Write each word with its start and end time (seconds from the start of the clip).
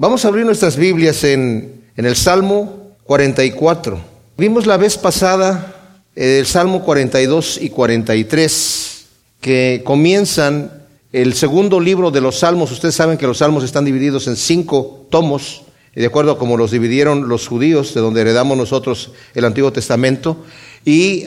Vamos 0.00 0.24
a 0.24 0.28
abrir 0.28 0.46
nuestras 0.46 0.76
Biblias 0.76 1.24
en, 1.24 1.82
el 1.96 2.14
Salmo 2.14 2.94
44. 3.02 4.00
Vimos 4.36 4.64
la 4.64 4.76
vez 4.76 4.96
pasada 4.96 5.74
el 6.14 6.46
Salmo 6.46 6.84
42 6.84 7.58
y 7.60 7.70
43, 7.70 9.06
que 9.40 9.82
comienzan 9.84 10.84
el 11.10 11.34
segundo 11.34 11.80
libro 11.80 12.12
de 12.12 12.20
los 12.20 12.38
Salmos. 12.38 12.70
Ustedes 12.70 12.94
saben 12.94 13.18
que 13.18 13.26
los 13.26 13.38
Salmos 13.38 13.64
están 13.64 13.84
divididos 13.84 14.28
en 14.28 14.36
cinco 14.36 15.08
tomos, 15.10 15.62
de 15.96 16.06
acuerdo 16.06 16.30
a 16.30 16.38
como 16.38 16.56
los 16.56 16.70
dividieron 16.70 17.28
los 17.28 17.48
judíos, 17.48 17.92
de 17.92 18.00
donde 18.00 18.20
heredamos 18.20 18.56
nosotros 18.56 19.10
el 19.34 19.44
Antiguo 19.44 19.72
Testamento. 19.72 20.44
Y 20.84 21.26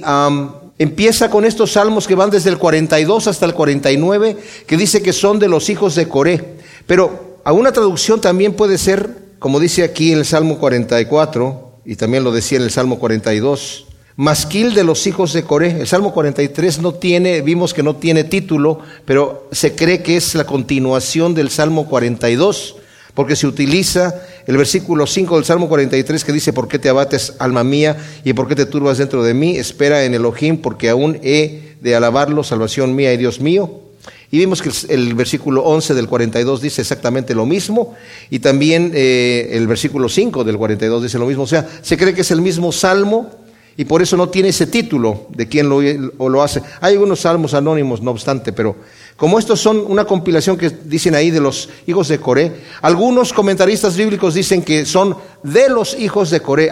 empieza 0.80 1.30
con 1.30 1.44
estos 1.44 1.74
salmos 1.74 2.08
que 2.08 2.16
van 2.16 2.30
desde 2.30 2.50
el 2.50 2.58
42 2.58 3.28
hasta 3.28 3.46
el 3.46 3.54
49, 3.54 4.38
que 4.66 4.78
dice 4.78 5.02
que 5.02 5.12
son 5.12 5.40
de 5.40 5.50
los 5.50 5.70
hijos 5.70 5.96
de 5.96 6.08
Coré. 6.08 6.56
Pero 6.88 7.31
a 7.44 7.54
una 7.54 7.72
traducción 7.72 8.22
también 8.22 8.54
puede 8.54 8.78
ser, 8.78 9.10
como 9.40 9.60
dice 9.60 9.84
aquí 9.84 10.12
en 10.12 10.20
el 10.20 10.26
Salmo 10.26 10.60
44, 10.60 11.80
y 11.86 11.96
también 11.96 12.24
lo 12.24 12.32
decía 12.32 12.58
en 12.58 12.64
el 12.64 12.72
Salmo 12.72 13.00
42, 13.00 13.88
masquil 14.16 14.74
de 14.74 14.84
los 14.84 15.08
hijos 15.08 15.34
de 15.34 15.44
Coré. 15.44 15.80
El 15.80 15.88
Salmo 15.88 16.14
43 16.14 16.80
no 16.80 16.94
tiene, 16.94 17.42
vimos 17.42 17.74
que 17.74 17.84
no 17.84 17.96
tiene 17.96 18.24
título, 18.24 18.80
pero 19.06 19.48
se 19.52 19.76
cree 19.76 20.04
que 20.04 20.18
es 20.18 20.36
la 20.36 20.46
continuación 20.46 21.34
del 21.34 21.50
Salmo 21.50 21.88
42, 21.88 22.76
porque 23.14 23.36
se 23.36 23.48
utiliza 23.48 24.14
el 24.46 24.58
versículo 24.58 25.08
5 25.08 25.36
del 25.36 25.46
Salmo 25.46 25.68
43 25.68 26.24
que 26.24 26.32
dice, 26.32 26.54
¿por 26.54 26.68
qué 26.68 26.78
te 26.80 26.90
abates, 26.90 27.34
alma 27.40 27.64
mía, 27.64 27.98
y 28.24 28.34
por 28.34 28.48
qué 28.48 28.56
te 28.56 28.66
turbas 28.68 29.00
dentro 29.00 29.24
de 29.24 29.34
mí? 29.34 29.58
Espera 29.58 30.04
en 30.04 30.14
Elohim, 30.14 30.58
porque 30.58 30.90
aún 30.90 31.20
he 31.24 31.76
de 31.82 31.96
alabarlo, 31.96 32.44
salvación 32.44 32.96
mía 32.96 33.12
y 33.14 33.18
Dios 33.18 33.40
mío. 33.40 33.91
Y 34.32 34.40
vimos 34.40 34.62
que 34.62 34.72
el 34.90 35.14
versículo 35.14 35.64
11 35.64 35.94
del 35.94 36.08
42 36.08 36.62
dice 36.62 36.82
exactamente 36.82 37.36
lo 37.36 37.46
mismo, 37.46 37.96
y 38.30 38.40
también 38.40 38.92
eh, 38.94 39.50
el 39.52 39.68
versículo 39.68 40.10
5 40.10 40.44
del 40.44 40.58
42 40.58 41.04
dice 41.04 41.20
lo 41.20 41.28
mismo. 41.28 41.44
O 41.44 41.48
sea, 41.48 41.68
se 41.82 41.98
cree 41.98 42.14
que 42.14 42.22
es 42.22 42.32
el 42.32 42.42
mismo 42.42 42.72
salmo 42.72 43.30
y 43.78 43.86
por 43.86 44.02
eso 44.02 44.18
no 44.18 44.30
tiene 44.30 44.50
ese 44.50 44.68
título 44.68 45.28
de 45.30 45.48
quién 45.48 45.70
lo, 45.70 45.82
lo 45.82 46.44
hace. 46.44 46.62
Hay 46.82 46.94
algunos 46.94 47.22
salmos 47.22 47.54
anónimos, 47.54 48.02
no 48.02 48.12
obstante, 48.12 48.54
pero 48.54 48.76
como 49.16 49.40
estos 49.40 49.60
son 49.60 49.84
una 49.88 50.06
compilación 50.06 50.58
que 50.58 50.70
dicen 50.70 51.16
ahí 51.16 51.32
de 51.32 51.40
los 51.40 51.70
hijos 51.88 52.08
de 52.08 52.20
Coré, 52.20 52.52
algunos 52.82 53.34
comentaristas 53.34 53.96
bíblicos 53.96 54.34
dicen 54.34 54.62
que 54.62 54.86
son 54.86 55.16
de 55.44 55.70
los 55.70 55.98
hijos 56.00 56.30
de 56.32 56.42
Coré, 56.42 56.70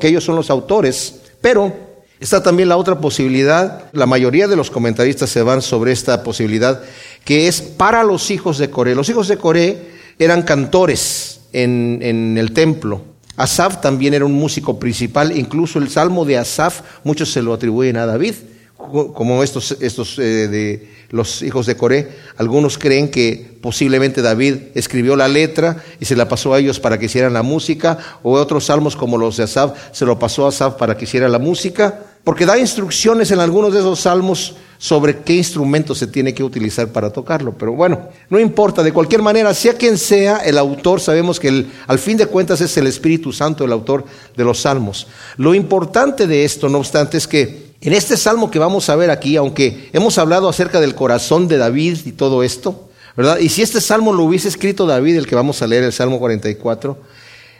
que 0.00 0.08
ellos 0.08 0.24
son 0.24 0.36
los 0.36 0.50
autores, 0.50 1.20
pero 1.40 1.87
Está 2.20 2.42
también 2.42 2.68
la 2.68 2.76
otra 2.76 3.00
posibilidad, 3.00 3.84
la 3.92 4.06
mayoría 4.06 4.48
de 4.48 4.56
los 4.56 4.70
comentaristas 4.70 5.30
se 5.30 5.42
van 5.42 5.62
sobre 5.62 5.92
esta 5.92 6.24
posibilidad, 6.24 6.82
que 7.24 7.46
es 7.46 7.60
para 7.62 8.02
los 8.02 8.30
hijos 8.30 8.58
de 8.58 8.70
Coré. 8.70 8.96
Los 8.96 9.08
hijos 9.08 9.28
de 9.28 9.36
Coré 9.36 9.90
eran 10.18 10.42
cantores 10.42 11.40
en, 11.52 12.00
en 12.02 12.36
el 12.36 12.52
templo. 12.52 13.02
Asaf 13.36 13.80
también 13.80 14.14
era 14.14 14.24
un 14.24 14.32
músico 14.32 14.80
principal, 14.80 15.36
incluso 15.38 15.78
el 15.78 15.88
salmo 15.90 16.24
de 16.24 16.38
Asaf, 16.38 16.80
muchos 17.04 17.30
se 17.30 17.40
lo 17.40 17.54
atribuyen 17.54 17.96
a 17.96 18.04
David, 18.06 18.34
como 18.78 19.42
estos, 19.42 19.76
estos 19.80 20.18
eh, 20.18 20.48
de 20.48 20.88
los 21.10 21.42
hijos 21.42 21.66
de 21.66 21.76
Coré. 21.76 22.08
Algunos 22.36 22.78
creen 22.78 23.10
que 23.10 23.58
posiblemente 23.60 24.22
David 24.22 24.56
escribió 24.74 25.14
la 25.14 25.28
letra 25.28 25.84
y 26.00 26.04
se 26.04 26.16
la 26.16 26.28
pasó 26.28 26.54
a 26.54 26.58
ellos 26.58 26.80
para 26.80 26.98
que 26.98 27.06
hicieran 27.06 27.32
la 27.32 27.42
música, 27.42 27.98
o 28.22 28.32
otros 28.32 28.64
salmos 28.64 28.96
como 28.96 29.18
los 29.18 29.36
de 29.36 29.44
Asaf 29.44 29.78
se 29.92 30.04
lo 30.04 30.18
pasó 30.18 30.46
a 30.46 30.48
Asaf 30.48 30.74
para 30.74 30.96
que 30.96 31.04
hiciera 31.04 31.28
la 31.28 31.38
música 31.38 32.00
porque 32.24 32.46
da 32.46 32.58
instrucciones 32.58 33.30
en 33.30 33.40
algunos 33.40 33.72
de 33.72 33.80
esos 33.80 34.00
salmos 34.00 34.56
sobre 34.78 35.18
qué 35.18 35.34
instrumento 35.34 35.94
se 35.94 36.06
tiene 36.06 36.32
que 36.32 36.44
utilizar 36.44 36.88
para 36.88 37.10
tocarlo. 37.10 37.56
Pero 37.58 37.72
bueno, 37.72 38.08
no 38.30 38.38
importa, 38.38 38.82
de 38.82 38.92
cualquier 38.92 39.22
manera, 39.22 39.52
sea 39.52 39.74
quien 39.74 39.98
sea 39.98 40.38
el 40.38 40.56
autor, 40.56 41.00
sabemos 41.00 41.40
que 41.40 41.66
al 41.86 41.98
fin 41.98 42.16
de 42.16 42.26
cuentas 42.26 42.60
es 42.60 42.76
el 42.76 42.86
Espíritu 42.86 43.32
Santo 43.32 43.64
el 43.64 43.72
autor 43.72 44.04
de 44.36 44.44
los 44.44 44.60
salmos. 44.60 45.08
Lo 45.36 45.54
importante 45.54 46.26
de 46.26 46.44
esto, 46.44 46.68
no 46.68 46.78
obstante, 46.78 47.16
es 47.18 47.26
que 47.26 47.68
en 47.80 47.92
este 47.92 48.16
salmo 48.16 48.50
que 48.50 48.58
vamos 48.58 48.88
a 48.88 48.96
ver 48.96 49.10
aquí, 49.10 49.36
aunque 49.36 49.90
hemos 49.92 50.18
hablado 50.18 50.48
acerca 50.48 50.80
del 50.80 50.94
corazón 50.94 51.48
de 51.48 51.58
David 51.58 51.98
y 52.06 52.12
todo 52.12 52.42
esto, 52.42 52.88
¿verdad? 53.16 53.38
Y 53.38 53.48
si 53.48 53.62
este 53.62 53.80
salmo 53.80 54.12
lo 54.12 54.24
hubiese 54.24 54.48
escrito 54.48 54.86
David, 54.86 55.16
el 55.16 55.26
que 55.26 55.34
vamos 55.34 55.60
a 55.60 55.66
leer, 55.66 55.82
el 55.82 55.92
Salmo 55.92 56.20
44, 56.20 56.96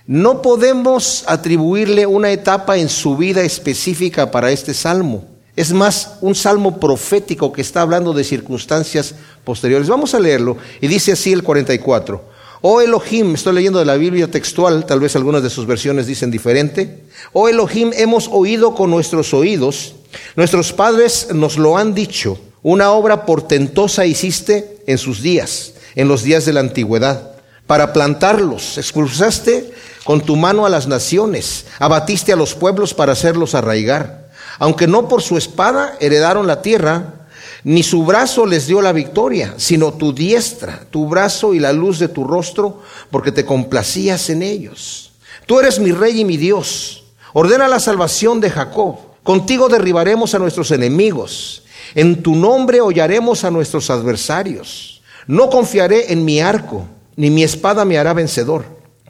no 0.08 0.40
podemos 0.40 1.22
atribuirle 1.26 2.06
una 2.06 2.32
etapa 2.32 2.78
en 2.78 2.88
su 2.88 3.14
vida 3.14 3.42
específica 3.42 4.30
para 4.30 4.50
este 4.50 4.72
salmo. 4.72 5.26
Es 5.54 5.70
más, 5.74 6.14
un 6.22 6.34
salmo 6.34 6.80
profético 6.80 7.52
que 7.52 7.60
está 7.60 7.82
hablando 7.82 8.14
de 8.14 8.24
circunstancias 8.24 9.14
posteriores. 9.44 9.86
Vamos 9.86 10.14
a 10.14 10.18
leerlo. 10.18 10.56
Y 10.80 10.86
dice 10.86 11.12
así 11.12 11.30
el 11.34 11.42
44. 11.42 12.24
Oh 12.62 12.80
Elohim, 12.80 13.34
estoy 13.34 13.52
leyendo 13.52 13.80
de 13.80 13.84
la 13.84 13.96
Biblia 13.96 14.30
textual, 14.30 14.86
tal 14.86 14.98
vez 14.98 15.14
algunas 15.14 15.42
de 15.42 15.50
sus 15.50 15.66
versiones 15.66 16.06
dicen 16.06 16.30
diferente. 16.30 17.02
Oh 17.34 17.50
Elohim, 17.50 17.90
hemos 17.94 18.28
oído 18.32 18.74
con 18.74 18.90
nuestros 18.90 19.34
oídos, 19.34 19.94
nuestros 20.36 20.72
padres 20.72 21.28
nos 21.34 21.58
lo 21.58 21.76
han 21.76 21.94
dicho, 21.94 22.40
una 22.62 22.92
obra 22.92 23.26
portentosa 23.26 24.06
hiciste 24.06 24.78
en 24.86 24.96
sus 24.96 25.20
días, 25.20 25.74
en 25.94 26.08
los 26.08 26.22
días 26.22 26.46
de 26.46 26.54
la 26.54 26.60
antigüedad, 26.60 27.32
para 27.68 27.92
plantarlos, 27.92 28.78
expulsaste 28.78 29.70
con 30.08 30.22
tu 30.22 30.36
mano 30.36 30.64
a 30.64 30.70
las 30.70 30.86
naciones, 30.86 31.66
abatiste 31.78 32.32
a 32.32 32.36
los 32.36 32.54
pueblos 32.54 32.94
para 32.94 33.12
hacerlos 33.12 33.54
arraigar. 33.54 34.30
Aunque 34.58 34.86
no 34.86 35.06
por 35.06 35.20
su 35.20 35.36
espada 35.36 35.98
heredaron 36.00 36.46
la 36.46 36.62
tierra, 36.62 37.26
ni 37.62 37.82
su 37.82 38.06
brazo 38.06 38.46
les 38.46 38.66
dio 38.66 38.80
la 38.80 38.92
victoria, 38.92 39.52
sino 39.58 39.92
tu 39.92 40.14
diestra, 40.14 40.86
tu 40.88 41.10
brazo 41.10 41.52
y 41.52 41.58
la 41.58 41.74
luz 41.74 41.98
de 41.98 42.08
tu 42.08 42.24
rostro, 42.24 42.80
porque 43.10 43.32
te 43.32 43.44
complacías 43.44 44.30
en 44.30 44.40
ellos. 44.40 45.12
Tú 45.44 45.60
eres 45.60 45.78
mi 45.78 45.92
rey 45.92 46.20
y 46.20 46.24
mi 46.24 46.38
Dios. 46.38 47.04
Ordena 47.34 47.68
la 47.68 47.78
salvación 47.78 48.40
de 48.40 48.48
Jacob. 48.48 48.96
Contigo 49.22 49.68
derribaremos 49.68 50.34
a 50.34 50.38
nuestros 50.38 50.70
enemigos. 50.70 51.64
En 51.94 52.22
tu 52.22 52.34
nombre 52.34 52.80
hollaremos 52.80 53.44
a 53.44 53.50
nuestros 53.50 53.90
adversarios. 53.90 55.02
No 55.26 55.50
confiaré 55.50 56.14
en 56.14 56.24
mi 56.24 56.40
arco, 56.40 56.86
ni 57.14 57.28
mi 57.28 57.42
espada 57.42 57.84
me 57.84 57.98
hará 57.98 58.14
vencedor, 58.14 58.64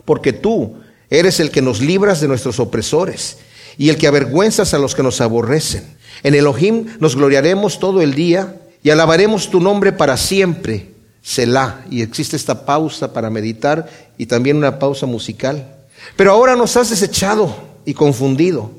porque 0.04 0.32
tú, 0.32 0.75
Eres 1.10 1.41
el 1.41 1.50
que 1.50 1.62
nos 1.62 1.80
libras 1.80 2.20
de 2.20 2.28
nuestros 2.28 2.60
opresores 2.60 3.38
y 3.76 3.88
el 3.88 3.96
que 3.96 4.06
avergüenzas 4.06 4.74
a 4.74 4.78
los 4.78 4.94
que 4.94 5.02
nos 5.02 5.20
aborrecen. 5.20 5.96
En 6.22 6.34
Elohim 6.34 6.86
nos 7.00 7.16
gloriaremos 7.16 7.78
todo 7.78 8.02
el 8.02 8.14
día 8.14 8.56
y 8.82 8.91
alabaremos 8.91 9.50
tu 9.50 9.60
nombre 9.60 9.92
para 9.92 10.16
siempre. 10.16 10.92
Selah. 11.22 11.84
Y 11.91 12.02
existe 12.02 12.36
esta 12.36 12.64
pausa 12.64 13.12
para 13.12 13.30
meditar 13.30 13.88
y 14.16 14.26
también 14.26 14.56
una 14.56 14.78
pausa 14.78 15.06
musical. 15.06 15.76
Pero 16.16 16.32
ahora 16.32 16.56
nos 16.56 16.76
has 16.76 16.91
desechado 16.91 17.54
y 17.84 17.94
confundido. 17.94 18.70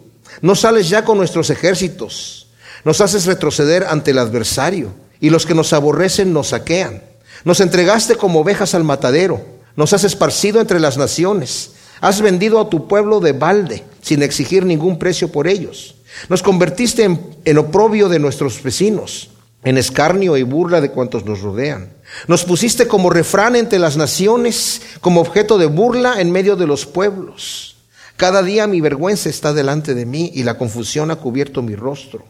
No 0.42 0.56
sales 0.56 0.90
ya 0.90 1.04
con 1.04 1.18
nuestros 1.18 1.50
ejércitos. 1.50 2.48
Nos 2.86 3.02
haces 3.02 3.26
retroceder 3.26 3.86
ante 3.86 4.12
el 4.12 4.20
adversario 4.20 4.94
y 5.20 5.30
los 5.30 5.46
que 5.46 5.56
nos 5.56 5.74
aborrecen 5.74 6.34
nos 6.34 6.50
saquean. 6.50 7.04
Nos 7.44 7.60
entregaste 7.62 8.16
como 8.16 8.40
ovejas 8.40 8.74
al 8.76 8.84
matadero. 8.84 9.46
Nos 9.76 9.94
has 9.94 10.04
esparcido 10.04 10.60
entre 10.62 10.80
las 10.80 10.98
naciones. 10.98 11.72
Has 12.02 12.22
vendido 12.22 12.60
a 12.60 12.70
tu 12.70 12.88
pueblo 12.88 13.20
de 13.20 13.34
balde, 13.34 13.84
sin 14.02 14.24
exigir 14.24 14.66
ningún 14.66 14.98
precio 15.00 15.32
por 15.32 15.48
ellos. 15.48 15.96
Nos 16.30 16.42
convertiste 16.42 17.04
en, 17.46 17.58
oprobio 17.58 18.10
de 18.10 18.20
nuestros 18.20 18.62
vecinos, 18.64 19.30
en 19.64 19.78
escarnio 19.78 20.38
y 20.38 20.44
burla 20.44 20.82
de 20.82 20.92
cuantos 20.92 21.26
nos 21.26 21.42
rodean. 21.42 21.94
Nos 22.28 22.46
pusiste 22.46 22.88
como 22.88 23.10
refrán 23.10 23.56
entre 23.56 23.80
las 23.80 23.98
naciones, 23.98 24.82
como 25.02 25.22
objeto 25.22 25.58
de 25.58 25.68
burla 25.68 26.22
en 26.22 26.32
medio 26.32 26.56
de 26.56 26.68
los 26.68 26.86
pueblos. 26.86 27.78
Cada 28.18 28.44
día 28.44 28.68
mi 28.68 28.82
vergüenza 28.82 29.30
está 29.30 29.54
delante 29.54 29.94
de 29.94 30.06
mí 30.06 30.32
y 30.34 30.44
la 30.44 30.58
confusión 30.58 31.12
ha 31.12 31.18
cubierto 31.18 31.62
mi 31.62 31.76
rostro. 31.76 32.26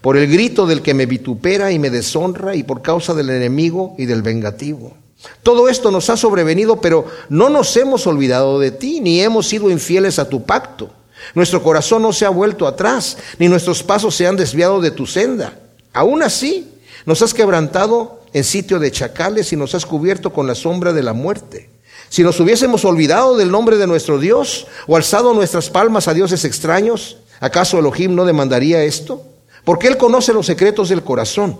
Por 0.00 0.16
el 0.16 0.30
grito 0.30 0.66
del 0.66 0.82
que 0.82 0.94
me 0.94 1.06
vitupera 1.06 1.70
y 1.72 1.78
me 1.78 1.90
deshonra 1.90 2.56
y 2.56 2.64
por 2.64 2.82
causa 2.82 3.14
del 3.14 3.30
enemigo 3.30 3.94
y 3.98 4.06
del 4.06 4.22
vengativo. 4.22 4.96
Todo 5.42 5.68
esto 5.68 5.90
nos 5.90 6.10
ha 6.10 6.16
sobrevenido, 6.16 6.80
pero 6.80 7.06
no 7.28 7.48
nos 7.48 7.76
hemos 7.76 8.06
olvidado 8.06 8.58
de 8.58 8.70
ti, 8.70 9.00
ni 9.00 9.20
hemos 9.20 9.46
sido 9.48 9.70
infieles 9.70 10.18
a 10.18 10.28
tu 10.28 10.44
pacto. 10.44 10.90
Nuestro 11.34 11.62
corazón 11.62 12.02
no 12.02 12.12
se 12.12 12.24
ha 12.24 12.30
vuelto 12.30 12.66
atrás, 12.66 13.16
ni 13.38 13.48
nuestros 13.48 13.82
pasos 13.82 14.14
se 14.14 14.26
han 14.26 14.36
desviado 14.36 14.80
de 14.80 14.90
tu 14.90 15.06
senda. 15.06 15.58
Aún 15.92 16.22
así, 16.22 16.68
nos 17.06 17.22
has 17.22 17.34
quebrantado 17.34 18.20
en 18.32 18.44
sitio 18.44 18.78
de 18.78 18.90
chacales 18.90 19.52
y 19.52 19.56
nos 19.56 19.74
has 19.74 19.86
cubierto 19.86 20.32
con 20.32 20.46
la 20.46 20.54
sombra 20.54 20.92
de 20.92 21.02
la 21.02 21.12
muerte. 21.12 21.70
Si 22.08 22.22
nos 22.22 22.38
hubiésemos 22.40 22.84
olvidado 22.84 23.36
del 23.36 23.50
nombre 23.50 23.76
de 23.78 23.86
nuestro 23.86 24.18
Dios 24.18 24.66
o 24.86 24.96
alzado 24.96 25.32
nuestras 25.34 25.70
palmas 25.70 26.08
a 26.08 26.14
dioses 26.14 26.44
extraños, 26.44 27.18
¿acaso 27.40 27.78
Elohim 27.78 28.14
no 28.14 28.24
demandaría 28.24 28.84
esto? 28.84 29.22
Porque 29.64 29.88
Él 29.88 29.96
conoce 29.96 30.32
los 30.32 30.46
secretos 30.46 30.88
del 30.88 31.02
corazón, 31.02 31.58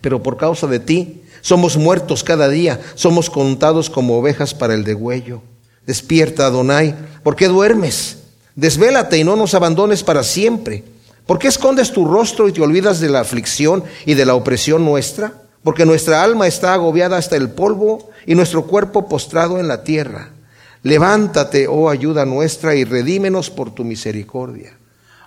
pero 0.00 0.22
por 0.22 0.36
causa 0.36 0.66
de 0.66 0.80
ti 0.80 1.22
somos 1.40 1.76
muertos 1.76 2.22
cada 2.24 2.48
día, 2.48 2.80
somos 2.94 3.30
contados 3.30 3.90
como 3.90 4.18
ovejas 4.18 4.54
para 4.54 4.74
el 4.74 4.84
degüello. 4.84 5.42
Despierta, 5.86 6.46
Adonai, 6.46 6.94
¿por 7.22 7.36
qué 7.36 7.48
duermes? 7.48 8.18
Desvélate 8.54 9.18
y 9.18 9.24
no 9.24 9.36
nos 9.36 9.54
abandones 9.54 10.02
para 10.02 10.22
siempre. 10.22 10.84
¿Por 11.26 11.38
qué 11.38 11.48
escondes 11.48 11.92
tu 11.92 12.04
rostro 12.04 12.48
y 12.48 12.52
te 12.52 12.60
olvidas 12.60 13.00
de 13.00 13.08
la 13.08 13.20
aflicción 13.20 13.84
y 14.04 14.14
de 14.14 14.26
la 14.26 14.34
opresión 14.34 14.84
nuestra? 14.84 15.32
Porque 15.62 15.86
nuestra 15.86 16.22
alma 16.22 16.46
está 16.46 16.74
agobiada 16.74 17.16
hasta 17.16 17.36
el 17.36 17.50
polvo 17.50 18.10
y 18.26 18.34
nuestro 18.34 18.64
cuerpo 18.64 19.08
postrado 19.08 19.58
en 19.58 19.68
la 19.68 19.84
tierra. 19.84 20.30
Levántate, 20.82 21.68
oh 21.68 21.90
ayuda 21.90 22.24
nuestra, 22.24 22.74
y 22.74 22.84
redímenos 22.84 23.50
por 23.50 23.74
tu 23.74 23.84
misericordia. 23.84 24.76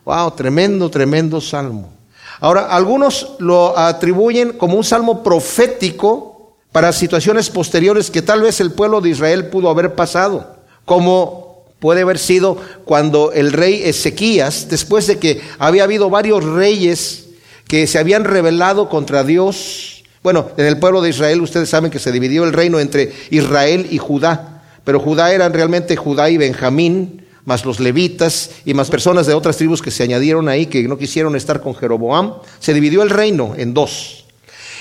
Wow, 0.05 0.31
tremendo, 0.31 0.89
tremendo 0.89 1.39
salmo. 1.39 1.93
Ahora, 2.39 2.67
algunos 2.67 3.35
lo 3.39 3.77
atribuyen 3.77 4.53
como 4.53 4.77
un 4.77 4.83
salmo 4.83 5.23
profético 5.23 6.55
para 6.71 6.91
situaciones 6.91 7.49
posteriores 7.49 8.09
que 8.09 8.21
tal 8.21 8.41
vez 8.41 8.59
el 8.59 8.71
pueblo 8.71 8.99
de 8.99 9.09
Israel 9.09 9.47
pudo 9.47 9.69
haber 9.69 9.95
pasado, 9.95 10.57
como 10.85 11.63
puede 11.79 12.01
haber 12.01 12.17
sido 12.17 12.57
cuando 12.85 13.31
el 13.31 13.51
rey 13.51 13.81
Ezequías, 13.83 14.69
después 14.69 15.05
de 15.07 15.19
que 15.19 15.41
había 15.59 15.83
habido 15.83 16.09
varios 16.09 16.43
reyes 16.43 17.25
que 17.67 17.87
se 17.87 17.99
habían 17.99 18.23
rebelado 18.23 18.89
contra 18.89 19.23
Dios, 19.23 20.03
bueno, 20.23 20.49
en 20.55 20.65
el 20.65 20.79
pueblo 20.79 21.01
de 21.01 21.09
Israel 21.09 21.41
ustedes 21.41 21.69
saben 21.69 21.91
que 21.91 21.99
se 21.99 22.11
dividió 22.11 22.45
el 22.45 22.53
reino 22.53 22.79
entre 22.79 23.11
Israel 23.29 23.87
y 23.91 23.97
Judá. 23.97 24.63
Pero 24.85 24.99
Judá 24.99 25.33
eran 25.33 25.53
realmente 25.53 25.97
Judá 25.97 26.29
y 26.29 26.37
Benjamín, 26.37 27.22
más 27.45 27.65
los 27.65 27.79
levitas 27.79 28.51
y 28.65 28.73
más 28.73 28.89
personas 28.89 29.27
de 29.27 29.33
otras 29.33 29.57
tribus 29.57 29.81
que 29.81 29.91
se 29.91 30.03
añadieron 30.03 30.47
ahí, 30.49 30.65
que 30.65 30.87
no 30.87 30.97
quisieron 30.97 31.35
estar 31.35 31.61
con 31.61 31.75
Jeroboam. 31.75 32.35
Se 32.59 32.73
dividió 32.73 33.03
el 33.03 33.09
reino 33.09 33.53
en 33.57 33.73
dos. 33.73 34.25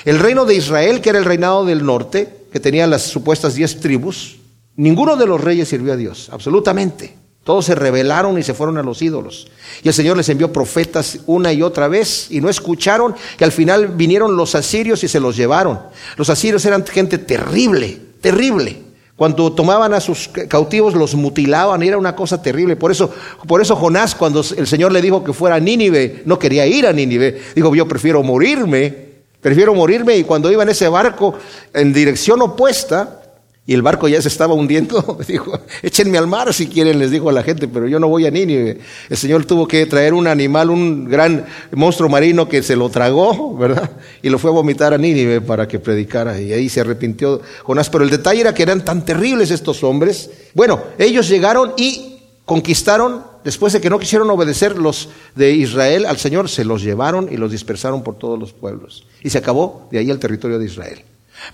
El 0.05 0.19
reino 0.19 0.45
de 0.45 0.55
Israel, 0.55 1.01
que 1.01 1.11
era 1.11 1.19
el 1.19 1.25
reinado 1.25 1.65
del 1.65 1.85
norte, 1.85 2.47
que 2.53 2.61
tenía 2.61 2.87
las 2.87 3.03
supuestas 3.03 3.55
diez 3.55 3.81
tribus, 3.81 4.37
ninguno 4.77 5.17
de 5.17 5.27
los 5.27 5.41
reyes 5.41 5.69
sirvió 5.69 5.93
a 5.93 5.97
Dios, 5.97 6.29
absolutamente. 6.33 7.17
Todos 7.45 7.65
se 7.65 7.75
rebelaron 7.75 8.39
y 8.39 8.45
se 8.45 8.55
fueron 8.55 8.79
a 8.79 8.83
los 8.83 9.03
ídolos. 9.03 9.49
Y 9.83 9.89
el 9.89 9.95
Señor 9.95 10.17
les 10.17 10.29
envió 10.29 10.53
profetas 10.53 11.21
una 11.27 11.53
y 11.53 11.63
otra 11.63 11.89
vez 11.89 12.29
y 12.31 12.41
no 12.41 12.49
escucharon 12.49 13.17
que 13.37 13.45
al 13.45 13.51
final 13.51 13.89
vinieron 13.89 14.37
los 14.37 14.55
asirios 14.55 15.03
y 15.03 15.09
se 15.09 15.19
los 15.19 15.37
llevaron. 15.37 15.81
Los 16.17 16.31
asirios 16.31 16.65
eran 16.65 16.87
gente 16.87 17.19
terrible, 17.19 17.99
terrible. 18.21 18.92
Cuando 19.23 19.53
tomaban 19.53 19.95
a 19.95 20.01
sus 20.01 20.27
cautivos 20.49 20.95
los 20.95 21.15
mutilaban 21.15 21.81
era 21.85 21.97
una 21.97 22.17
cosa 22.17 22.43
terrible. 22.43 22.75
Por 22.75 22.91
eso, 22.91 23.09
por 23.47 23.63
eso 23.63 23.77
Jonás, 23.77 24.17
cuando 24.17 24.41
el 24.57 24.67
Señor 24.67 24.91
le 24.91 25.01
dijo 25.01 25.23
que 25.23 25.33
fuera 25.33 25.55
a 25.55 25.61
Nínive, 25.61 26.23
no 26.25 26.41
quería 26.41 26.67
ir 26.67 26.89
a 26.89 26.93
Nínive. 26.93 27.41
Dijo, 27.55 27.73
yo 27.73 27.87
prefiero 27.87 28.25
morirme, 28.25 28.93
prefiero 29.41 29.77
morirme. 29.77 30.17
Y 30.17 30.25
cuando 30.25 30.51
iba 30.51 30.65
en 30.65 30.71
ese 30.71 30.89
barco 30.89 31.35
en 31.73 31.93
dirección 31.93 32.43
opuesta, 32.43 33.22
y 33.65 33.75
el 33.75 33.83
barco 33.83 34.09
ya 34.09 34.21
se 34.21 34.27
estaba 34.27 34.55
hundiendo. 34.55 35.19
Dijo, 35.29 35.59
échenme 35.83 36.19
al 36.19 36.27
mar 36.27 36.53
si 36.53 36.67
quieren, 36.67 36.99
les 36.99 37.13
dijo 37.13 37.29
a 37.29 37.33
la 37.33 37.45
gente, 37.45 37.69
pero 37.69 37.87
yo 37.87 38.01
no 38.01 38.09
voy 38.09 38.27
a 38.27 38.31
Nínive. 38.31 38.81
El 39.09 39.17
Señor 39.17 39.45
tuvo 39.45 39.69
que 39.69 39.87
traer 39.87 40.15
un 40.15 40.27
animal, 40.27 40.71
un 40.71 41.09
gran 41.09 41.47
monstruo 41.71 42.09
marino 42.09 42.49
que 42.49 42.63
se 42.63 42.75
lo 42.75 42.89
tragó, 42.89 43.57
¿verdad? 43.57 43.91
Y 44.21 44.31
lo 44.31 44.39
fue 44.39 44.51
a 44.51 44.55
vomitar 44.55 44.93
a 44.93 44.99
Nínive 44.99 45.41
para 45.41 45.69
que 45.69 45.79
predicara. 45.79 46.41
Y 46.41 46.53
ahí 46.53 46.69
se 46.69 46.81
arrepintió 46.81 47.41
Jonás. 47.63 47.89
Pero 47.89 48.03
el 48.03 48.11
detalle 48.11 48.41
era 48.41 48.53
que 48.53 48.65
eran 48.65 48.85
tan 48.85 49.05
terribles 49.05 49.53
estos 49.53 49.85
hombres. 49.85 50.31
Bueno, 50.55 50.83
ellos 50.99 51.29
llegaron 51.29 51.73
y 51.77 52.19
conquistaron, 52.45 53.23
después 53.45 53.73
de 53.73 53.81
que 53.81 53.91
no 53.91 54.01
quisieron 54.01 54.29
obedecer 54.31 54.77
los 54.77 55.09
de 55.37 55.53
Israel 55.53 56.07
al 56.07 56.17
Señor, 56.17 56.49
se 56.49 56.65
los 56.65 56.83
llevaron 56.83 57.29
y 57.31 57.37
los 57.37 57.53
dispersaron 57.53 58.03
por 58.03 58.19
todos 58.19 58.41
los 58.41 58.53
pueblos. 58.53 59.07
Y 59.23 59.31
se 59.31 59.39
acabó 59.39 59.87
de 59.93 59.99
ahí 60.01 60.11
el 60.11 60.19
territorio 60.19 60.59
de 60.59 60.65
Israel. 60.65 61.05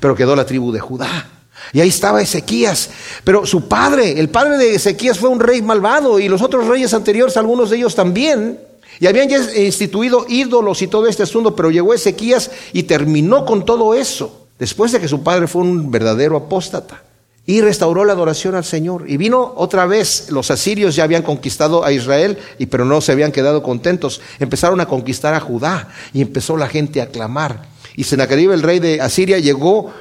Pero 0.01 0.15
quedó 0.15 0.35
la 0.35 0.47
tribu 0.47 0.73
de 0.73 0.81
Judá. 0.81 1.38
Y 1.73 1.81
ahí 1.81 1.89
estaba 1.89 2.23
Ezequías. 2.23 2.91
Pero 3.25 3.47
su 3.47 3.69
padre, 3.69 4.19
el 4.19 4.31
padre 4.31 4.57
de 4.59 4.75
Ezequías 4.75 5.19
fue 5.19 5.29
un 5.29 5.41
rey 5.41 5.63
malvado 5.63 6.19
y 6.19 6.29
los 6.29 6.43
otros 6.43 6.67
reyes 6.67 6.95
anteriores, 6.95 7.37
algunos 7.37 7.71
de 7.71 7.77
ellos 7.77 7.95
también. 7.95 8.59
Y 9.01 9.07
habían 9.07 9.29
ya 9.29 9.39
instituido 9.57 10.27
ídolos 10.29 10.83
y 10.83 10.89
todo 10.89 11.07
este 11.07 11.23
asunto, 11.23 11.55
pero 11.55 11.71
llegó 11.71 11.95
Ezequías 11.95 12.51
y 12.73 12.85
terminó 12.85 13.45
con 13.45 13.65
todo 13.65 13.95
eso, 13.95 14.47
después 14.59 14.93
de 14.93 15.01
que 15.01 15.09
su 15.09 15.23
padre 15.23 15.47
fue 15.47 15.63
un 15.63 15.91
verdadero 15.91 16.37
apóstata. 16.37 17.03
Y 17.47 17.63
restauró 17.63 18.05
la 18.05 18.13
adoración 18.13 18.55
al 18.57 18.65
Señor. 18.65 19.05
Y 19.09 19.17
vino 19.17 19.55
otra 19.57 19.87
vez, 19.87 20.31
los 20.31 20.51
asirios 20.51 20.95
ya 20.97 21.05
habían 21.05 21.23
conquistado 21.23 21.83
a 21.83 21.93
Israel, 21.93 22.37
y 22.59 22.67
pero 22.67 22.85
no 22.85 23.01
se 23.01 23.13
habían 23.13 23.33
quedado 23.33 23.63
contentos. 23.63 24.21
Empezaron 24.39 24.81
a 24.83 24.87
conquistar 24.87 25.33
a 25.33 25.41
Judá 25.41 25.89
y 26.13 26.21
empezó 26.21 26.59
la 26.59 26.69
gente 26.69 27.01
a 27.01 27.07
clamar. 27.07 27.69
Y 27.97 28.05
Sennacherib, 28.05 28.53
el 28.53 28.63
rey 28.63 28.81
de 28.81 29.01
Asiria, 29.01 29.39
llegó 29.39 29.93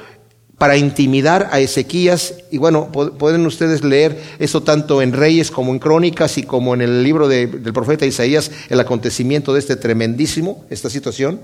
para 0.58 0.76
intimidar 0.76 1.48
a 1.52 1.60
Ezequías. 1.60 2.34
Y 2.50 2.58
bueno, 2.58 2.90
pueden 2.90 3.46
ustedes 3.46 3.84
leer 3.84 4.20
eso 4.38 4.62
tanto 4.62 5.00
en 5.00 5.12
Reyes 5.12 5.50
como 5.50 5.72
en 5.72 5.78
Crónicas 5.78 6.36
y 6.36 6.42
como 6.42 6.74
en 6.74 6.82
el 6.82 7.02
libro 7.02 7.28
del 7.28 7.72
profeta 7.72 8.04
Isaías, 8.04 8.50
el 8.68 8.80
acontecimiento 8.80 9.54
de 9.54 9.60
este 9.60 9.76
tremendísimo, 9.76 10.64
esta 10.68 10.90
situación. 10.90 11.40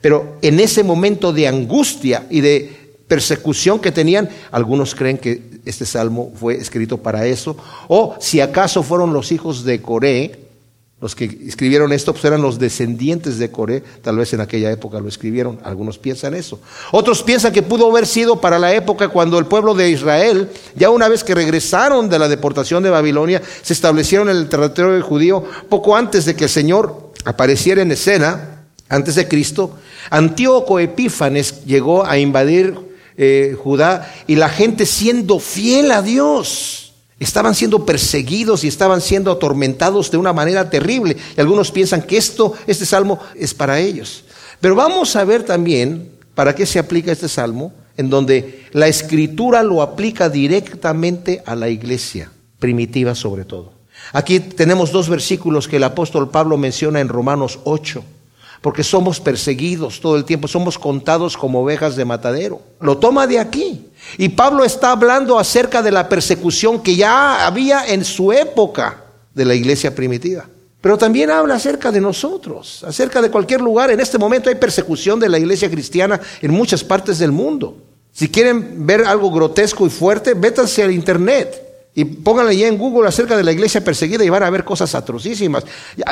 Pero 0.00 0.36
en 0.42 0.60
ese 0.60 0.84
momento 0.84 1.32
de 1.32 1.48
angustia 1.48 2.26
y 2.30 2.42
de 2.42 2.94
persecución 3.08 3.80
que 3.80 3.90
tenían, 3.90 4.28
algunos 4.50 4.94
creen 4.94 5.16
que 5.18 5.42
este 5.64 5.86
salmo 5.86 6.32
fue 6.38 6.56
escrito 6.56 6.98
para 6.98 7.26
eso, 7.26 7.56
o 7.88 8.14
si 8.20 8.40
acaso 8.40 8.82
fueron 8.82 9.12
los 9.12 9.32
hijos 9.32 9.64
de 9.64 9.80
Coré, 9.80 10.47
los 11.00 11.14
que 11.14 11.26
escribieron 11.46 11.92
esto 11.92 12.12
pues 12.12 12.24
eran 12.24 12.42
los 12.42 12.58
descendientes 12.58 13.38
de 13.38 13.52
Coré, 13.52 13.84
tal 14.02 14.16
vez 14.16 14.32
en 14.32 14.40
aquella 14.40 14.72
época 14.72 14.98
lo 14.98 15.08
escribieron, 15.08 15.60
algunos 15.62 15.96
piensan 15.96 16.34
eso. 16.34 16.60
Otros 16.90 17.22
piensan 17.22 17.52
que 17.52 17.62
pudo 17.62 17.88
haber 17.88 18.04
sido 18.04 18.40
para 18.40 18.58
la 18.58 18.74
época 18.74 19.08
cuando 19.08 19.38
el 19.38 19.46
pueblo 19.46 19.74
de 19.74 19.90
Israel, 19.90 20.50
ya 20.74 20.90
una 20.90 21.08
vez 21.08 21.22
que 21.22 21.36
regresaron 21.36 22.08
de 22.08 22.18
la 22.18 22.28
deportación 22.28 22.82
de 22.82 22.90
Babilonia, 22.90 23.40
se 23.62 23.74
establecieron 23.74 24.28
en 24.28 24.36
el 24.38 24.48
territorio 24.48 25.00
judío 25.02 25.44
poco 25.68 25.94
antes 25.94 26.24
de 26.24 26.34
que 26.34 26.44
el 26.44 26.50
Señor 26.50 27.12
apareciera 27.24 27.80
en 27.80 27.92
escena, 27.92 28.64
antes 28.88 29.14
de 29.14 29.28
Cristo. 29.28 29.78
Antíoco 30.10 30.80
Epífanes 30.80 31.64
llegó 31.64 32.04
a 32.04 32.18
invadir 32.18 32.76
eh, 33.16 33.56
Judá 33.62 34.12
y 34.26 34.34
la 34.34 34.48
gente 34.48 34.84
siendo 34.84 35.38
fiel 35.38 35.92
a 35.92 36.02
Dios 36.02 36.87
Estaban 37.18 37.54
siendo 37.54 37.84
perseguidos 37.84 38.62
y 38.62 38.68
estaban 38.68 39.00
siendo 39.00 39.32
atormentados 39.32 40.10
de 40.10 40.18
una 40.18 40.32
manera 40.32 40.70
terrible. 40.70 41.16
Y 41.36 41.40
algunos 41.40 41.72
piensan 41.72 42.02
que 42.02 42.16
esto, 42.16 42.54
este 42.66 42.86
salmo 42.86 43.18
es 43.34 43.54
para 43.54 43.80
ellos. 43.80 44.24
Pero 44.60 44.74
vamos 44.74 45.16
a 45.16 45.24
ver 45.24 45.42
también 45.42 46.10
para 46.34 46.54
qué 46.54 46.64
se 46.66 46.78
aplica 46.78 47.10
este 47.10 47.28
salmo, 47.28 47.72
en 47.96 48.10
donde 48.10 48.66
la 48.72 48.86
escritura 48.86 49.62
lo 49.64 49.82
aplica 49.82 50.28
directamente 50.28 51.42
a 51.44 51.56
la 51.56 51.68
iglesia 51.68 52.30
primitiva 52.60 53.14
sobre 53.14 53.44
todo. 53.44 53.72
Aquí 54.12 54.38
tenemos 54.38 54.92
dos 54.92 55.08
versículos 55.08 55.66
que 55.66 55.76
el 55.76 55.84
apóstol 55.84 56.30
Pablo 56.30 56.56
menciona 56.56 57.00
en 57.00 57.08
Romanos 57.08 57.58
8 57.64 58.04
porque 58.60 58.82
somos 58.82 59.20
perseguidos 59.20 60.00
todo 60.00 60.16
el 60.16 60.24
tiempo, 60.24 60.48
somos 60.48 60.78
contados 60.78 61.36
como 61.36 61.60
ovejas 61.60 61.96
de 61.96 62.04
matadero. 62.04 62.60
Lo 62.80 62.98
toma 62.98 63.26
de 63.26 63.38
aquí. 63.38 63.86
Y 64.16 64.30
Pablo 64.30 64.64
está 64.64 64.92
hablando 64.92 65.38
acerca 65.38 65.82
de 65.82 65.90
la 65.90 66.08
persecución 66.08 66.82
que 66.82 66.96
ya 66.96 67.46
había 67.46 67.86
en 67.86 68.04
su 68.04 68.32
época 68.32 69.04
de 69.34 69.44
la 69.44 69.54
iglesia 69.54 69.94
primitiva. 69.94 70.46
Pero 70.80 70.96
también 70.96 71.30
habla 71.30 71.56
acerca 71.56 71.90
de 71.90 72.00
nosotros, 72.00 72.84
acerca 72.84 73.20
de 73.20 73.30
cualquier 73.30 73.60
lugar. 73.60 73.90
En 73.90 74.00
este 74.00 74.16
momento 74.16 74.48
hay 74.48 74.54
persecución 74.54 75.18
de 75.18 75.28
la 75.28 75.38
iglesia 75.38 75.68
cristiana 75.68 76.20
en 76.40 76.52
muchas 76.52 76.84
partes 76.84 77.18
del 77.18 77.32
mundo. 77.32 77.76
Si 78.12 78.28
quieren 78.28 78.86
ver 78.86 79.04
algo 79.04 79.30
grotesco 79.30 79.86
y 79.86 79.90
fuerte, 79.90 80.34
vétanse 80.34 80.82
al 80.82 80.92
internet. 80.92 81.64
Y 81.94 82.04
pónganle 82.04 82.56
ya 82.56 82.68
en 82.68 82.78
Google 82.78 83.08
acerca 83.08 83.36
de 83.36 83.42
la 83.42 83.50
iglesia 83.50 83.82
perseguida 83.82 84.24
y 84.24 84.28
van 84.28 84.44
a 84.44 84.50
ver 84.50 84.62
cosas 84.62 84.94
atrocísimas. 84.94 85.64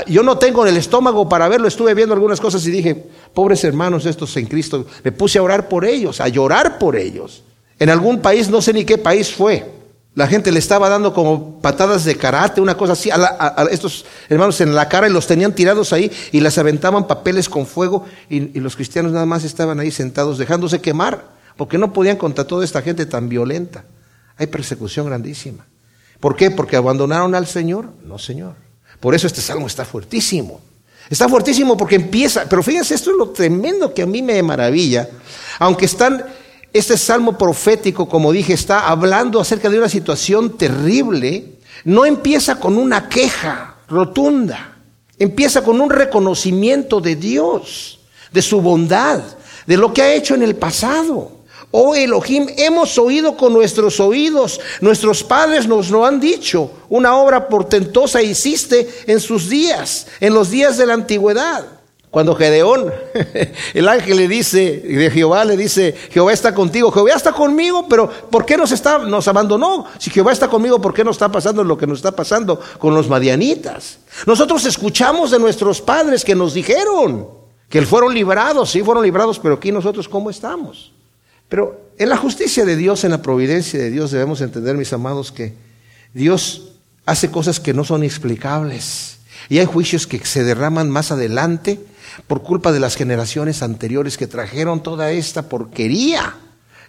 Yo 0.08 0.24
no 0.24 0.36
tengo 0.36 0.66
el 0.66 0.76
estómago 0.76 1.28
para 1.28 1.46
verlo, 1.46 1.68
estuve 1.68 1.94
viendo 1.94 2.12
algunas 2.12 2.40
cosas 2.40 2.66
y 2.66 2.72
dije, 2.72 3.06
pobres 3.32 3.62
hermanos 3.62 4.04
estos 4.04 4.36
en 4.36 4.46
Cristo, 4.46 4.84
me 5.04 5.12
puse 5.12 5.38
a 5.38 5.44
orar 5.44 5.68
por 5.68 5.84
ellos, 5.84 6.20
a 6.20 6.26
llorar 6.26 6.80
por 6.80 6.96
ellos. 6.96 7.44
En 7.78 7.90
algún 7.90 8.20
país, 8.20 8.48
no 8.48 8.62
sé 8.62 8.72
ni 8.72 8.84
qué 8.84 8.98
país 8.98 9.32
fue, 9.32 9.70
la 10.14 10.26
gente 10.26 10.50
le 10.50 10.58
estaba 10.58 10.88
dando 10.88 11.12
como 11.12 11.60
patadas 11.60 12.04
de 12.04 12.16
karate, 12.16 12.60
una 12.60 12.76
cosa 12.76 12.94
así, 12.94 13.10
a, 13.10 13.68
estos 13.70 14.06
hermanos 14.30 14.60
en 14.62 14.74
la 14.74 14.88
cara 14.88 15.08
y 15.08 15.12
los 15.12 15.26
tenían 15.26 15.54
tirados 15.54 15.92
ahí 15.92 16.10
y 16.32 16.40
les 16.40 16.56
aventaban 16.56 17.06
papeles 17.06 17.50
con 17.50 17.66
fuego 17.66 18.06
y, 18.30 18.56
y 18.56 18.60
los 18.60 18.76
cristianos 18.76 19.12
nada 19.12 19.26
más 19.26 19.44
estaban 19.44 19.78
ahí 19.78 19.90
sentados 19.90 20.38
dejándose 20.38 20.80
quemar 20.80 21.36
porque 21.56 21.76
no 21.76 21.92
podían 21.92 22.16
contra 22.16 22.46
toda 22.46 22.64
esta 22.64 22.80
gente 22.82 23.04
tan 23.04 23.28
violenta. 23.28 23.84
Hay 24.38 24.46
persecución 24.46 25.06
grandísima. 25.06 25.66
¿Por 26.20 26.36
qué? 26.36 26.50
Porque 26.50 26.76
abandonaron 26.76 27.34
al 27.34 27.46
Señor. 27.46 27.90
No, 28.04 28.18
Señor. 28.18 28.54
Por 29.00 29.14
eso 29.14 29.26
este 29.26 29.40
salmo 29.40 29.66
está 29.66 29.84
fuertísimo. 29.84 30.60
Está 31.08 31.28
fuertísimo 31.28 31.76
porque 31.76 31.96
empieza, 31.96 32.46
pero 32.48 32.62
fíjense, 32.62 32.94
esto 32.94 33.10
es 33.10 33.16
lo 33.16 33.30
tremendo 33.30 33.94
que 33.94 34.02
a 34.02 34.06
mí 34.06 34.22
me 34.22 34.42
maravilla. 34.42 35.08
Aunque 35.58 35.84
están, 35.84 36.24
este 36.78 36.96
salmo 36.96 37.36
profético, 37.36 38.08
como 38.08 38.32
dije, 38.32 38.52
está 38.52 38.88
hablando 38.88 39.40
acerca 39.40 39.68
de 39.68 39.78
una 39.78 39.88
situación 39.88 40.56
terrible, 40.56 41.58
no 41.84 42.04
empieza 42.04 42.58
con 42.58 42.76
una 42.76 43.08
queja 43.08 43.76
rotunda. 43.88 44.76
Empieza 45.18 45.64
con 45.64 45.80
un 45.80 45.88
reconocimiento 45.88 47.00
de 47.00 47.16
Dios, 47.16 48.00
de 48.32 48.42
su 48.42 48.60
bondad, 48.60 49.22
de 49.66 49.76
lo 49.76 49.92
que 49.92 50.02
ha 50.02 50.14
hecho 50.14 50.34
en 50.34 50.42
el 50.42 50.56
pasado. 50.56 51.32
Oh 51.70 51.94
Elohim, 51.94 52.46
hemos 52.56 52.96
oído 52.98 53.36
con 53.36 53.52
nuestros 53.52 53.98
oídos, 53.98 54.60
nuestros 54.80 55.24
padres 55.24 55.66
nos 55.66 55.90
lo 55.90 56.06
han 56.06 56.20
dicho, 56.20 56.70
una 56.88 57.16
obra 57.16 57.48
portentosa 57.48 58.22
hiciste 58.22 58.88
en 59.06 59.20
sus 59.20 59.48
días, 59.48 60.06
en 60.20 60.32
los 60.32 60.50
días 60.50 60.76
de 60.76 60.86
la 60.86 60.94
antigüedad. 60.94 61.75
Cuando 62.16 62.34
Gedeón, 62.34 62.90
el 63.74 63.86
ángel 63.86 64.16
le 64.16 64.26
dice, 64.26 64.80
de 64.80 65.10
Jehová 65.10 65.44
le 65.44 65.54
dice, 65.54 65.94
Jehová 66.10 66.32
está 66.32 66.54
contigo, 66.54 66.90
Jehová 66.90 67.10
está 67.14 67.34
conmigo, 67.34 67.86
pero 67.90 68.08
¿por 68.08 68.46
qué 68.46 68.56
nos, 68.56 68.72
está, 68.72 68.96
nos 68.96 69.28
abandonó? 69.28 69.84
Si 69.98 70.08
Jehová 70.08 70.32
está 70.32 70.48
conmigo, 70.48 70.80
¿por 70.80 70.94
qué 70.94 71.04
nos 71.04 71.16
está 71.16 71.30
pasando 71.30 71.62
lo 71.62 71.76
que 71.76 71.86
nos 71.86 71.98
está 71.98 72.12
pasando 72.12 72.58
con 72.78 72.94
los 72.94 73.10
madianitas? 73.10 73.98
Nosotros 74.26 74.64
escuchamos 74.64 75.30
de 75.30 75.38
nuestros 75.38 75.82
padres 75.82 76.24
que 76.24 76.34
nos 76.34 76.54
dijeron 76.54 77.28
que 77.68 77.82
fueron 77.82 78.14
librados, 78.14 78.70
sí 78.70 78.80
fueron 78.82 79.04
librados, 79.04 79.38
pero 79.38 79.56
aquí 79.56 79.70
nosotros 79.70 80.08
cómo 80.08 80.30
estamos. 80.30 80.94
Pero 81.50 81.78
en 81.98 82.08
la 82.08 82.16
justicia 82.16 82.64
de 82.64 82.76
Dios, 82.76 83.04
en 83.04 83.10
la 83.10 83.20
providencia 83.20 83.78
de 83.78 83.90
Dios, 83.90 84.10
debemos 84.10 84.40
entender, 84.40 84.74
mis 84.78 84.94
amados, 84.94 85.32
que 85.32 85.52
Dios 86.14 86.72
hace 87.04 87.30
cosas 87.30 87.60
que 87.60 87.74
no 87.74 87.84
son 87.84 88.02
explicables. 88.04 89.18
Y 89.50 89.58
hay 89.58 89.66
juicios 89.66 90.06
que 90.06 90.24
se 90.24 90.44
derraman 90.44 90.88
más 90.88 91.12
adelante 91.12 91.78
por 92.26 92.42
culpa 92.42 92.72
de 92.72 92.80
las 92.80 92.96
generaciones 92.96 93.62
anteriores 93.62 94.16
que 94.16 94.26
trajeron 94.26 94.82
toda 94.82 95.10
esta 95.12 95.48
porquería. 95.48 96.36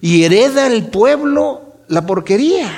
Y 0.02 0.24
hereda 0.24 0.68
el 0.68 0.88
pueblo 0.88 1.76
la 1.88 2.06
porquería. 2.06 2.72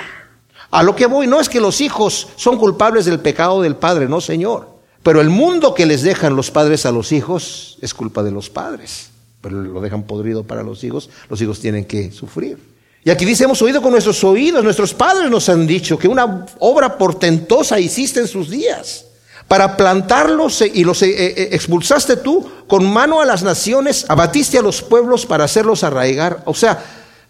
A 0.72 0.84
lo 0.84 0.96
que 0.96 1.08
voy, 1.08 1.28
no 1.28 1.40
es 1.40 1.50
que 1.50 1.60
los 1.60 1.82
hijos 1.82 2.28
son 2.36 2.58
culpables 2.58 3.06
del 3.06 3.20
pecado 3.20 3.62
del 3.62 3.76
padre, 3.76 4.08
no 4.08 4.22
señor. 4.22 4.70
Pero 5.04 5.22
el 5.22 5.30
mundo 5.30 5.74
que 5.74 5.86
les 5.86 6.04
dejan 6.04 6.36
los 6.36 6.52
padres 6.52 6.86
a 6.86 6.92
los 6.92 7.12
hijos 7.12 7.78
es 7.82 7.94
culpa 7.94 8.22
de 8.22 8.32
los 8.32 8.50
padres. 8.50 9.10
Pero 9.42 9.62
lo 9.62 9.82
dejan 9.82 10.04
podrido 10.04 10.44
para 10.44 10.64
los 10.64 10.84
hijos, 10.84 11.10
los 11.30 11.42
hijos 11.42 11.60
tienen 11.60 11.86
que 11.86 12.12
sufrir. 12.12 12.58
Y 13.04 13.10
aquí 13.10 13.24
dice, 13.24 13.46
hemos 13.46 13.62
oído 13.62 13.82
con 13.82 13.92
nuestros 13.92 14.24
oídos, 14.26 14.64
nuestros 14.64 14.94
padres 14.94 15.32
nos 15.32 15.48
han 15.48 15.66
dicho 15.66 15.98
que 15.98 16.08
una 16.08 16.46
obra 16.60 16.98
portentosa 16.98 17.80
hiciste 17.80 18.20
en 18.20 18.28
sus 18.28 18.50
días 18.50 19.06
para 19.50 19.76
plantarlos 19.76 20.62
y 20.62 20.84
los 20.84 21.02
eh, 21.02 21.10
eh, 21.10 21.50
expulsaste 21.52 22.18
tú 22.18 22.50
con 22.68 22.90
mano 22.90 23.20
a 23.20 23.26
las 23.26 23.42
naciones, 23.42 24.06
abatiste 24.08 24.60
a 24.60 24.62
los 24.62 24.84
pueblos 24.84 25.26
para 25.26 25.44
hacerlos 25.44 25.84
arraigar. 25.84 26.44
O 26.46 26.54
sea, 26.54 26.82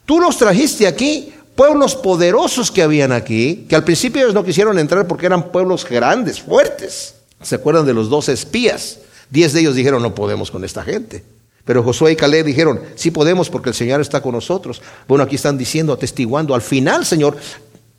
tú 0.06 0.20
los 0.20 0.38
trajiste 0.38 0.86
aquí, 0.86 1.34
pueblos 1.56 1.96
poderosos 1.96 2.72
que 2.72 2.84
habían 2.84 3.14
aquí, 3.14 3.66
que 3.70 3.76
al 3.76 3.86
principio 3.86 4.22
ellos 4.22 4.34
no 4.34 4.44
quisieron 4.44 4.78
entrar 4.78 5.08
porque 5.08 5.28
eran 5.28 5.50
pueblos 5.50 5.88
grandes, 5.90 6.42
fuertes. 6.42 7.16
¿Se 7.42 7.56
acuerdan 7.56 7.86
de 7.86 7.94
los 7.94 8.10
dos 8.10 8.28
espías? 8.28 9.00
Diez 9.30 9.54
de 9.54 9.62
ellos 9.62 9.76
dijeron, 9.76 10.04
no 10.04 10.14
podemos 10.14 10.52
con 10.52 10.66
esta 10.66 10.84
gente. 10.84 11.24
Pero 11.64 11.84
Josué 11.84 12.12
y 12.12 12.16
Caleb 12.18 12.46
dijeron, 12.46 12.82
sí 12.96 13.12
podemos 13.12 13.50
porque 13.50 13.70
el 13.70 13.76
Señor 13.76 14.02
está 14.02 14.22
con 14.22 14.34
nosotros. 14.34 14.82
Bueno, 15.08 15.24
aquí 15.24 15.38
están 15.38 15.58
diciendo, 15.58 15.94
atestiguando, 15.94 16.54
al 16.54 16.62
final, 16.62 17.06
Señor, 17.06 17.38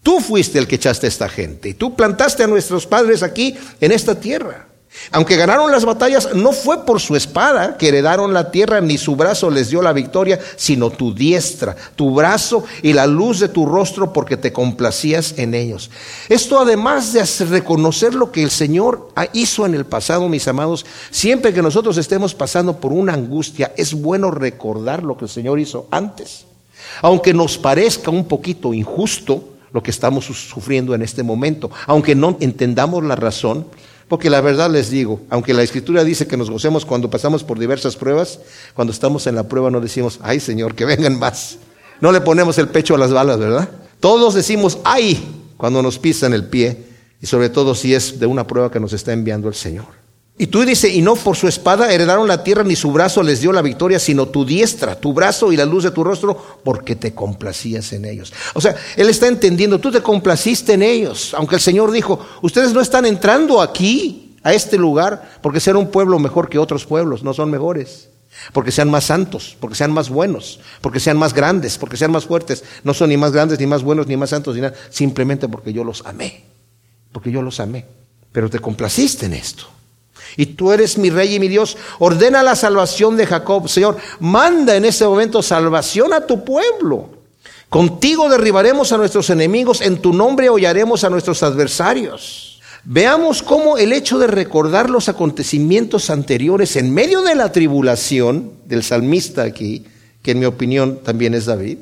Tú 0.02 0.20
fuiste 0.20 0.58
el 0.58 0.66
que 0.66 0.76
echaste 0.76 1.06
a 1.06 1.08
esta 1.08 1.28
gente 1.28 1.68
y 1.70 1.74
tú 1.74 1.94
plantaste 1.94 2.42
a 2.42 2.46
nuestros 2.46 2.86
padres 2.86 3.22
aquí 3.22 3.56
en 3.80 3.92
esta 3.92 4.18
tierra. 4.18 4.66
Aunque 5.12 5.36
ganaron 5.36 5.70
las 5.70 5.84
batallas, 5.84 6.34
no 6.34 6.52
fue 6.52 6.84
por 6.84 7.00
su 7.00 7.14
espada 7.14 7.76
que 7.76 7.88
heredaron 7.88 8.34
la 8.34 8.50
tierra, 8.50 8.80
ni 8.80 8.98
su 8.98 9.14
brazo 9.14 9.48
les 9.48 9.70
dio 9.70 9.82
la 9.82 9.92
victoria, 9.92 10.40
sino 10.56 10.90
tu 10.90 11.14
diestra, 11.14 11.76
tu 11.94 12.12
brazo 12.12 12.64
y 12.82 12.92
la 12.92 13.06
luz 13.06 13.38
de 13.38 13.48
tu 13.48 13.66
rostro, 13.66 14.12
porque 14.12 14.36
te 14.36 14.52
complacías 14.52 15.34
en 15.38 15.54
ellos. 15.54 15.90
Esto 16.28 16.58
además 16.58 17.12
de 17.12 17.24
reconocer 17.46 18.14
lo 18.14 18.32
que 18.32 18.42
el 18.42 18.50
Señor 18.50 19.10
hizo 19.32 19.64
en 19.64 19.74
el 19.74 19.86
pasado, 19.86 20.28
mis 20.28 20.48
amados, 20.48 20.84
siempre 21.10 21.54
que 21.54 21.62
nosotros 21.62 21.96
estemos 21.96 22.34
pasando 22.34 22.78
por 22.78 22.92
una 22.92 23.14
angustia, 23.14 23.72
es 23.76 23.94
bueno 23.94 24.32
recordar 24.32 25.04
lo 25.04 25.16
que 25.16 25.26
el 25.26 25.30
Señor 25.30 25.60
hizo 25.60 25.86
antes. 25.92 26.46
Aunque 27.00 27.32
nos 27.32 27.58
parezca 27.58 28.10
un 28.10 28.26
poquito 28.26 28.74
injusto, 28.74 29.49
lo 29.72 29.82
que 29.82 29.90
estamos 29.90 30.24
sufriendo 30.26 30.94
en 30.94 31.02
este 31.02 31.22
momento, 31.22 31.70
aunque 31.86 32.14
no 32.14 32.36
entendamos 32.40 33.04
la 33.04 33.16
razón, 33.16 33.66
porque 34.08 34.30
la 34.30 34.40
verdad 34.40 34.70
les 34.70 34.90
digo, 34.90 35.20
aunque 35.30 35.54
la 35.54 35.62
escritura 35.62 36.02
dice 36.02 36.26
que 36.26 36.36
nos 36.36 36.50
gocemos 36.50 36.84
cuando 36.84 37.10
pasamos 37.10 37.44
por 37.44 37.58
diversas 37.58 37.94
pruebas, 37.96 38.40
cuando 38.74 38.92
estamos 38.92 39.26
en 39.26 39.36
la 39.36 39.44
prueba 39.44 39.70
no 39.70 39.80
decimos, 39.80 40.18
ay 40.22 40.40
Señor, 40.40 40.74
que 40.74 40.84
vengan 40.84 41.18
más. 41.18 41.58
No 42.00 42.10
le 42.10 42.20
ponemos 42.20 42.58
el 42.58 42.68
pecho 42.68 42.94
a 42.94 42.98
las 42.98 43.12
balas, 43.12 43.38
¿verdad? 43.38 43.68
Todos 44.00 44.34
decimos, 44.34 44.78
ay, 44.84 45.22
cuando 45.56 45.82
nos 45.82 45.98
pisan 45.98 46.32
el 46.32 46.46
pie, 46.46 46.90
y 47.20 47.26
sobre 47.26 47.50
todo 47.50 47.74
si 47.74 47.94
es 47.94 48.18
de 48.18 48.26
una 48.26 48.46
prueba 48.46 48.70
que 48.70 48.80
nos 48.80 48.92
está 48.92 49.12
enviando 49.12 49.48
el 49.48 49.54
Señor. 49.54 49.86
Y 50.40 50.46
tú 50.46 50.64
dices, 50.64 50.90
y 50.90 51.02
no 51.02 51.16
por 51.16 51.36
su 51.36 51.48
espada 51.48 51.92
heredaron 51.92 52.26
la 52.26 52.42
tierra, 52.42 52.64
ni 52.64 52.74
su 52.74 52.90
brazo 52.90 53.22
les 53.22 53.42
dio 53.42 53.52
la 53.52 53.60
victoria, 53.60 53.98
sino 53.98 54.24
tu 54.24 54.46
diestra, 54.46 54.98
tu 54.98 55.12
brazo 55.12 55.52
y 55.52 55.56
la 55.58 55.66
luz 55.66 55.84
de 55.84 55.90
tu 55.90 56.02
rostro, 56.02 56.34
porque 56.64 56.96
te 56.96 57.12
complacías 57.12 57.92
en 57.92 58.06
ellos. 58.06 58.32
O 58.54 58.60
sea, 58.62 58.74
él 58.96 59.10
está 59.10 59.26
entendiendo, 59.26 59.78
tú 59.78 59.92
te 59.92 60.00
complaciste 60.00 60.72
en 60.72 60.82
ellos, 60.82 61.34
aunque 61.34 61.56
el 61.56 61.60
Señor 61.60 61.90
dijo, 61.90 62.26
ustedes 62.40 62.72
no 62.72 62.80
están 62.80 63.04
entrando 63.04 63.60
aquí, 63.60 64.34
a 64.42 64.54
este 64.54 64.78
lugar, 64.78 65.30
porque 65.42 65.60
sean 65.60 65.76
un 65.76 65.90
pueblo 65.90 66.18
mejor 66.18 66.48
que 66.48 66.58
otros 66.58 66.86
pueblos, 66.86 67.22
no 67.22 67.34
son 67.34 67.50
mejores. 67.50 68.08
Porque 68.54 68.72
sean 68.72 68.90
más 68.90 69.04
santos, 69.04 69.58
porque 69.60 69.76
sean 69.76 69.92
más 69.92 70.08
buenos, 70.08 70.60
porque 70.80 71.00
sean 71.00 71.18
más 71.18 71.34
grandes, 71.34 71.76
porque 71.76 71.98
sean 71.98 72.12
más 72.12 72.24
fuertes. 72.24 72.64
No 72.82 72.94
son 72.94 73.10
ni 73.10 73.18
más 73.18 73.32
grandes, 73.32 73.60
ni 73.60 73.66
más 73.66 73.82
buenos, 73.82 74.06
ni 74.06 74.16
más 74.16 74.30
santos, 74.30 74.54
ni 74.54 74.62
nada. 74.62 74.74
Simplemente 74.88 75.48
porque 75.48 75.74
yo 75.74 75.84
los 75.84 76.02
amé. 76.06 76.44
Porque 77.12 77.30
yo 77.30 77.42
los 77.42 77.60
amé. 77.60 77.84
Pero 78.32 78.48
te 78.48 78.58
complaciste 78.58 79.26
en 79.26 79.34
esto. 79.34 79.66
Y 80.36 80.46
tú 80.46 80.72
eres 80.72 80.98
mi 80.98 81.10
rey 81.10 81.34
y 81.34 81.40
mi 81.40 81.48
Dios. 81.48 81.76
Ordena 81.98 82.42
la 82.42 82.54
salvación 82.54 83.16
de 83.16 83.26
Jacob. 83.26 83.68
Señor, 83.68 83.96
manda 84.20 84.76
en 84.76 84.84
este 84.84 85.04
momento 85.04 85.42
salvación 85.42 86.12
a 86.12 86.26
tu 86.26 86.44
pueblo. 86.44 87.20
Contigo 87.68 88.28
derribaremos 88.28 88.92
a 88.92 88.98
nuestros 88.98 89.30
enemigos, 89.30 89.80
en 89.80 90.02
tu 90.02 90.12
nombre 90.12 90.48
hollaremos 90.48 91.04
a 91.04 91.10
nuestros 91.10 91.42
adversarios. 91.44 92.60
Veamos 92.82 93.42
cómo 93.44 93.78
el 93.78 93.92
hecho 93.92 94.18
de 94.18 94.26
recordar 94.26 94.90
los 94.90 95.08
acontecimientos 95.08 96.10
anteriores 96.10 96.74
en 96.74 96.92
medio 96.92 97.22
de 97.22 97.36
la 97.36 97.52
tribulación 97.52 98.54
del 98.64 98.82
salmista 98.82 99.42
aquí, 99.42 99.84
que 100.22 100.32
en 100.32 100.40
mi 100.40 100.46
opinión 100.46 100.98
también 101.04 101.34
es 101.34 101.46
David, 101.46 101.78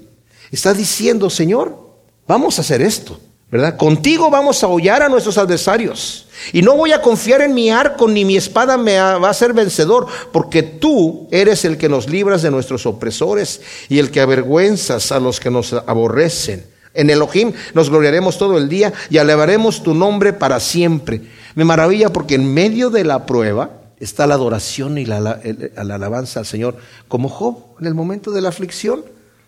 está 0.51 0.75
diciendo, 0.75 1.31
Señor, 1.31 1.79
vamos 2.27 2.59
a 2.59 2.61
hacer 2.61 2.83
esto. 2.83 3.19
¿Verdad? 3.51 3.77
Contigo 3.77 4.31
vamos 4.31 4.63
a 4.63 4.69
hollar 4.69 5.03
a 5.03 5.09
nuestros 5.09 5.39
adversarios. 5.39 6.27
Y 6.53 6.63
no 6.63 6.77
voy 6.77 6.93
a 6.93 7.03
confiar 7.03 7.43
en 7.43 7.55
mi 7.55 7.71
arco 7.71 8.07
ni 8.07 8.25
mi 8.25 8.37
espada 8.37 8.77
me 8.77 8.99
va 8.99 9.29
a 9.29 9.35
ser 9.35 9.53
vencedor, 9.53 10.07
porque 10.33 10.63
tú 10.63 11.29
eres 11.31 11.65
el 11.65 11.79
que 11.79 11.89
nos 11.89 12.09
libras 12.09 12.43
de 12.43 12.51
nuestros 12.51 12.87
opresores 12.87 13.61
y 13.89 13.99
el 13.99 14.11
que 14.11 14.21
avergüenzas 14.21 15.11
a 15.11 15.19
los 15.19 15.41
que 15.41 15.51
nos 15.51 15.73
aborrecen. 15.73 16.67
En 16.95 17.11
Elohim 17.11 17.53
nos 17.75 17.91
gloriaremos 17.91 18.39
todo 18.39 18.59
el 18.59 18.69
día 18.69 18.93
y 19.11 19.19
alabaremos 19.19 19.83
tu 19.83 19.95
nombre 19.95 20.33
para 20.33 20.61
siempre. 20.61 21.23
Me 21.55 21.65
maravilla 21.65 22.13
porque 22.13 22.35
en 22.35 22.53
medio 22.53 22.91
de 22.91 23.05
la 23.05 23.27
prueba 23.27 23.71
está 23.99 24.27
la 24.27 24.35
adoración 24.35 24.99
y 24.99 25.05
la, 25.05 25.21
la 25.21 25.95
alabanza 25.95 26.41
al 26.41 26.47
Señor. 26.47 26.77
Como 27.09 27.29
Job 27.29 27.57
en 27.81 27.87
el 27.87 27.95
momento 27.95 28.31
de 28.31 28.41
la 28.41 28.49
aflicción, 28.51 29.05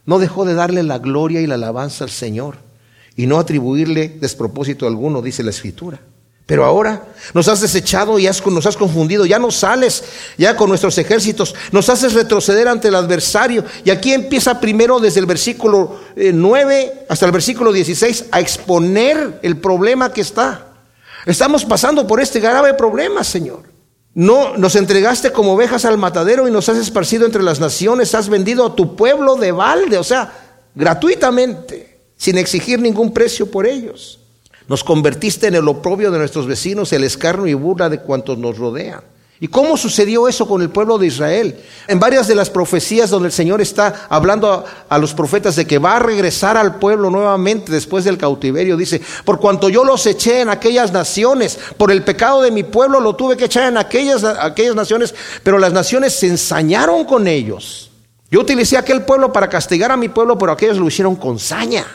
no 0.06 0.18
dejó 0.18 0.44
de 0.44 0.54
darle 0.54 0.82
la 0.82 0.98
gloria 0.98 1.40
y 1.40 1.46
la 1.46 1.54
alabanza 1.54 2.04
al 2.04 2.10
Señor 2.10 2.69
y 3.20 3.26
no 3.26 3.38
atribuirle 3.38 4.16
despropósito 4.18 4.86
alguno, 4.86 5.20
dice 5.20 5.42
la 5.42 5.50
escritura. 5.50 6.00
Pero 6.46 6.64
ahora 6.64 7.04
nos 7.34 7.48
has 7.48 7.60
desechado 7.60 8.18
y 8.18 8.26
nos 8.46 8.64
has 8.64 8.78
confundido, 8.78 9.26
ya 9.26 9.38
no 9.38 9.50
sales 9.50 10.02
ya 10.38 10.56
con 10.56 10.70
nuestros 10.70 10.96
ejércitos, 10.96 11.54
nos 11.70 11.90
haces 11.90 12.14
retroceder 12.14 12.66
ante 12.66 12.88
el 12.88 12.94
adversario. 12.94 13.62
Y 13.84 13.90
aquí 13.90 14.14
empieza 14.14 14.58
primero 14.58 15.00
desde 15.00 15.20
el 15.20 15.26
versículo 15.26 16.00
9 16.16 16.80
eh, 16.80 17.06
hasta 17.10 17.26
el 17.26 17.32
versículo 17.32 17.74
16 17.74 18.24
a 18.32 18.40
exponer 18.40 19.38
el 19.42 19.58
problema 19.58 20.10
que 20.10 20.22
está. 20.22 20.68
Estamos 21.26 21.66
pasando 21.66 22.06
por 22.06 22.22
este 22.22 22.40
grave 22.40 22.72
problema, 22.72 23.22
Señor. 23.22 23.64
No 24.14 24.56
nos 24.56 24.76
entregaste 24.76 25.30
como 25.30 25.52
ovejas 25.52 25.84
al 25.84 25.98
matadero 25.98 26.48
y 26.48 26.50
nos 26.50 26.70
has 26.70 26.78
esparcido 26.78 27.26
entre 27.26 27.42
las 27.42 27.60
naciones, 27.60 28.14
has 28.14 28.30
vendido 28.30 28.64
a 28.64 28.74
tu 28.74 28.96
pueblo 28.96 29.36
de 29.36 29.52
balde, 29.52 29.98
o 29.98 30.04
sea, 30.04 30.32
gratuitamente 30.74 31.89
sin 32.20 32.36
exigir 32.36 32.78
ningún 32.78 33.14
precio 33.14 33.50
por 33.50 33.66
ellos. 33.66 34.18
Nos 34.68 34.84
convertiste 34.84 35.46
en 35.46 35.54
el 35.54 35.66
oprobio 35.66 36.10
de 36.10 36.18
nuestros 36.18 36.46
vecinos, 36.46 36.92
el 36.92 37.02
escarno 37.02 37.46
y 37.46 37.54
burla 37.54 37.88
de 37.88 38.00
cuantos 38.00 38.36
nos 38.36 38.58
rodean. 38.58 39.00
¿Y 39.40 39.48
cómo 39.48 39.78
sucedió 39.78 40.28
eso 40.28 40.46
con 40.46 40.60
el 40.60 40.68
pueblo 40.68 40.98
de 40.98 41.06
Israel? 41.06 41.58
En 41.88 41.98
varias 41.98 42.28
de 42.28 42.34
las 42.34 42.50
profecías 42.50 43.08
donde 43.08 43.28
el 43.28 43.32
Señor 43.32 43.62
está 43.62 44.06
hablando 44.10 44.66
a, 44.86 44.98
los 44.98 45.14
profetas 45.14 45.56
de 45.56 45.66
que 45.66 45.78
va 45.78 45.96
a 45.96 45.98
regresar 45.98 46.58
al 46.58 46.78
pueblo 46.78 47.08
nuevamente 47.08 47.72
después 47.72 48.04
del 48.04 48.18
cautiverio, 48.18 48.76
dice, 48.76 49.00
por 49.24 49.40
cuanto 49.40 49.70
yo 49.70 49.82
los 49.82 50.04
eché 50.04 50.42
en 50.42 50.50
aquellas 50.50 50.92
naciones, 50.92 51.58
por 51.78 51.90
el 51.90 52.04
pecado 52.04 52.42
de 52.42 52.50
mi 52.50 52.64
pueblo 52.64 53.00
lo 53.00 53.16
tuve 53.16 53.38
que 53.38 53.46
echar 53.46 53.66
en 53.66 53.78
aquellas, 53.78 54.24
aquellas 54.24 54.74
naciones, 54.74 55.14
pero 55.42 55.58
las 55.58 55.72
naciones 55.72 56.12
se 56.12 56.26
ensañaron 56.26 57.06
con 57.06 57.26
ellos. 57.26 57.90
Yo 58.30 58.40
utilicé 58.40 58.76
aquel 58.76 59.06
pueblo 59.06 59.32
para 59.32 59.48
castigar 59.48 59.90
a 59.90 59.96
mi 59.96 60.10
pueblo, 60.10 60.36
pero 60.36 60.52
aquellos 60.52 60.76
lo 60.76 60.86
hicieron 60.86 61.16
con 61.16 61.38
saña. 61.38 61.86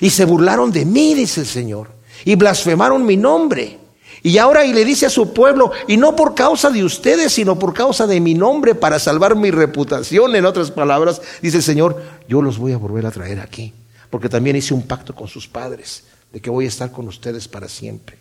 Y 0.00 0.10
se 0.10 0.24
burlaron 0.24 0.70
de 0.70 0.84
mí, 0.84 1.14
dice 1.14 1.40
el 1.40 1.46
Señor, 1.46 1.90
y 2.24 2.34
blasfemaron 2.34 3.04
mi 3.04 3.16
nombre. 3.16 3.78
Y 4.22 4.38
ahora 4.38 4.64
y 4.64 4.72
le 4.72 4.84
dice 4.84 5.06
a 5.06 5.10
su 5.10 5.32
pueblo, 5.32 5.70
y 5.86 5.96
no 5.96 6.16
por 6.16 6.34
causa 6.34 6.70
de 6.70 6.84
ustedes, 6.84 7.32
sino 7.32 7.58
por 7.58 7.72
causa 7.72 8.06
de 8.06 8.20
mi 8.20 8.34
nombre, 8.34 8.74
para 8.74 8.98
salvar 8.98 9.36
mi 9.36 9.50
reputación, 9.50 10.34
en 10.34 10.44
otras 10.44 10.70
palabras, 10.70 11.22
dice 11.40 11.58
el 11.58 11.62
Señor, 11.62 12.02
yo 12.28 12.42
los 12.42 12.58
voy 12.58 12.72
a 12.72 12.78
volver 12.78 13.06
a 13.06 13.10
traer 13.10 13.40
aquí, 13.40 13.72
porque 14.10 14.28
también 14.28 14.56
hice 14.56 14.74
un 14.74 14.82
pacto 14.82 15.14
con 15.14 15.28
sus 15.28 15.46
padres, 15.46 16.04
de 16.32 16.40
que 16.40 16.50
voy 16.50 16.64
a 16.64 16.68
estar 16.68 16.90
con 16.90 17.06
ustedes 17.06 17.46
para 17.46 17.68
siempre. 17.68 18.18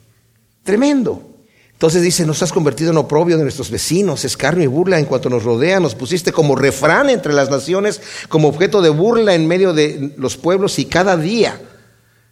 Tremendo. 0.64 1.37
Entonces 1.78 2.02
dice, 2.02 2.26
nos 2.26 2.42
has 2.42 2.52
convertido 2.52 2.90
en 2.90 2.98
oprobio 2.98 3.38
de 3.38 3.44
nuestros 3.44 3.70
vecinos, 3.70 4.26
escarnio 4.26 4.64
y 4.64 4.68
burla 4.68 4.98
en 4.98 5.06
cuanto 5.06 5.30
nos 5.30 5.44
rodea, 5.44 5.80
nos 5.80 5.94
pusiste 5.94 6.32
como 6.32 6.56
refrán 6.56 7.08
entre 7.12 7.34
las 7.34 7.52
naciones, 7.52 8.02
como 8.30 8.48
objeto 8.48 8.82
de 8.82 8.90
burla 8.90 9.36
en 9.36 9.48
medio 9.48 9.74
de 9.74 10.12
los 10.18 10.38
pueblos 10.38 10.80
y 10.80 10.86
cada 10.86 11.16
día 11.18 11.62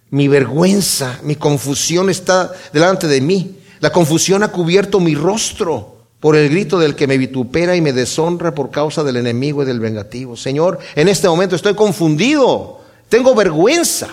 mi 0.09 0.27
vergüenza, 0.27 1.19
mi 1.21 1.35
confusión 1.35 2.09
está 2.09 2.53
delante 2.73 3.05
de 3.05 3.21
mí. 3.21 3.59
La 3.81 3.91
confusión 3.91 4.41
ha 4.41 4.47
cubierto 4.47 4.99
mi 4.99 5.13
rostro 5.13 5.95
por 6.19 6.35
el 6.35 6.49
grito 6.49 6.79
del 6.79 6.95
que 6.95 7.05
me 7.05 7.19
vitupera 7.19 7.75
y 7.75 7.81
me 7.81 7.93
deshonra 7.93 8.55
por 8.55 8.71
causa 8.71 9.03
del 9.03 9.17
enemigo 9.17 9.61
y 9.61 9.67
del 9.67 9.79
vengativo. 9.79 10.35
Señor, 10.35 10.79
en 10.95 11.07
este 11.07 11.27
momento 11.27 11.55
estoy 11.55 11.75
confundido, 11.75 12.79
tengo 13.09 13.35
vergüenza, 13.35 14.09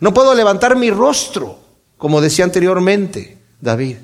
no 0.00 0.12
puedo 0.12 0.34
levantar 0.34 0.74
mi 0.74 0.90
rostro, 0.90 1.56
como 1.96 2.20
decía 2.20 2.44
anteriormente 2.44 3.38
David. 3.60 3.98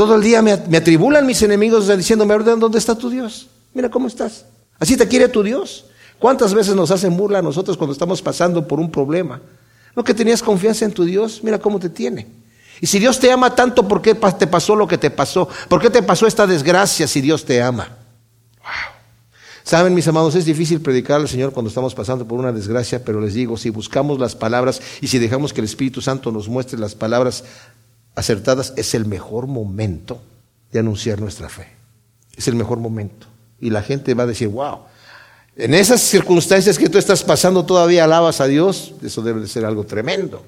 Todo 0.00 0.16
el 0.16 0.22
día 0.22 0.40
me, 0.40 0.52
atribulan 0.52 1.26
mis 1.26 1.42
enemigos 1.42 1.94
diciéndome, 1.94 2.32
¿dónde 2.38 2.78
está 2.78 2.94
tu 2.94 3.10
Dios? 3.10 3.48
Mira 3.74 3.90
cómo 3.90 4.06
estás. 4.06 4.46
Así 4.78 4.96
te 4.96 5.06
quiere 5.06 5.28
tu 5.28 5.42
Dios. 5.42 5.84
¿Cuántas 6.18 6.54
veces 6.54 6.74
nos 6.74 6.90
hacen 6.90 7.14
burla 7.18 7.40
a 7.40 7.42
nosotros 7.42 7.76
cuando 7.76 7.92
estamos 7.92 8.22
pasando 8.22 8.66
por 8.66 8.80
un 8.80 8.90
problema? 8.90 9.42
No 9.94 10.02
que 10.02 10.14
tenías 10.14 10.42
confianza 10.42 10.86
en 10.86 10.92
tu 10.92 11.04
Dios, 11.04 11.40
mira 11.44 11.58
cómo 11.58 11.78
te 11.78 11.90
tiene. 11.90 12.26
Y 12.80 12.86
si 12.86 12.98
Dios 12.98 13.20
te 13.20 13.30
ama 13.30 13.54
tanto, 13.54 13.86
¿por 13.86 14.00
qué 14.00 14.14
te 14.14 14.46
pasó 14.46 14.74
lo 14.74 14.88
que 14.88 14.96
te 14.96 15.10
pasó? 15.10 15.46
¿Por 15.68 15.82
qué 15.82 15.90
te 15.90 16.02
pasó 16.02 16.26
esta 16.26 16.46
desgracia 16.46 17.06
si 17.06 17.20
Dios 17.20 17.44
te 17.44 17.60
ama? 17.60 17.90
Wow. 18.60 18.70
Saben, 19.64 19.92
mis 19.92 20.08
amados, 20.08 20.34
es 20.34 20.46
difícil 20.46 20.80
predicar 20.80 21.20
al 21.20 21.28
Señor 21.28 21.52
cuando 21.52 21.68
estamos 21.68 21.94
pasando 21.94 22.26
por 22.26 22.38
una 22.38 22.52
desgracia, 22.52 23.04
pero 23.04 23.20
les 23.20 23.34
digo, 23.34 23.58
si 23.58 23.68
buscamos 23.68 24.18
las 24.18 24.34
palabras 24.34 24.80
y 25.02 25.08
si 25.08 25.18
dejamos 25.18 25.52
que 25.52 25.60
el 25.60 25.66
Espíritu 25.66 26.00
Santo 26.00 26.32
nos 26.32 26.48
muestre 26.48 26.78
las 26.78 26.94
palabras 26.94 27.44
acertadas, 28.14 28.72
es 28.76 28.94
el 28.94 29.06
mejor 29.06 29.46
momento 29.46 30.20
de 30.72 30.78
anunciar 30.78 31.20
nuestra 31.20 31.48
fe. 31.48 31.68
Es 32.36 32.48
el 32.48 32.54
mejor 32.54 32.78
momento. 32.78 33.26
Y 33.60 33.70
la 33.70 33.82
gente 33.82 34.14
va 34.14 34.24
a 34.24 34.26
decir, 34.26 34.48
wow, 34.48 34.80
en 35.56 35.74
esas 35.74 36.00
circunstancias 36.00 36.78
que 36.78 36.88
tú 36.88 36.98
estás 36.98 37.22
pasando 37.22 37.64
todavía 37.64 38.04
alabas 38.04 38.40
a 38.40 38.46
Dios, 38.46 38.94
eso 39.04 39.22
debe 39.22 39.40
de 39.40 39.48
ser 39.48 39.64
algo 39.64 39.84
tremendo. 39.84 40.42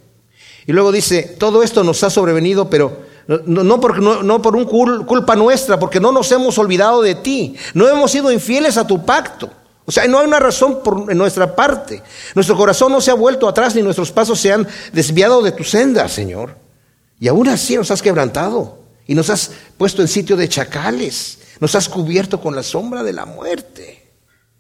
Y 0.67 0.73
luego 0.73 0.93
dice, 0.93 1.37
todo 1.39 1.63
esto 1.63 1.83
nos 1.83 2.03
ha 2.05 2.11
sobrevenido, 2.11 2.71
pero 2.71 3.03
no, 3.27 3.81
por, 3.81 4.01
no, 4.01 4.43
por 4.43 4.67
culpa 5.07 5.37
nuestra, 5.37 5.79
porque 5.79 6.01
no 6.01 6.13
nos 6.13 6.31
hemos 6.33 6.57
olvidado 6.59 7.03
de 7.03 7.15
ti, 7.17 7.57
no 7.75 7.89
hemos 7.89 8.11
sido 8.11 8.33
infieles 8.33 8.77
a 8.77 8.87
tu 8.87 9.05
pacto. 9.05 9.51
O 9.85 9.91
sea, 9.91 10.07
no 10.07 10.21
hay 10.21 10.27
una 10.27 10.39
razón 10.39 10.81
por 10.83 11.11
en 11.11 11.19
nuestra 11.19 11.57
parte. 11.57 12.03
Nuestro 12.37 12.57
corazón 12.57 12.93
no 12.93 13.01
se 13.01 13.11
ha 13.11 13.15
vuelto 13.15 13.49
atrás 13.49 13.75
ni 13.75 13.83
nuestros 13.83 14.13
pasos 14.13 14.41
se 14.41 14.53
han 14.53 14.67
desviado 14.93 15.43
de 15.43 15.53
tu 15.53 15.65
senda, 15.65 16.09
Señor. 16.09 16.55
Y 17.23 17.29
aún 17.29 17.47
así 17.47 17.77
nos 17.77 17.89
has 17.93 18.03
quebrantado 18.03 18.81
y 19.07 19.15
nos 19.15 19.31
has 19.31 19.53
puesto 19.79 20.03
en 20.03 20.09
sitio 20.09 20.37
de 20.37 20.49
chacales, 20.49 21.39
nos 21.61 21.73
has 21.77 21.89
cubierto 21.89 22.41
con 22.41 22.57
la 22.57 22.65
sombra 22.65 23.05
de 23.05 23.13
la 23.13 23.27
muerte. 23.27 24.11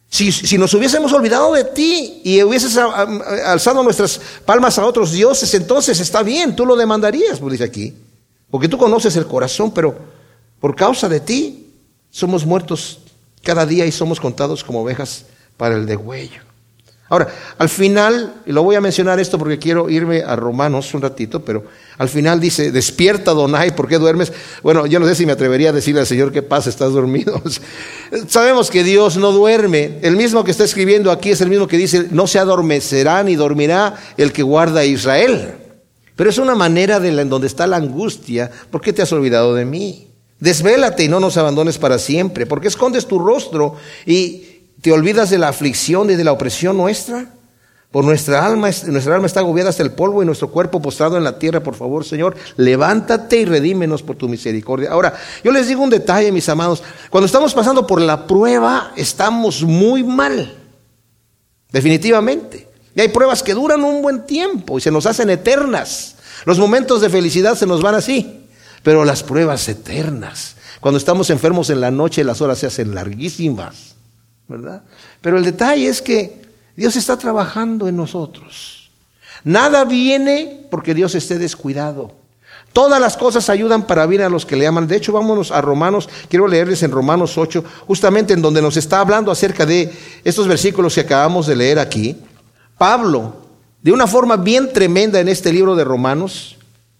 Si, 0.08 0.30
si, 0.30 0.56
nos 0.58 0.72
hubiésemos 0.72 1.12
olvidado 1.12 1.52
de 1.54 1.64
ti 1.64 2.20
y 2.22 2.40
hubieses 2.40 2.76
alzado 2.76 3.82
nuestras 3.82 4.20
palmas 4.44 4.78
a 4.78 4.86
otros 4.86 5.10
dioses, 5.10 5.52
entonces 5.54 5.98
está 5.98 6.22
bien, 6.22 6.54
tú 6.54 6.64
lo 6.64 6.76
demandarías, 6.76 7.40
pues 7.40 7.50
dice 7.50 7.64
aquí. 7.64 7.96
Porque 8.48 8.68
tú 8.68 8.78
conoces 8.78 9.16
el 9.16 9.26
corazón, 9.26 9.74
pero 9.74 9.98
por 10.60 10.76
causa 10.76 11.08
de 11.08 11.18
ti 11.18 11.66
somos 12.10 12.46
muertos 12.46 13.00
cada 13.42 13.66
día 13.66 13.86
y 13.86 13.90
somos 13.90 14.20
contados 14.20 14.62
como 14.62 14.82
ovejas 14.82 15.24
para 15.56 15.74
el 15.74 15.84
degüello. 15.84 16.51
Ahora, 17.08 17.28
al 17.58 17.68
final, 17.68 18.36
y 18.46 18.52
lo 18.52 18.62
voy 18.62 18.74
a 18.74 18.80
mencionar 18.80 19.20
esto 19.20 19.38
porque 19.38 19.58
quiero 19.58 19.90
irme 19.90 20.22
a 20.22 20.34
Romanos 20.34 20.94
un 20.94 21.02
ratito, 21.02 21.44
pero 21.44 21.64
al 21.98 22.08
final 22.08 22.40
dice, 22.40 22.72
despierta 22.72 23.32
Donai, 23.32 23.76
¿por 23.76 23.86
qué 23.86 23.98
duermes? 23.98 24.32
Bueno, 24.62 24.86
yo 24.86 24.98
no 24.98 25.06
sé 25.06 25.14
si 25.14 25.26
me 25.26 25.32
atrevería 25.32 25.68
a 25.68 25.72
decirle 25.72 26.00
al 26.00 26.06
Señor, 26.06 26.32
¿qué 26.32 26.40
pasa? 26.40 26.70
¿Estás 26.70 26.92
dormido? 26.92 27.42
Sabemos 28.28 28.70
que 28.70 28.82
Dios 28.82 29.18
no 29.18 29.30
duerme. 29.30 29.98
El 30.00 30.16
mismo 30.16 30.42
que 30.42 30.52
está 30.52 30.64
escribiendo 30.64 31.10
aquí 31.10 31.30
es 31.30 31.42
el 31.42 31.50
mismo 31.50 31.66
que 31.66 31.76
dice, 31.76 32.06
no 32.10 32.26
se 32.26 32.38
adormecerá 32.38 33.22
ni 33.22 33.36
dormirá 33.36 33.94
el 34.16 34.32
que 34.32 34.42
guarda 34.42 34.80
a 34.80 34.84
Israel. 34.86 35.56
Pero 36.16 36.30
es 36.30 36.38
una 36.38 36.54
manera 36.54 36.98
de 36.98 37.08
en 37.08 37.28
donde 37.28 37.46
está 37.46 37.66
la 37.66 37.76
angustia. 37.76 38.50
¿Por 38.70 38.80
qué 38.80 38.92
te 38.92 39.02
has 39.02 39.12
olvidado 39.12 39.54
de 39.54 39.64
mí? 39.66 40.08
Desvélate 40.40 41.04
y 41.04 41.08
no 41.08 41.20
nos 41.20 41.36
abandones 41.36 41.78
para 41.78 41.98
siempre. 41.98 42.46
¿Por 42.46 42.60
qué 42.60 42.68
escondes 42.68 43.06
tu 43.06 43.18
rostro 43.18 43.76
y 44.06 44.51
¿Te 44.82 44.92
olvidas 44.92 45.30
de 45.30 45.38
la 45.38 45.48
aflicción 45.48 46.10
y 46.10 46.16
de 46.16 46.24
la 46.24 46.32
opresión 46.32 46.76
nuestra? 46.76 47.26
Por 47.92 48.04
nuestra 48.04 48.44
alma, 48.44 48.68
nuestra 48.86 49.14
alma 49.14 49.26
está 49.26 49.40
agobiada 49.40 49.70
hasta 49.70 49.82
el 49.82 49.92
polvo 49.92 50.22
y 50.22 50.26
nuestro 50.26 50.50
cuerpo 50.50 50.82
postrado 50.82 51.16
en 51.16 51.22
la 51.22 51.38
tierra. 51.38 51.62
Por 51.62 51.76
favor, 51.76 52.04
Señor, 52.04 52.34
levántate 52.56 53.36
y 53.36 53.44
redímenos 53.44 54.02
por 54.02 54.16
tu 54.16 54.28
misericordia. 54.28 54.90
Ahora, 54.90 55.14
yo 55.44 55.52
les 55.52 55.68
digo 55.68 55.82
un 55.82 55.90
detalle, 55.90 56.32
mis 56.32 56.48
amados. 56.48 56.82
Cuando 57.10 57.26
estamos 57.26 57.54
pasando 57.54 57.86
por 57.86 58.00
la 58.00 58.26
prueba, 58.26 58.92
estamos 58.96 59.62
muy 59.62 60.02
mal. 60.02 60.56
Definitivamente. 61.70 62.68
Y 62.96 63.02
hay 63.02 63.08
pruebas 63.08 63.42
que 63.42 63.54
duran 63.54 63.84
un 63.84 64.02
buen 64.02 64.26
tiempo 64.26 64.78
y 64.78 64.80
se 64.80 64.90
nos 64.90 65.06
hacen 65.06 65.30
eternas. 65.30 66.16
Los 66.44 66.58
momentos 66.58 67.02
de 67.02 67.08
felicidad 67.08 67.54
se 67.54 67.66
nos 67.66 67.82
van 67.82 67.94
así. 67.94 68.48
Pero 68.82 69.04
las 69.04 69.22
pruebas 69.22 69.68
eternas, 69.68 70.56
cuando 70.80 70.98
estamos 70.98 71.30
enfermos 71.30 71.70
en 71.70 71.80
la 71.80 71.92
noche, 71.92 72.24
las 72.24 72.40
horas 72.40 72.58
se 72.58 72.66
hacen 72.66 72.96
larguísimas. 72.96 73.92
Pero 75.20 75.38
el 75.38 75.44
detalle 75.44 75.88
es 75.88 76.02
que 76.02 76.42
Dios 76.76 76.96
está 76.96 77.16
trabajando 77.16 77.88
en 77.88 77.96
nosotros. 77.96 78.90
Nada 79.44 79.84
viene 79.84 80.66
porque 80.70 80.94
Dios 80.94 81.14
esté 81.14 81.38
descuidado. 81.38 82.12
Todas 82.72 83.00
las 83.00 83.16
cosas 83.18 83.50
ayudan 83.50 83.86
para 83.86 84.06
bien 84.06 84.22
a 84.22 84.30
los 84.30 84.46
que 84.46 84.56
le 84.56 84.66
aman. 84.66 84.88
De 84.88 84.96
hecho, 84.96 85.12
vámonos 85.12 85.50
a 85.50 85.60
Romanos. 85.60 86.08
Quiero 86.28 86.48
leerles 86.48 86.82
en 86.82 86.90
Romanos 86.90 87.36
8, 87.36 87.62
justamente 87.86 88.32
en 88.32 88.40
donde 88.40 88.62
nos 88.62 88.78
está 88.78 89.00
hablando 89.00 89.30
acerca 89.30 89.66
de 89.66 89.92
estos 90.24 90.48
versículos 90.48 90.94
que 90.94 91.02
acabamos 91.02 91.46
de 91.46 91.56
leer 91.56 91.78
aquí. 91.78 92.16
Pablo, 92.78 93.36
de 93.82 93.92
una 93.92 94.06
forma 94.06 94.36
bien 94.36 94.72
tremenda 94.72 95.20
en 95.20 95.28
este 95.28 95.52
libro 95.52 95.74
de 95.76 95.84
Romanos, 95.84 96.56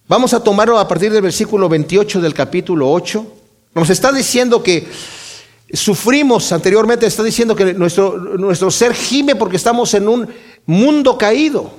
vamos 0.09 0.35
a 0.35 0.43
tomarlo 0.43 0.79
a 0.79 0.87
partir 0.87 1.11
del 1.11 1.23
versículo 1.23 1.69
28 1.71 2.21
del 2.21 2.35
capítulo 2.35 2.91
8. 2.93 3.27
Nos 3.75 3.89
está 3.89 4.13
diciendo 4.13 4.63
que 4.63 4.87
sufrimos 5.73 6.53
anteriormente, 6.53 7.07
está 7.07 7.23
diciendo 7.23 7.57
que 7.57 7.75
nuestro, 7.75 8.19
nuestro 8.19 8.71
ser 8.71 8.95
gime 8.95 9.35
porque 9.37 9.57
estamos 9.57 9.93
en 9.95 10.09
un 10.09 10.29
mundo 10.67 11.17
caído. 11.17 11.71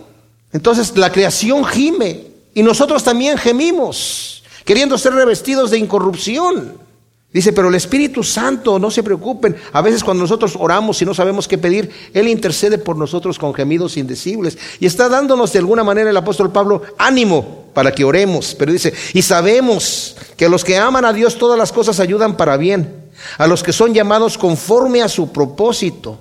Entonces 0.51 0.95
la 0.97 1.12
creación 1.12 1.65
gime 1.65 2.27
y 2.53 2.63
nosotros 2.63 3.03
también 3.03 3.38
gemimos, 3.38 4.43
queriendo 4.65 4.97
ser 4.97 5.13
revestidos 5.13 5.71
de 5.71 5.77
incorrupción. 5.77 6.84
Dice, 7.32 7.51
pero 7.51 7.69
el 7.69 7.75
Espíritu 7.75 8.23
Santo, 8.23 8.77
no 8.77 8.91
se 8.91 9.01
preocupen, 9.01 9.56
a 9.71 9.82
veces 9.82 10.03
cuando 10.03 10.21
nosotros 10.21 10.56
oramos 10.60 11.01
y 11.01 11.06
no 11.06 11.15
sabemos 11.15 11.47
qué 11.47 11.58
pedir, 11.58 11.89
Él 12.13 12.27
intercede 12.27 12.77
por 12.77 12.95
nosotros 12.95 13.39
con 13.39 13.56
gemidos 13.56 13.97
indecibles. 13.97 14.56
Y 14.79 14.86
está 14.86 15.10
dándonos 15.10 15.51
de 15.51 15.58
alguna 15.58 15.84
manera 15.84 16.12
el 16.12 16.17
apóstol 16.17 16.51
Pablo 16.51 16.84
ánimo 16.99 17.65
para 17.73 17.91
que 17.91 18.03
oremos. 18.03 18.53
Pero 18.53 18.71
dice, 18.71 18.93
y 19.15 19.23
sabemos 19.23 20.15
que 20.38 20.47
los 20.47 20.63
que 20.63 20.77
aman 20.77 21.06
a 21.06 21.13
Dios 21.13 21.39
todas 21.39 21.58
las 21.58 21.71
cosas 21.71 21.99
ayudan 21.99 22.38
para 22.38 22.56
bien 22.56 23.03
a 23.38 23.47
los 23.47 23.63
que 23.63 23.73
son 23.73 23.93
llamados 23.93 24.38
conforme 24.38 25.01
a 25.01 25.09
su 25.09 25.31
propósito. 25.31 26.19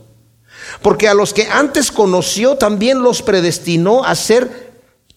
Porque 0.81 1.09
a 1.09 1.15
los 1.15 1.33
que 1.33 1.47
antes 1.47 1.91
conoció 1.91 2.57
también 2.57 3.03
los 3.03 3.23
predestinó 3.23 4.05
a 4.05 4.15
ser 4.15 4.73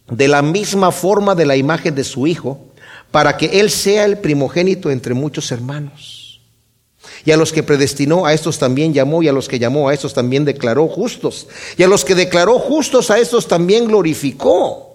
de 0.10 0.28
la 0.28 0.42
misma 0.42 0.92
forma 0.92 1.36
de 1.36 1.46
la 1.46 1.56
imagen 1.56 1.96
de 1.96 2.04
su 2.04 2.28
Hijo, 2.28 2.60
para 3.12 3.38
que 3.38 3.60
Él 3.60 3.70
sea 3.70 4.06
el 4.06 4.18
primogénito 4.18 4.92
entre 4.92 5.14
muchos 5.14 5.52
hermanos. 5.52 6.42
Y 7.24 7.32
a 7.32 7.38
los 7.38 7.52
que 7.52 7.64
predestinó, 7.64 8.26
a 8.26 8.34
estos 8.34 8.60
también 8.60 8.94
llamó, 8.94 9.24
y 9.24 9.28
a 9.28 9.34
los 9.34 9.48
que 9.48 9.58
llamó, 9.58 9.90
a 9.90 9.94
estos 9.94 10.14
también 10.14 10.46
declaró 10.46 10.88
justos. 10.88 11.48
Y 11.78 11.84
a 11.84 11.88
los 11.88 12.06
que 12.06 12.14
declaró 12.14 12.60
justos, 12.60 13.10
a 13.10 13.18
estos 13.18 13.48
también 13.48 13.88
glorificó. 13.88 14.95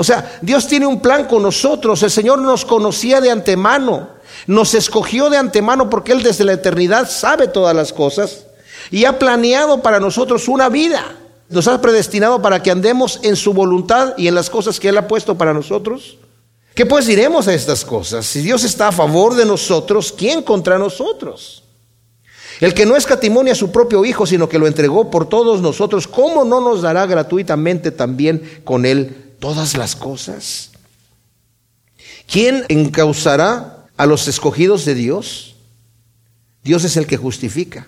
O 0.00 0.04
sea, 0.04 0.38
Dios 0.42 0.68
tiene 0.68 0.86
un 0.86 1.00
plan 1.00 1.24
con 1.24 1.42
nosotros. 1.42 2.04
El 2.04 2.12
Señor 2.12 2.38
nos 2.38 2.64
conocía 2.64 3.20
de 3.20 3.32
antemano. 3.32 4.10
Nos 4.46 4.74
escogió 4.74 5.28
de 5.28 5.38
antemano 5.38 5.90
porque 5.90 6.12
Él 6.12 6.22
desde 6.22 6.44
la 6.44 6.52
eternidad 6.52 7.10
sabe 7.10 7.48
todas 7.48 7.74
las 7.74 7.92
cosas 7.92 8.44
y 8.92 9.06
ha 9.06 9.18
planeado 9.18 9.82
para 9.82 9.98
nosotros 9.98 10.46
una 10.46 10.68
vida. 10.68 11.16
Nos 11.48 11.66
ha 11.66 11.80
predestinado 11.80 12.40
para 12.40 12.62
que 12.62 12.70
andemos 12.70 13.18
en 13.24 13.34
su 13.34 13.52
voluntad 13.52 14.14
y 14.16 14.28
en 14.28 14.36
las 14.36 14.50
cosas 14.50 14.78
que 14.78 14.90
Él 14.90 14.98
ha 14.98 15.08
puesto 15.08 15.36
para 15.36 15.52
nosotros. 15.52 16.18
¿Qué 16.76 16.86
pues 16.86 17.06
diremos 17.06 17.48
a 17.48 17.54
estas 17.54 17.84
cosas? 17.84 18.24
Si 18.24 18.40
Dios 18.40 18.62
está 18.62 18.86
a 18.86 18.92
favor 18.92 19.34
de 19.34 19.46
nosotros, 19.46 20.14
¿quién 20.16 20.42
contra 20.42 20.78
nosotros? 20.78 21.64
El 22.60 22.72
que 22.72 22.86
no 22.86 22.94
escatimonia 22.94 23.54
a 23.54 23.56
su 23.56 23.72
propio 23.72 24.04
Hijo, 24.04 24.26
sino 24.26 24.48
que 24.48 24.60
lo 24.60 24.68
entregó 24.68 25.10
por 25.10 25.28
todos 25.28 25.60
nosotros, 25.60 26.06
¿cómo 26.06 26.44
no 26.44 26.60
nos 26.60 26.82
dará 26.82 27.04
gratuitamente 27.04 27.90
también 27.90 28.60
con 28.62 28.86
Él 28.86 29.24
todas 29.38 29.76
las 29.76 29.96
cosas? 29.96 30.70
¿Quién 32.30 32.64
encausará 32.68 33.86
a 33.96 34.06
los 34.06 34.28
escogidos 34.28 34.84
de 34.84 34.94
Dios? 34.94 35.54
Dios 36.62 36.84
es 36.84 36.96
el 36.96 37.06
que 37.06 37.16
justifica. 37.16 37.86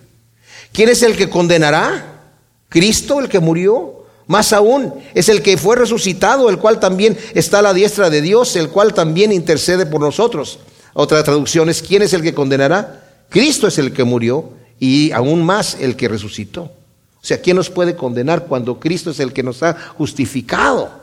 ¿Quién 0.72 0.88
es 0.88 1.02
el 1.02 1.16
que 1.16 1.28
condenará? 1.28 2.20
Cristo, 2.68 3.20
el 3.20 3.28
que 3.28 3.40
murió. 3.40 4.06
Más 4.26 4.52
aún, 4.52 4.94
es 5.12 5.28
el 5.28 5.42
que 5.42 5.58
fue 5.58 5.74
resucitado, 5.74 6.48
el 6.50 6.58
cual 6.58 6.78
también 6.78 7.18
está 7.34 7.58
a 7.58 7.62
la 7.62 7.74
diestra 7.74 8.10
de 8.10 8.22
Dios, 8.22 8.54
el 8.54 8.68
cual 8.68 8.94
también 8.94 9.32
intercede 9.32 9.86
por 9.86 10.00
nosotros. 10.00 10.60
Otra 10.94 11.22
traducción 11.24 11.68
es, 11.68 11.82
¿quién 11.82 12.02
es 12.02 12.12
el 12.12 12.22
que 12.22 12.32
condenará? 12.32 13.24
Cristo 13.28 13.66
es 13.66 13.78
el 13.78 13.92
que 13.92 14.04
murió 14.04 14.50
y 14.78 15.10
aún 15.10 15.44
más 15.44 15.76
el 15.80 15.96
que 15.96 16.08
resucitó. 16.08 16.62
O 16.62 17.24
sea, 17.26 17.40
¿quién 17.40 17.56
nos 17.56 17.70
puede 17.70 17.96
condenar 17.96 18.46
cuando 18.46 18.78
Cristo 18.78 19.10
es 19.10 19.20
el 19.20 19.32
que 19.32 19.42
nos 19.42 19.62
ha 19.62 19.74
justificado? 19.98 20.99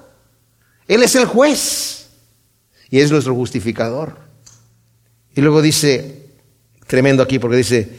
Él 0.87 1.03
es 1.03 1.15
el 1.15 1.25
juez 1.25 2.07
y 2.89 2.99
es 2.99 3.11
nuestro 3.11 3.35
justificador. 3.35 4.17
Y 5.35 5.41
luego 5.41 5.61
dice, 5.61 6.23
tremendo 6.87 7.21
aquí, 7.21 7.39
porque 7.39 7.57
dice, 7.57 7.89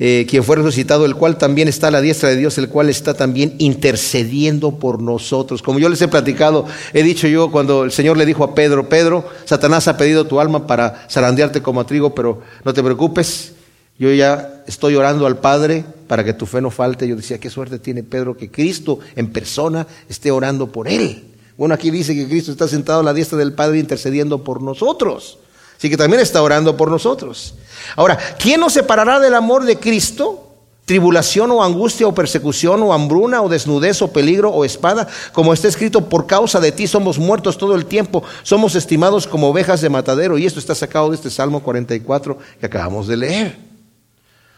eh, 0.00 0.26
quien 0.28 0.44
fue 0.44 0.56
resucitado, 0.56 1.04
el 1.04 1.16
cual 1.16 1.38
también 1.38 1.68
está 1.68 1.88
a 1.88 1.90
la 1.90 2.00
diestra 2.00 2.28
de 2.28 2.36
Dios, 2.36 2.56
el 2.58 2.68
cual 2.68 2.88
está 2.88 3.14
también 3.14 3.54
intercediendo 3.58 4.78
por 4.78 5.02
nosotros. 5.02 5.60
Como 5.60 5.78
yo 5.78 5.88
les 5.88 6.00
he 6.02 6.08
platicado, 6.08 6.66
he 6.92 7.02
dicho 7.02 7.26
yo 7.26 7.50
cuando 7.50 7.84
el 7.84 7.92
Señor 7.92 8.16
le 8.16 8.24
dijo 8.24 8.44
a 8.44 8.54
Pedro, 8.54 8.88
Pedro, 8.88 9.28
Satanás 9.44 9.88
ha 9.88 9.96
pedido 9.96 10.26
tu 10.26 10.40
alma 10.40 10.66
para 10.66 11.06
zarandearte 11.10 11.62
como 11.62 11.80
a 11.80 11.86
trigo, 11.86 12.14
pero 12.14 12.42
no 12.64 12.72
te 12.72 12.82
preocupes, 12.82 13.52
yo 13.98 14.12
ya 14.12 14.62
estoy 14.68 14.94
orando 14.94 15.26
al 15.26 15.38
Padre 15.38 15.84
para 16.06 16.22
que 16.22 16.32
tu 16.32 16.46
fe 16.46 16.60
no 16.60 16.70
falte. 16.70 17.08
Yo 17.08 17.16
decía, 17.16 17.38
qué 17.38 17.50
suerte 17.50 17.80
tiene 17.80 18.04
Pedro 18.04 18.36
que 18.36 18.50
Cristo 18.50 19.00
en 19.16 19.32
persona 19.32 19.86
esté 20.08 20.30
orando 20.30 20.70
por 20.70 20.86
él. 20.86 21.27
Bueno, 21.58 21.74
aquí 21.74 21.90
dice 21.90 22.14
que 22.14 22.28
Cristo 22.28 22.52
está 22.52 22.68
sentado 22.68 23.00
a 23.00 23.02
la 23.02 23.12
diestra 23.12 23.36
del 23.36 23.52
Padre 23.52 23.80
intercediendo 23.80 24.44
por 24.44 24.62
nosotros. 24.62 25.38
Así 25.76 25.90
que 25.90 25.96
también 25.96 26.22
está 26.22 26.40
orando 26.40 26.76
por 26.76 26.88
nosotros. 26.88 27.54
Ahora, 27.96 28.16
¿quién 28.38 28.60
nos 28.60 28.74
separará 28.74 29.18
del 29.18 29.34
amor 29.34 29.64
de 29.64 29.76
Cristo? 29.76 30.44
Tribulación 30.84 31.50
o 31.50 31.64
angustia 31.64 32.06
o 32.06 32.14
persecución 32.14 32.80
o 32.84 32.92
hambruna 32.92 33.42
o 33.42 33.48
desnudez 33.48 34.00
o 34.02 34.12
peligro 34.12 34.50
o 34.50 34.64
espada, 34.64 35.08
como 35.32 35.52
está 35.52 35.66
escrito, 35.66 36.08
por 36.08 36.26
causa 36.28 36.60
de 36.60 36.70
ti 36.70 36.86
somos 36.86 37.18
muertos 37.18 37.58
todo 37.58 37.74
el 37.74 37.86
tiempo, 37.86 38.22
somos 38.44 38.76
estimados 38.76 39.26
como 39.26 39.48
ovejas 39.48 39.80
de 39.80 39.88
matadero. 39.88 40.38
Y 40.38 40.46
esto 40.46 40.60
está 40.60 40.76
sacado 40.76 41.10
de 41.10 41.16
este 41.16 41.28
Salmo 41.28 41.60
44 41.60 42.38
que 42.60 42.66
acabamos 42.66 43.08
de 43.08 43.16
leer. 43.16 43.58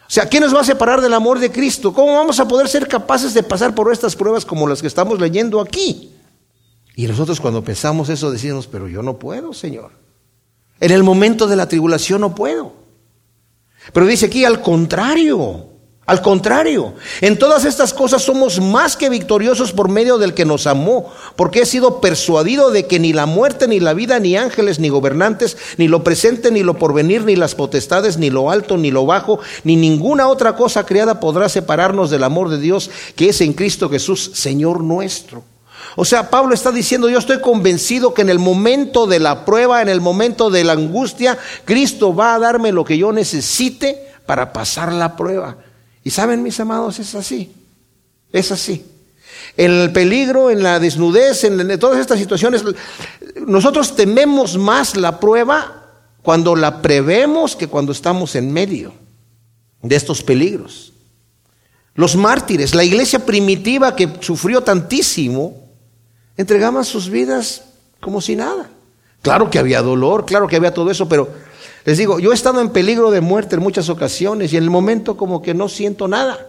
O 0.01 0.13
sea, 0.13 0.27
¿quién 0.27 0.43
nos 0.43 0.55
va 0.55 0.61
a 0.61 0.65
separar 0.65 1.01
del 1.01 1.15
amor 1.15 1.39
de 1.39 1.51
Cristo? 1.51 1.93
¿Cómo 1.93 2.15
vamos 2.15 2.39
a 2.39 2.47
poder 2.47 2.67
ser 2.67 2.87
capaces 2.87 3.33
de 3.33 3.41
pasar 3.41 3.73
por 3.73 3.91
estas 3.91 4.15
pruebas 4.15 4.45
como 4.45 4.67
las 4.67 4.81
que 4.81 4.87
estamos 4.87 5.19
leyendo 5.19 5.59
aquí? 5.59 6.10
Y 6.95 7.07
nosotros 7.07 7.39
cuando 7.39 7.63
pensamos 7.63 8.09
eso 8.09 8.31
decimos, 8.31 8.67
pero 8.67 8.87
yo 8.87 9.01
no 9.01 9.17
puedo, 9.17 9.53
Señor. 9.53 9.91
En 10.79 10.91
el 10.91 11.03
momento 11.03 11.47
de 11.47 11.55
la 11.55 11.67
tribulación 11.67 12.21
no 12.21 12.35
puedo. 12.35 12.73
Pero 13.93 14.05
dice 14.05 14.27
aquí 14.27 14.45
al 14.45 14.61
contrario, 14.61 15.67
al 16.07 16.21
contrario, 16.21 16.95
en 17.21 17.37
todas 17.37 17.63
estas 17.63 17.93
cosas 17.93 18.23
somos 18.23 18.59
más 18.59 18.97
que 18.97 19.09
victoriosos 19.09 19.71
por 19.71 19.87
medio 19.87 20.17
del 20.17 20.33
que 20.33 20.45
nos 20.45 20.67
amó, 20.67 21.11
porque 21.35 21.61
he 21.61 21.65
sido 21.65 22.01
persuadido 22.01 22.71
de 22.71 22.85
que 22.85 22.99
ni 22.99 23.13
la 23.13 23.27
muerte, 23.27 23.67
ni 23.67 23.79
la 23.79 23.93
vida, 23.93 24.19
ni 24.19 24.35
ángeles, 24.35 24.79
ni 24.79 24.89
gobernantes, 24.89 25.57
ni 25.77 25.87
lo 25.87 26.03
presente, 26.03 26.51
ni 26.51 26.63
lo 26.63 26.77
porvenir, 26.77 27.23
ni 27.23 27.35
las 27.35 27.55
potestades, 27.55 28.17
ni 28.17 28.29
lo 28.29 28.51
alto, 28.51 28.77
ni 28.77 28.91
lo 28.91 29.05
bajo, 29.05 29.39
ni 29.63 29.75
ninguna 29.75 30.27
otra 30.27 30.55
cosa 30.55 30.85
creada 30.85 31.19
podrá 31.19 31.47
separarnos 31.47 32.09
del 32.09 32.23
amor 32.23 32.49
de 32.49 32.57
Dios 32.57 32.89
que 33.15 33.29
es 33.29 33.39
en 33.39 33.53
Cristo 33.53 33.87
Jesús, 33.87 34.31
Señor 34.33 34.83
nuestro. 34.83 35.43
O 35.95 36.05
sea, 36.05 36.29
Pablo 36.29 36.53
está 36.53 36.71
diciendo, 36.71 37.09
yo 37.09 37.19
estoy 37.19 37.41
convencido 37.41 38.13
que 38.13 38.21
en 38.21 38.29
el 38.29 38.39
momento 38.39 39.07
de 39.07 39.19
la 39.19 39.45
prueba, 39.45 39.81
en 39.81 39.89
el 39.89 40.01
momento 40.01 40.49
de 40.49 40.63
la 40.63 40.73
angustia, 40.73 41.37
Cristo 41.65 42.15
va 42.15 42.35
a 42.35 42.39
darme 42.39 42.71
lo 42.71 42.85
que 42.85 42.97
yo 42.97 43.11
necesite 43.11 44.11
para 44.25 44.53
pasar 44.53 44.93
la 44.93 45.15
prueba. 45.15 45.57
Y 46.03 46.09
saben, 46.09 46.43
mis 46.43 46.59
amados, 46.59 46.99
es 46.99 47.15
así. 47.15 47.51
Es 48.31 48.51
así. 48.51 48.85
En 49.57 49.71
el 49.71 49.91
peligro, 49.91 50.49
en 50.49 50.63
la 50.63 50.79
desnudez, 50.79 51.43
en, 51.43 51.79
todas 51.79 51.99
estas 51.99 52.19
situaciones, 52.19 52.63
nosotros 53.45 53.95
tememos 53.95 54.57
más 54.57 54.95
la 54.95 55.19
prueba 55.19 55.81
cuando 56.21 56.55
la 56.55 56.81
prevemos 56.81 57.55
que 57.55 57.67
cuando 57.67 57.91
estamos 57.91 58.35
en 58.35 58.51
medio 58.51 58.93
de 59.81 59.95
estos 59.95 60.23
peligros. 60.23 60.93
Los 61.95 62.15
mártires, 62.15 62.73
la 62.73 62.83
iglesia 62.83 63.25
primitiva 63.25 63.95
que 63.95 64.09
sufrió 64.21 64.61
tantísimo, 64.61 65.60
entregaban 66.37 66.83
sus 66.85 67.09
vidas 67.09 67.63
como 67.99 68.21
si 68.21 68.35
nada. 68.35 68.69
Claro 69.21 69.49
que 69.49 69.59
había 69.59 69.81
dolor, 69.81 70.25
claro 70.25 70.47
que 70.47 70.55
había 70.55 70.73
todo 70.73 70.89
eso, 70.89 71.07
pero 71.07 71.29
les 71.85 71.97
digo, 71.97 72.19
yo 72.19 72.31
he 72.31 72.35
estado 72.35 72.61
en 72.61 72.69
peligro 72.69 73.11
de 73.11 73.21
muerte 73.21 73.55
en 73.55 73.61
muchas 73.61 73.89
ocasiones 73.89 74.51
y 74.53 74.57
en 74.57 74.63
el 74.63 74.69
momento 74.69 75.17
como 75.17 75.41
que 75.41 75.53
no 75.53 75.69
siento 75.69 76.07
nada. 76.07 76.47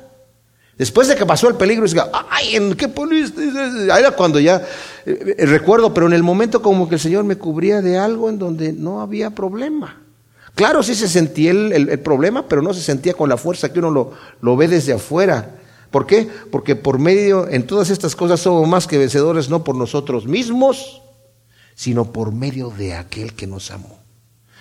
Después 0.78 1.06
de 1.06 1.16
que 1.16 1.26
pasó 1.26 1.48
el 1.48 1.54
peligro, 1.54 1.86
digo, 1.86 2.02
ay, 2.30 2.56
¿en 2.56 2.74
qué 2.74 2.88
poliste? 2.88 3.42
Era 3.86 4.10
cuando 4.12 4.40
ya 4.40 4.62
eh, 5.04 5.36
eh, 5.38 5.46
recuerdo, 5.46 5.92
pero 5.92 6.06
en 6.06 6.14
el 6.14 6.22
momento 6.22 6.62
como 6.62 6.88
que 6.88 6.94
el 6.94 7.00
Señor 7.00 7.24
me 7.24 7.36
cubría 7.36 7.82
de 7.82 7.98
algo 7.98 8.30
en 8.30 8.38
donde 8.38 8.72
no 8.72 9.02
había 9.02 9.30
problema. 9.30 10.00
Claro, 10.54 10.82
sí 10.82 10.94
se 10.94 11.08
sentía 11.08 11.50
el, 11.50 11.98
problema, 12.00 12.46
pero 12.46 12.62
no 12.62 12.74
se 12.74 12.80
sentía 12.80 13.14
con 13.14 13.28
la 13.28 13.36
fuerza 13.36 13.72
que 13.72 13.78
uno 13.78 14.12
lo 14.40 14.56
ve 14.56 14.68
desde 14.68 14.92
afuera. 14.92 15.61
¿Por 15.92 16.06
qué? 16.06 16.26
Porque 16.50 16.74
por 16.74 16.98
medio, 16.98 17.46
en 17.48 17.66
todas 17.66 17.90
estas 17.90 18.16
cosas 18.16 18.40
somos 18.40 18.66
más 18.66 18.86
que 18.86 18.96
vencedores, 18.98 19.50
no 19.50 19.62
por 19.62 19.76
nosotros 19.76 20.26
mismos, 20.26 21.02
sino 21.74 22.12
por 22.12 22.32
medio 22.32 22.70
de 22.70 22.94
aquel 22.94 23.34
que 23.34 23.46
nos 23.46 23.70
amó. 23.70 23.98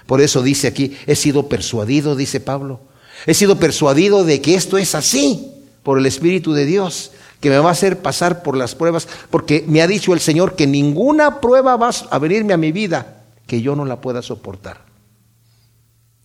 Por 0.06 0.20
eso 0.20 0.44
dice 0.44 0.68
aquí, 0.68 0.98
he 1.08 1.16
sido 1.16 1.48
persuadido, 1.48 2.18
dice 2.18 2.42
Pablo, 2.42 2.82
he 3.26 3.34
sido 3.34 3.58
persuadido 3.58 4.26
de 4.26 4.42
que 4.42 4.56
esto 4.56 4.78
es 4.78 4.94
así 4.94 5.54
por 5.84 5.98
el 5.98 6.06
Espíritu 6.06 6.52
de 6.52 6.66
Dios, 6.66 7.12
que 7.40 7.50
me 7.50 7.58
va 7.58 7.70
a 7.70 7.74
hacer 7.74 8.02
pasar 8.02 8.44
por 8.44 8.58
las 8.58 8.76
pruebas, 8.76 9.08
porque 9.30 9.64
me 9.66 9.82
ha 9.82 9.88
dicho 9.88 10.14
el 10.14 10.20
Señor 10.20 10.58
que 10.58 10.68
ninguna 10.68 11.40
prueba 11.40 11.78
va 11.78 11.92
a 12.10 12.20
venirme 12.20 12.54
a 12.54 12.58
mi 12.58 12.74
vida 12.74 13.24
que 13.48 13.62
yo 13.62 13.76
no 13.78 13.86
la 13.86 14.02
pueda 14.02 14.22
soportar. 14.22 14.82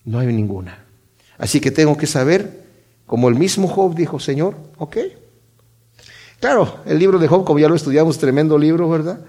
No 0.05 0.19
hay 0.19 0.27
ninguna. 0.27 0.85
Así 1.39 1.61
que 1.61 1.71
tengo 1.71 1.97
que 1.97 2.09
saber 2.09 2.66
como 3.07 3.29
el 3.29 3.37
mismo 3.37 3.69
Job 3.69 3.95
dijo, 3.95 4.19
Señor, 4.19 4.57
ok. 4.79 4.97
Claro, 6.41 6.81
el 6.85 6.99
libro 6.99 7.19
de 7.19 7.29
Job, 7.29 7.45
como 7.45 7.59
ya 7.59 7.69
lo 7.69 7.75
estudiamos, 7.75 8.19
tremendo 8.19 8.59
libro, 8.59 8.89
¿verdad? 8.89 9.21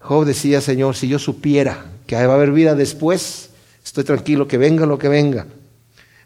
Job 0.00 0.24
decía, 0.24 0.60
Señor, 0.60 0.94
si 0.94 1.08
yo 1.08 1.18
supiera 1.18 1.86
que 2.06 2.14
va 2.14 2.32
a 2.34 2.36
haber 2.36 2.52
vida 2.52 2.74
después, 2.74 3.50
estoy 3.84 4.04
tranquilo, 4.04 4.46
que 4.46 4.58
venga 4.58 4.86
lo 4.86 4.98
que 4.98 5.08
venga. 5.08 5.46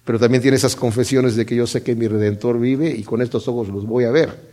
Pero 0.05 0.19
también 0.19 0.43
tiene 0.43 0.57
esas 0.57 0.77
confesiones 0.77 1.37
de 1.37 1.47
que 1.47 1.57
yo 1.57 1.67
sé 1.67 1.83
que 1.83 1.95
mi 1.95 2.09
redentor 2.09 2.59
vive 2.59 2.91
y 2.91 3.03
con 3.03 3.23
estos 3.23 3.49
ojos 3.49 3.69
los 3.69 3.87
voy 3.87 4.05
a 4.05 4.11
ver. 4.11 4.51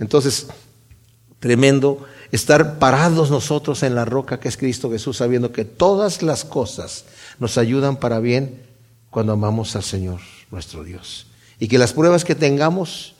Entonces, 0.00 0.48
tremendo 1.38 2.04
estar 2.32 2.78
parados 2.78 3.30
nosotros 3.30 3.82
en 3.82 3.94
la 3.94 4.04
roca 4.04 4.40
que 4.40 4.48
es 4.48 4.56
Cristo 4.56 4.90
Jesús, 4.90 5.18
sabiendo 5.18 5.52
que 5.52 5.64
todas 5.64 6.22
las 6.22 6.44
cosas 6.44 7.04
nos 7.38 7.58
ayudan 7.58 7.96
para 7.96 8.20
bien 8.20 8.62
cuando 9.10 9.32
amamos 9.32 9.76
al 9.76 9.82
Señor 9.82 10.20
nuestro 10.50 10.82
Dios. 10.82 11.25
Y 11.58 11.68
que 11.68 11.78
las 11.78 11.92
pruebas 11.92 12.24
que 12.24 12.34
tengamos, 12.34 13.14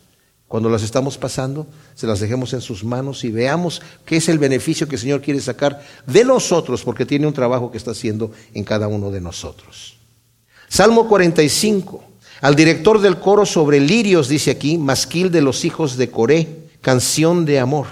cuando 0.49 0.68
las 0.68 0.83
estamos 0.83 1.18
pasando, 1.18 1.66
se 1.94 2.07
las 2.07 2.20
dejemos 2.20 2.53
en 2.53 2.61
sus 2.61 2.85
manos 2.85 3.25
y 3.25 3.31
veamos 3.31 3.83
qué 4.05 4.16
es 4.16 4.29
el 4.29 4.38
beneficio 4.38 4.87
que 4.88 4.96
el 4.96 5.01
Señor 5.01 5.22
quiere 5.22 5.40
sacar 5.40 5.83
de 6.07 6.25
nosotros, 6.25 6.83
porque 6.83 7.07
tiene 7.07 7.27
un 7.27 7.33
trabajo 7.33 7.70
que 7.70 7.79
está 7.79 7.92
haciendo 7.92 8.31
en 8.55 8.64
cada 8.64 8.88
uno 8.88 9.11
de 9.11 9.20
nosotros. 9.20 9.96
Salmo 10.68 11.09
45. 11.09 12.05
Al 12.42 12.55
director 12.55 13.01
del 13.01 13.18
coro 13.18 13.46
sobre 13.46 13.81
lirios 13.81 14.29
dice 14.29 14.51
aquí, 14.51 14.77
masquil 14.77 15.31
de 15.31 15.40
los 15.40 15.64
hijos 15.64 15.96
de 15.96 16.11
Coré, 16.11 16.49
canción 16.83 17.46
de 17.46 17.59
amor. 17.59 17.87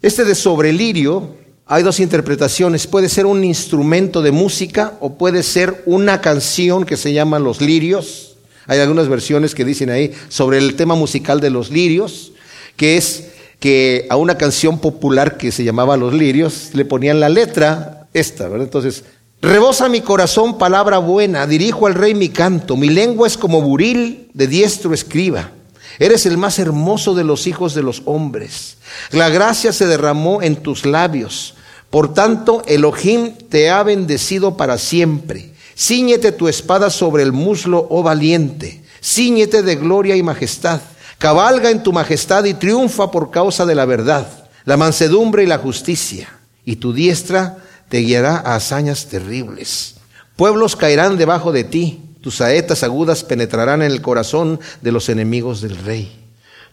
Este 0.00 0.24
de 0.24 0.34
sobre 0.34 0.72
lirio 0.72 1.34
hay 1.66 1.82
dos 1.82 1.98
interpretaciones. 1.98 2.86
Puede 2.86 3.08
ser 3.08 3.26
un 3.26 3.42
instrumento 3.42 4.22
de 4.22 4.32
música 4.32 4.96
o 5.00 5.14
puede 5.14 5.42
ser 5.42 5.82
una 5.86 6.20
canción 6.20 6.84
que 6.84 6.96
se 6.96 7.12
llama 7.12 7.38
los 7.38 7.60
lirios. 7.60 8.33
Hay 8.66 8.78
algunas 8.80 9.08
versiones 9.08 9.54
que 9.54 9.64
dicen 9.64 9.90
ahí 9.90 10.12
sobre 10.28 10.58
el 10.58 10.76
tema 10.76 10.94
musical 10.94 11.40
de 11.40 11.50
los 11.50 11.70
lirios, 11.70 12.32
que 12.76 12.96
es 12.96 13.28
que 13.60 14.06
a 14.10 14.16
una 14.16 14.36
canción 14.36 14.78
popular 14.78 15.36
que 15.36 15.52
se 15.52 15.64
llamaba 15.64 15.96
Los 15.96 16.12
lirios 16.12 16.70
le 16.74 16.84
ponían 16.84 17.20
la 17.20 17.28
letra 17.28 18.08
esta, 18.12 18.48
¿verdad? 18.48 18.66
Entonces, 18.66 19.04
rebosa 19.40 19.88
mi 19.88 20.00
corazón 20.00 20.58
palabra 20.58 20.98
buena, 20.98 21.46
dirijo 21.46 21.86
al 21.86 21.94
rey 21.94 22.14
mi 22.14 22.28
canto, 22.28 22.76
mi 22.76 22.88
lengua 22.88 23.26
es 23.26 23.36
como 23.36 23.62
buril 23.62 24.28
de 24.34 24.46
diestro 24.46 24.92
escriba. 24.92 25.50
Eres 25.98 26.26
el 26.26 26.36
más 26.36 26.58
hermoso 26.58 27.14
de 27.14 27.24
los 27.24 27.46
hijos 27.46 27.74
de 27.74 27.82
los 27.82 28.02
hombres. 28.04 28.78
La 29.12 29.28
gracia 29.28 29.72
se 29.72 29.86
derramó 29.86 30.42
en 30.42 30.56
tus 30.56 30.86
labios. 30.86 31.54
Por 31.88 32.12
tanto, 32.12 32.62
Elohim 32.66 33.34
te 33.48 33.70
ha 33.70 33.82
bendecido 33.84 34.56
para 34.56 34.76
siempre. 34.78 35.53
Cíñete 35.76 36.32
tu 36.32 36.48
espada 36.48 36.90
sobre 36.90 37.22
el 37.22 37.32
muslo, 37.32 37.86
oh 37.90 38.02
valiente. 38.02 38.82
Cíñete 39.02 39.62
de 39.62 39.76
gloria 39.76 40.16
y 40.16 40.22
majestad. 40.22 40.80
Cabalga 41.18 41.70
en 41.70 41.82
tu 41.82 41.92
majestad 41.92 42.44
y 42.44 42.54
triunfa 42.54 43.10
por 43.10 43.30
causa 43.30 43.66
de 43.66 43.74
la 43.74 43.84
verdad, 43.84 44.26
la 44.64 44.76
mansedumbre 44.76 45.44
y 45.44 45.46
la 45.46 45.58
justicia. 45.58 46.28
Y 46.64 46.76
tu 46.76 46.92
diestra 46.92 47.58
te 47.88 47.98
guiará 47.98 48.36
a 48.36 48.56
hazañas 48.56 49.06
terribles. 49.06 49.96
Pueblos 50.36 50.76
caerán 50.76 51.16
debajo 51.16 51.52
de 51.52 51.64
ti, 51.64 52.00
tus 52.20 52.36
saetas 52.36 52.82
agudas 52.82 53.22
penetrarán 53.22 53.82
en 53.82 53.92
el 53.92 54.00
corazón 54.00 54.58
de 54.80 54.92
los 54.92 55.08
enemigos 55.08 55.60
del 55.60 55.76
rey. 55.76 56.23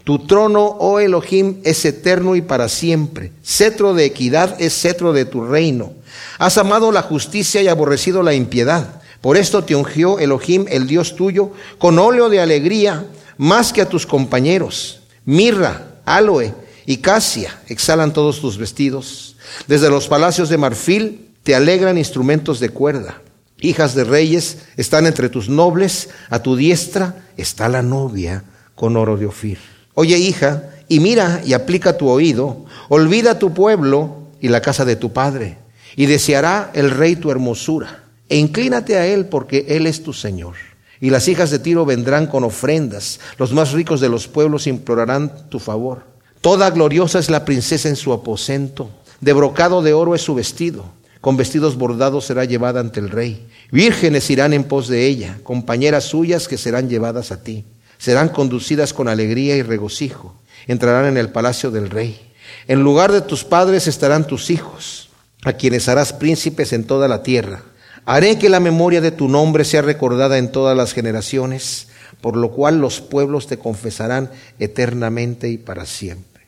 Tu 0.03 0.19
trono, 0.19 0.63
oh 0.65 0.99
Elohim, 0.99 1.57
es 1.63 1.85
eterno 1.85 2.35
y 2.35 2.41
para 2.41 2.69
siempre. 2.69 3.31
Cetro 3.43 3.93
de 3.93 4.05
equidad 4.05 4.59
es 4.59 4.73
cetro 4.73 5.13
de 5.13 5.25
tu 5.25 5.45
reino. 5.45 5.93
Has 6.39 6.57
amado 6.57 6.91
la 6.91 7.01
justicia 7.01 7.61
y 7.61 7.67
aborrecido 7.67 8.23
la 8.23 8.33
impiedad. 8.33 9.01
Por 9.21 9.37
esto 9.37 9.63
te 9.63 9.75
ungió 9.75 10.17
Elohim, 10.17 10.65
el 10.69 10.87
Dios 10.87 11.15
tuyo, 11.15 11.51
con 11.77 11.99
óleo 11.99 12.29
de 12.29 12.41
alegría, 12.41 13.05
más 13.37 13.71
que 13.71 13.81
a 13.81 13.89
tus 13.89 14.07
compañeros. 14.07 15.01
Mirra, 15.25 15.99
aloe 16.05 16.53
y 16.85 16.97
casia 16.97 17.61
exhalan 17.67 18.13
todos 18.13 18.41
tus 18.41 18.57
vestidos. 18.57 19.35
Desde 19.67 19.89
los 19.89 20.07
palacios 20.07 20.49
de 20.49 20.57
marfil 20.57 21.29
te 21.43 21.53
alegran 21.53 21.97
instrumentos 21.97 22.59
de 22.59 22.69
cuerda. 22.69 23.21
Hijas 23.59 23.93
de 23.93 24.03
reyes 24.03 24.57
están 24.77 25.05
entre 25.05 25.29
tus 25.29 25.47
nobles, 25.47 26.09
a 26.29 26.41
tu 26.41 26.55
diestra 26.55 27.23
está 27.37 27.69
la 27.69 27.83
novia 27.83 28.43
con 28.73 28.97
oro 28.97 29.17
de 29.17 29.27
Ofir. 29.27 29.59
Oye, 30.01 30.17
hija, 30.17 30.63
y 30.87 30.99
mira 30.99 31.43
y 31.45 31.53
aplica 31.53 31.95
tu 31.95 32.09
oído, 32.09 32.65
olvida 32.89 33.37
tu 33.37 33.53
pueblo 33.53 34.29
y 34.39 34.47
la 34.47 34.59
casa 34.59 34.83
de 34.83 34.95
tu 34.95 35.13
padre, 35.13 35.59
y 35.95 36.07
deseará 36.07 36.71
el 36.73 36.89
rey 36.89 37.15
tu 37.17 37.29
hermosura, 37.29 38.05
e 38.27 38.37
inclínate 38.37 38.97
a 38.97 39.05
él 39.05 39.27
porque 39.27 39.63
él 39.69 39.85
es 39.85 40.01
tu 40.01 40.11
Señor. 40.11 40.55
Y 40.99 41.11
las 41.11 41.27
hijas 41.27 41.51
de 41.51 41.59
Tiro 41.59 41.85
vendrán 41.85 42.25
con 42.25 42.43
ofrendas, 42.43 43.19
los 43.37 43.53
más 43.53 43.73
ricos 43.73 44.01
de 44.01 44.09
los 44.09 44.27
pueblos 44.27 44.65
implorarán 44.65 45.47
tu 45.49 45.59
favor. 45.59 46.01
Toda 46.41 46.71
gloriosa 46.71 47.19
es 47.19 47.29
la 47.29 47.45
princesa 47.45 47.87
en 47.87 47.95
su 47.95 48.11
aposento, 48.11 48.89
de 49.19 49.33
brocado 49.33 49.83
de 49.83 49.93
oro 49.93 50.15
es 50.15 50.23
su 50.23 50.33
vestido, 50.33 50.85
con 51.21 51.37
vestidos 51.37 51.77
bordados 51.77 52.25
será 52.25 52.45
llevada 52.45 52.79
ante 52.79 52.99
el 52.99 53.11
rey. 53.11 53.47
Vírgenes 53.71 54.27
irán 54.31 54.53
en 54.53 54.63
pos 54.63 54.87
de 54.87 55.05
ella, 55.05 55.37
compañeras 55.43 56.05
suyas 56.05 56.47
que 56.47 56.57
serán 56.57 56.89
llevadas 56.89 57.31
a 57.31 57.43
ti. 57.43 57.65
Serán 58.01 58.29
conducidas 58.29 58.93
con 58.93 59.07
alegría 59.07 59.55
y 59.57 59.61
regocijo, 59.61 60.33
entrarán 60.65 61.05
en 61.05 61.17
el 61.17 61.29
palacio 61.29 61.69
del 61.69 61.91
rey. 61.91 62.19
En 62.67 62.81
lugar 62.81 63.11
de 63.11 63.21
tus 63.21 63.43
padres 63.43 63.85
estarán 63.85 64.25
tus 64.25 64.49
hijos, 64.49 65.09
a 65.43 65.53
quienes 65.53 65.87
harás 65.87 66.11
príncipes 66.11 66.73
en 66.73 66.85
toda 66.85 67.07
la 67.07 67.21
tierra. 67.21 67.61
Haré 68.05 68.39
que 68.39 68.49
la 68.49 68.59
memoria 68.59 69.01
de 69.01 69.11
tu 69.11 69.27
nombre 69.27 69.63
sea 69.65 69.83
recordada 69.83 70.39
en 70.39 70.51
todas 70.51 70.75
las 70.75 70.93
generaciones, 70.93 71.89
por 72.21 72.35
lo 72.35 72.49
cual 72.49 72.81
los 72.81 73.01
pueblos 73.01 73.45
te 73.45 73.59
confesarán 73.59 74.31
eternamente 74.57 75.49
y 75.49 75.59
para 75.59 75.85
siempre. 75.85 76.47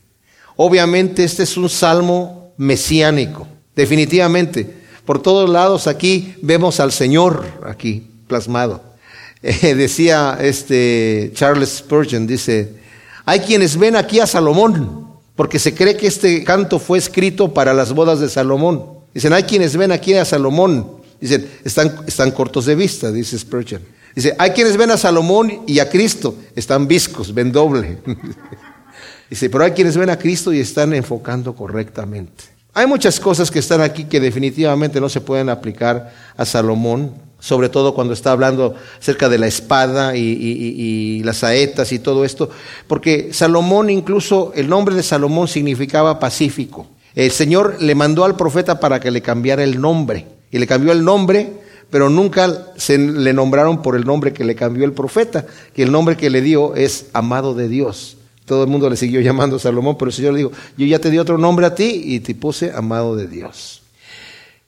Obviamente 0.56 1.24
este 1.24 1.44
es 1.44 1.56
un 1.56 1.70
salmo 1.70 2.56
mesiánico, 2.58 3.48
definitivamente. 3.76 4.76
Por 5.06 5.22
todos 5.22 5.48
lados 5.48 5.86
aquí 5.86 6.34
vemos 6.42 6.80
al 6.80 6.92
Señor 6.92 7.46
aquí 7.64 8.10
plasmado. 8.28 8.93
Eh, 9.46 9.76
decía 9.76 10.38
este 10.40 11.32
Charles 11.34 11.70
Spurgeon, 11.78 12.26
dice, 12.26 12.76
hay 13.26 13.42
quienes 13.42 13.78
ven 13.78 13.98
aquí 13.98 14.22
a 14.22 14.26
Salomón, 14.26 15.08
porque 15.36 15.60
se 15.60 15.74
cree 15.76 15.98
que 15.98 16.08
este 16.08 16.46
canto 16.46 16.80
fue 16.80 16.98
escrito 16.98 17.54
para 17.54 17.74
las 17.74 17.92
bodas 17.92 18.22
de 18.22 18.30
Salomón. 18.30 18.86
Dicen, 19.14 19.34
hay 19.34 19.44
quienes 19.44 19.76
ven 19.76 19.92
aquí 19.92 20.14
a 20.14 20.24
Salomón, 20.24 21.04
Dicen, 21.24 21.50
están, 21.64 22.02
están 22.06 22.32
cortos 22.32 22.66
de 22.66 22.76
vista, 22.76 23.10
dice 23.10 23.40
Spurgeon. 23.40 23.82
Dice, 24.14 24.36
hay 24.38 24.52
quienes 24.52 24.76
ven 24.76 24.92
a 24.92 24.98
Salomón 24.98 25.64
y 25.66 25.80
a 25.80 25.90
Cristo, 25.90 26.36
están 26.54 26.86
viscos, 26.86 27.34
ven 27.34 27.50
doble. 27.50 27.98
Dice, 29.30 29.50
pero 29.50 29.64
hay 29.64 29.72
quienes 29.72 29.96
ven 29.96 30.10
a 30.10 30.20
Cristo 30.20 30.52
y 30.52 30.60
están 30.60 30.94
enfocando 30.94 31.56
correctamente. 31.56 32.44
Hay 32.74 32.88
muchas 32.88 33.22
cosas 33.22 33.50
que 33.50 33.60
están 33.60 33.80
aquí 33.80 34.04
que 34.04 34.20
definitivamente 34.20 35.00
no 35.00 35.08
se 35.08 35.22
pueden 35.22 35.48
aplicar 35.48 36.14
a 36.36 36.46
Salomón, 36.46 37.14
sobre 37.44 37.68
todo 37.68 37.94
cuando 37.94 38.14
está 38.14 38.32
hablando 38.32 38.74
acerca 38.98 39.28
de 39.28 39.38
la 39.38 39.48
espada 39.48 40.16
y, 40.16 41.22
las 41.26 41.40
saetas 41.40 41.92
y 41.92 42.00
todo 42.00 42.24
esto, 42.24 42.50
porque 42.88 43.34
Salomón, 43.34 43.90
incluso 43.90 44.54
el 44.56 44.70
nombre 44.70 44.96
de 44.96 45.04
Salomón 45.04 45.50
significaba 45.50 46.22
pacífico. 46.22 46.88
El 47.14 47.32
Señor 47.32 47.82
le 47.82 47.96
mandó 47.96 48.24
al 48.24 48.38
profeta 48.38 48.80
para 48.80 49.02
que 49.02 49.12
le 49.12 49.22
cambiara 49.22 49.62
el 49.62 49.82
nombre 49.82 50.26
y 50.52 50.58
le 50.58 50.66
cambió 50.68 50.94
el 50.94 51.04
nombre, 51.04 51.52
pero 51.90 52.10
nunca 52.10 52.72
se 52.78 52.98
le 52.98 53.34
nombraron 53.34 53.82
por 53.82 53.98
el 53.98 54.06
nombre 54.06 54.32
que 54.32 54.46
le 54.46 54.56
cambió 54.56 54.86
el 54.86 54.94
profeta, 54.94 55.46
que 55.76 55.84
el 55.84 55.92
nombre 55.92 56.16
que 56.16 56.30
le 56.30 56.42
dio 56.42 56.76
es 56.76 57.08
amado 57.12 57.54
de 57.54 57.68
Dios. 57.68 58.16
Todo 58.46 58.64
el 58.64 58.70
mundo 58.70 58.90
le 58.90 58.96
siguió 58.96 59.20
llamando 59.20 59.60
Salomón, 59.60 59.98
pero 60.00 60.08
el 60.08 60.16
Señor 60.16 60.32
le 60.32 60.40
dijo, 60.40 60.52
yo 60.78 60.86
ya 60.86 61.00
te 61.00 61.10
di 61.10 61.18
otro 61.18 61.38
nombre 61.38 61.66
a 61.66 61.76
ti 61.76 62.04
y 62.06 62.22
te 62.22 62.36
puse 62.36 62.72
amado 62.72 63.18
de 63.18 63.28
Dios. 63.28 63.83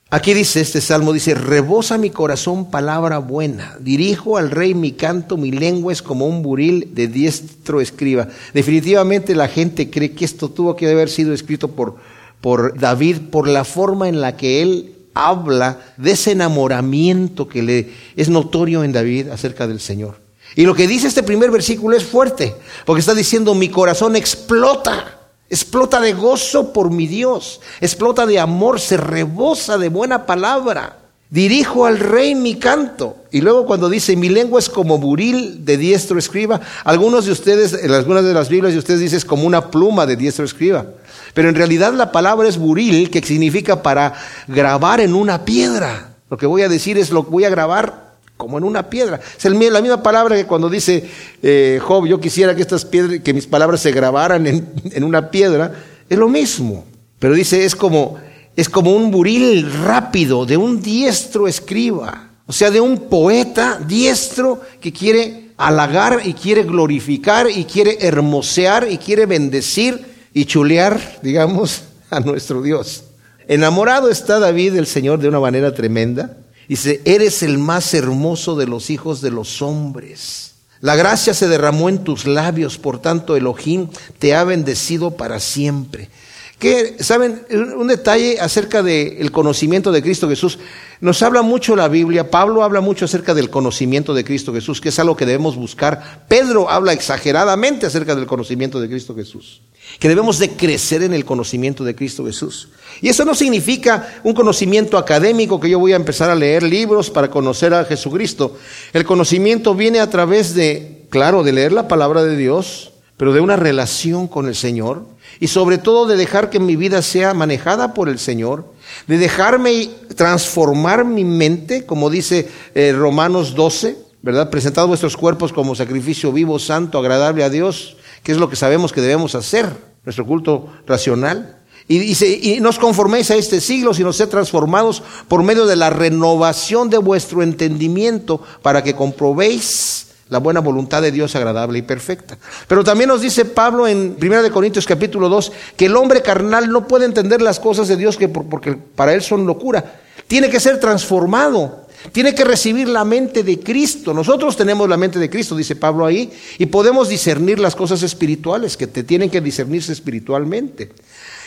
Aquí 0.08 0.34
dice 0.34 0.60
este 0.60 0.80
salmo, 0.80 1.12
dice, 1.12 1.34
rebosa 1.34 1.98
mi 1.98 2.10
corazón 2.10 2.70
palabra 2.70 3.18
buena, 3.18 3.76
dirijo 3.80 4.36
al 4.36 4.52
rey 4.52 4.72
mi 4.72 4.92
canto, 4.92 5.36
mi 5.36 5.50
lengua 5.50 5.92
es 5.92 6.00
como 6.00 6.28
un 6.28 6.44
buril 6.44 6.94
de 6.94 7.08
diestro 7.08 7.80
escriba. 7.80 8.28
Definitivamente 8.54 9.34
la 9.34 9.48
gente 9.48 9.90
cree 9.90 10.12
que 10.12 10.24
esto 10.24 10.48
tuvo 10.48 10.76
que 10.76 10.88
haber 10.88 11.08
sido 11.08 11.34
escrito 11.34 11.72
por, 11.72 11.96
por 12.40 12.78
David, 12.78 13.16
por 13.32 13.48
la 13.48 13.64
forma 13.64 14.08
en 14.08 14.20
la 14.20 14.36
que 14.36 14.62
él 14.62 14.94
habla 15.12 15.80
de 15.96 16.12
ese 16.12 16.30
enamoramiento 16.30 17.48
que 17.48 17.64
le 17.64 17.90
es 18.14 18.28
notorio 18.28 18.84
en 18.84 18.92
David 18.92 19.30
acerca 19.30 19.66
del 19.66 19.80
Señor. 19.80 20.20
Y 20.54 20.66
lo 20.66 20.74
que 20.76 20.86
dice 20.86 21.08
este 21.08 21.24
primer 21.24 21.50
versículo 21.50 21.96
es 21.96 22.04
fuerte, 22.04 22.54
porque 22.84 23.00
está 23.00 23.12
diciendo, 23.12 23.56
mi 23.56 23.70
corazón 23.70 24.14
explota, 24.14 25.15
explota 25.50 26.00
de 26.00 26.12
gozo 26.12 26.72
por 26.72 26.90
mi 26.90 27.06
Dios, 27.06 27.60
explota 27.80 28.26
de 28.26 28.38
amor, 28.38 28.80
se 28.80 28.96
rebosa 28.96 29.78
de 29.78 29.88
buena 29.88 30.26
palabra. 30.26 30.98
Dirijo 31.28 31.86
al 31.86 31.98
rey 31.98 32.36
mi 32.36 32.54
canto. 32.54 33.16
Y 33.32 33.40
luego 33.40 33.66
cuando 33.66 33.88
dice, 33.88 34.14
mi 34.14 34.28
lengua 34.28 34.60
es 34.60 34.68
como 34.68 34.98
buril 34.98 35.64
de 35.64 35.76
diestro 35.76 36.18
escriba, 36.18 36.60
algunos 36.84 37.26
de 37.26 37.32
ustedes, 37.32 37.72
en 37.72 37.90
algunas 37.90 38.24
de 38.24 38.32
las 38.32 38.48
Biblias 38.48 38.72
de 38.72 38.78
ustedes 38.78 39.00
dicen 39.00 39.18
es 39.18 39.24
como 39.24 39.44
una 39.44 39.70
pluma 39.70 40.06
de 40.06 40.16
diestro 40.16 40.44
escriba. 40.44 40.86
Pero 41.34 41.48
en 41.48 41.56
realidad 41.56 41.92
la 41.92 42.12
palabra 42.12 42.48
es 42.48 42.58
buril, 42.58 43.10
que 43.10 43.22
significa 43.22 43.82
para 43.82 44.14
grabar 44.46 45.00
en 45.00 45.14
una 45.14 45.44
piedra. 45.44 46.14
Lo 46.30 46.36
que 46.36 46.46
voy 46.46 46.62
a 46.62 46.68
decir 46.68 46.96
es 46.96 47.10
lo 47.10 47.24
voy 47.24 47.44
a 47.44 47.50
grabar 47.50 48.05
como 48.36 48.58
en 48.58 48.64
una 48.64 48.88
piedra. 48.88 49.20
Es 49.36 49.44
la 49.44 49.80
misma 49.80 50.02
palabra 50.02 50.36
que 50.36 50.46
cuando 50.46 50.68
dice 50.68 51.08
eh, 51.42 51.80
Job, 51.82 52.06
yo 52.06 52.20
quisiera 52.20 52.54
que 52.54 52.62
estas 52.62 52.84
piedras, 52.84 53.20
que 53.20 53.34
mis 53.34 53.46
palabras 53.46 53.80
se 53.80 53.92
grabaran 53.92 54.46
en, 54.46 54.68
en 54.90 55.04
una 55.04 55.30
piedra, 55.30 55.72
es 56.08 56.18
lo 56.18 56.28
mismo. 56.28 56.84
Pero 57.18 57.34
dice, 57.34 57.64
es 57.64 57.74
como, 57.74 58.16
es 58.54 58.68
como 58.68 58.94
un 58.94 59.10
buril 59.10 59.72
rápido 59.84 60.44
de 60.46 60.56
un 60.56 60.82
diestro 60.82 61.48
escriba. 61.48 62.30
O 62.46 62.52
sea, 62.52 62.70
de 62.70 62.80
un 62.80 63.08
poeta 63.08 63.80
diestro 63.86 64.60
que 64.80 64.92
quiere 64.92 65.50
halagar 65.56 66.20
y 66.24 66.34
quiere 66.34 66.62
glorificar 66.62 67.50
y 67.50 67.64
quiere 67.64 67.98
hermosear 68.00 68.86
y 68.90 68.98
quiere 68.98 69.26
bendecir 69.26 70.04
y 70.32 70.44
chulear, 70.44 71.18
digamos, 71.22 71.82
a 72.10 72.20
nuestro 72.20 72.62
Dios. 72.62 73.04
Enamorado 73.48 74.10
está 74.10 74.38
David 74.38 74.74
del 74.74 74.86
Señor 74.86 75.18
de 75.18 75.28
una 75.28 75.40
manera 75.40 75.72
tremenda. 75.74 76.36
Dice, 76.68 77.00
eres 77.04 77.42
el 77.42 77.58
más 77.58 77.94
hermoso 77.94 78.56
de 78.56 78.66
los 78.66 78.90
hijos 78.90 79.20
de 79.20 79.30
los 79.30 79.62
hombres. 79.62 80.52
La 80.80 80.96
gracia 80.96 81.32
se 81.32 81.48
derramó 81.48 81.88
en 81.88 82.04
tus 82.04 82.26
labios, 82.26 82.76
por 82.78 83.00
tanto 83.00 83.36
Elohim 83.36 83.88
te 84.18 84.34
ha 84.34 84.44
bendecido 84.44 85.12
para 85.12 85.40
siempre. 85.40 86.10
Que, 86.58 86.96
¿saben? 87.00 87.44
Un 87.76 87.88
detalle 87.88 88.40
acerca 88.40 88.82
del 88.82 89.30
conocimiento 89.30 89.92
de 89.92 90.02
Cristo 90.02 90.26
Jesús. 90.26 90.58
Nos 91.02 91.22
habla 91.22 91.42
mucho 91.42 91.76
la 91.76 91.88
Biblia, 91.88 92.30
Pablo 92.30 92.62
habla 92.62 92.80
mucho 92.80 93.04
acerca 93.04 93.34
del 93.34 93.50
conocimiento 93.50 94.14
de 94.14 94.24
Cristo 94.24 94.54
Jesús, 94.54 94.80
que 94.80 94.88
es 94.88 94.98
algo 94.98 95.18
que 95.18 95.26
debemos 95.26 95.56
buscar. 95.56 96.24
Pedro 96.28 96.70
habla 96.70 96.94
exageradamente 96.94 97.84
acerca 97.84 98.14
del 98.14 98.26
conocimiento 98.26 98.80
de 98.80 98.88
Cristo 98.88 99.14
Jesús, 99.14 99.60
que 99.98 100.08
debemos 100.08 100.38
de 100.38 100.52
crecer 100.52 101.02
en 101.02 101.12
el 101.12 101.26
conocimiento 101.26 101.84
de 101.84 101.94
Cristo 101.94 102.24
Jesús. 102.24 102.70
Y 103.02 103.10
eso 103.10 103.26
no 103.26 103.34
significa 103.34 104.20
un 104.24 104.32
conocimiento 104.32 104.96
académico 104.96 105.60
que 105.60 105.68
yo 105.68 105.78
voy 105.78 105.92
a 105.92 105.96
empezar 105.96 106.30
a 106.30 106.34
leer 106.34 106.62
libros 106.62 107.10
para 107.10 107.28
conocer 107.28 107.74
a 107.74 107.84
Jesucristo. 107.84 108.56
El 108.94 109.04
conocimiento 109.04 109.74
viene 109.74 110.00
a 110.00 110.08
través 110.08 110.54
de, 110.54 111.04
claro, 111.10 111.42
de 111.42 111.52
leer 111.52 111.72
la 111.72 111.88
palabra 111.88 112.24
de 112.24 112.38
Dios, 112.38 112.92
pero 113.16 113.32
de 113.32 113.40
una 113.40 113.56
relación 113.56 114.28
con 114.28 114.46
el 114.46 114.54
Señor 114.54 115.06
y 115.40 115.48
sobre 115.48 115.78
todo 115.78 116.06
de 116.06 116.16
dejar 116.16 116.50
que 116.50 116.60
mi 116.60 116.76
vida 116.76 117.02
sea 117.02 117.34
manejada 117.34 117.94
por 117.94 118.08
el 118.08 118.18
Señor, 118.18 118.72
de 119.06 119.18
dejarme 119.18 119.90
transformar 120.14 121.04
mi 121.04 121.24
mente, 121.24 121.86
como 121.86 122.10
dice 122.10 122.48
eh, 122.74 122.92
Romanos 122.92 123.54
12, 123.54 123.96
¿verdad? 124.22 124.50
Presentad 124.50 124.86
vuestros 124.86 125.16
cuerpos 125.16 125.52
como 125.52 125.74
sacrificio 125.74 126.32
vivo, 126.32 126.58
santo, 126.58 126.98
agradable 126.98 127.44
a 127.44 127.50
Dios, 127.50 127.96
que 128.22 128.32
es 128.32 128.38
lo 128.38 128.50
que 128.50 128.56
sabemos 128.56 128.92
que 128.92 129.00
debemos 129.00 129.34
hacer, 129.34 129.70
nuestro 130.04 130.26
culto 130.26 130.72
racional. 130.86 131.58
Y 131.88 131.98
dice, 131.98 132.28
y 132.28 132.58
no 132.60 132.70
os 132.70 132.80
conforméis 132.80 133.30
a 133.30 133.36
este 133.36 133.60
siglo, 133.60 133.94
sino 133.94 134.12
sed 134.12 134.28
transformados 134.28 135.02
por 135.28 135.44
medio 135.44 135.66
de 135.66 135.76
la 135.76 135.90
renovación 135.90 136.90
de 136.90 136.98
vuestro 136.98 137.44
entendimiento, 137.44 138.42
para 138.62 138.82
que 138.82 138.96
comprobéis 138.96 140.05
la 140.28 140.38
buena 140.38 140.60
voluntad 140.60 141.02
de 141.02 141.12
Dios 141.12 141.36
agradable 141.36 141.78
y 141.78 141.82
perfecta. 141.82 142.36
Pero 142.66 142.82
también 142.82 143.08
nos 143.08 143.20
dice 143.20 143.44
Pablo 143.44 143.86
en 143.86 144.16
1 144.20 144.50
Corintios 144.50 144.86
capítulo 144.86 145.28
2 145.28 145.52
que 145.76 145.86
el 145.86 145.96
hombre 145.96 146.22
carnal 146.22 146.70
no 146.70 146.88
puede 146.88 147.04
entender 147.04 147.40
las 147.40 147.60
cosas 147.60 147.86
de 147.88 147.96
Dios 147.96 148.16
que 148.16 148.28
porque 148.28 148.74
para 148.74 149.14
él 149.14 149.22
son 149.22 149.46
locura. 149.46 150.00
Tiene 150.26 150.50
que 150.50 150.60
ser 150.60 150.80
transformado. 150.80 151.86
Tiene 152.12 152.34
que 152.34 152.44
recibir 152.44 152.88
la 152.88 153.04
mente 153.04 153.42
de 153.42 153.58
Cristo. 153.60 154.12
Nosotros 154.14 154.56
tenemos 154.56 154.88
la 154.88 154.96
mente 154.96 155.18
de 155.18 155.30
Cristo, 155.30 155.56
dice 155.56 155.76
Pablo 155.76 156.06
ahí, 156.06 156.30
y 156.58 156.66
podemos 156.66 157.08
discernir 157.08 157.58
las 157.58 157.74
cosas 157.74 158.02
espirituales 158.02 158.76
que 158.76 158.86
te 158.86 159.02
tienen 159.02 159.30
que 159.30 159.40
discernirse 159.40 159.92
espiritualmente. 159.92 160.92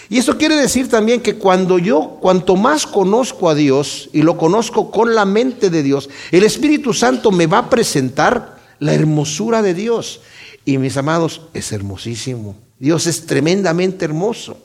Y 0.09 0.17
eso 0.17 0.37
quiere 0.37 0.55
decir 0.55 0.89
también 0.89 1.21
que 1.21 1.35
cuando 1.35 1.77
yo, 1.77 2.17
cuanto 2.19 2.55
más 2.55 2.87
conozco 2.87 3.49
a 3.49 3.55
Dios 3.55 4.09
y 4.11 4.23
lo 4.23 4.37
conozco 4.37 4.89
con 4.89 5.13
la 5.13 5.23
mente 5.23 5.69
de 5.69 5.83
Dios, 5.83 6.09
el 6.31 6.43
Espíritu 6.43 6.93
Santo 6.93 7.31
me 7.31 7.45
va 7.45 7.59
a 7.59 7.69
presentar 7.69 8.58
la 8.79 8.93
hermosura 8.93 9.61
de 9.61 9.73
Dios. 9.73 10.21
Y 10.65 10.77
mis 10.77 10.97
amados, 10.97 11.41
es 11.53 11.71
hermosísimo. 11.71 12.55
Dios 12.79 13.07
es 13.07 13.25
tremendamente 13.25 14.05
hermoso. 14.05 14.57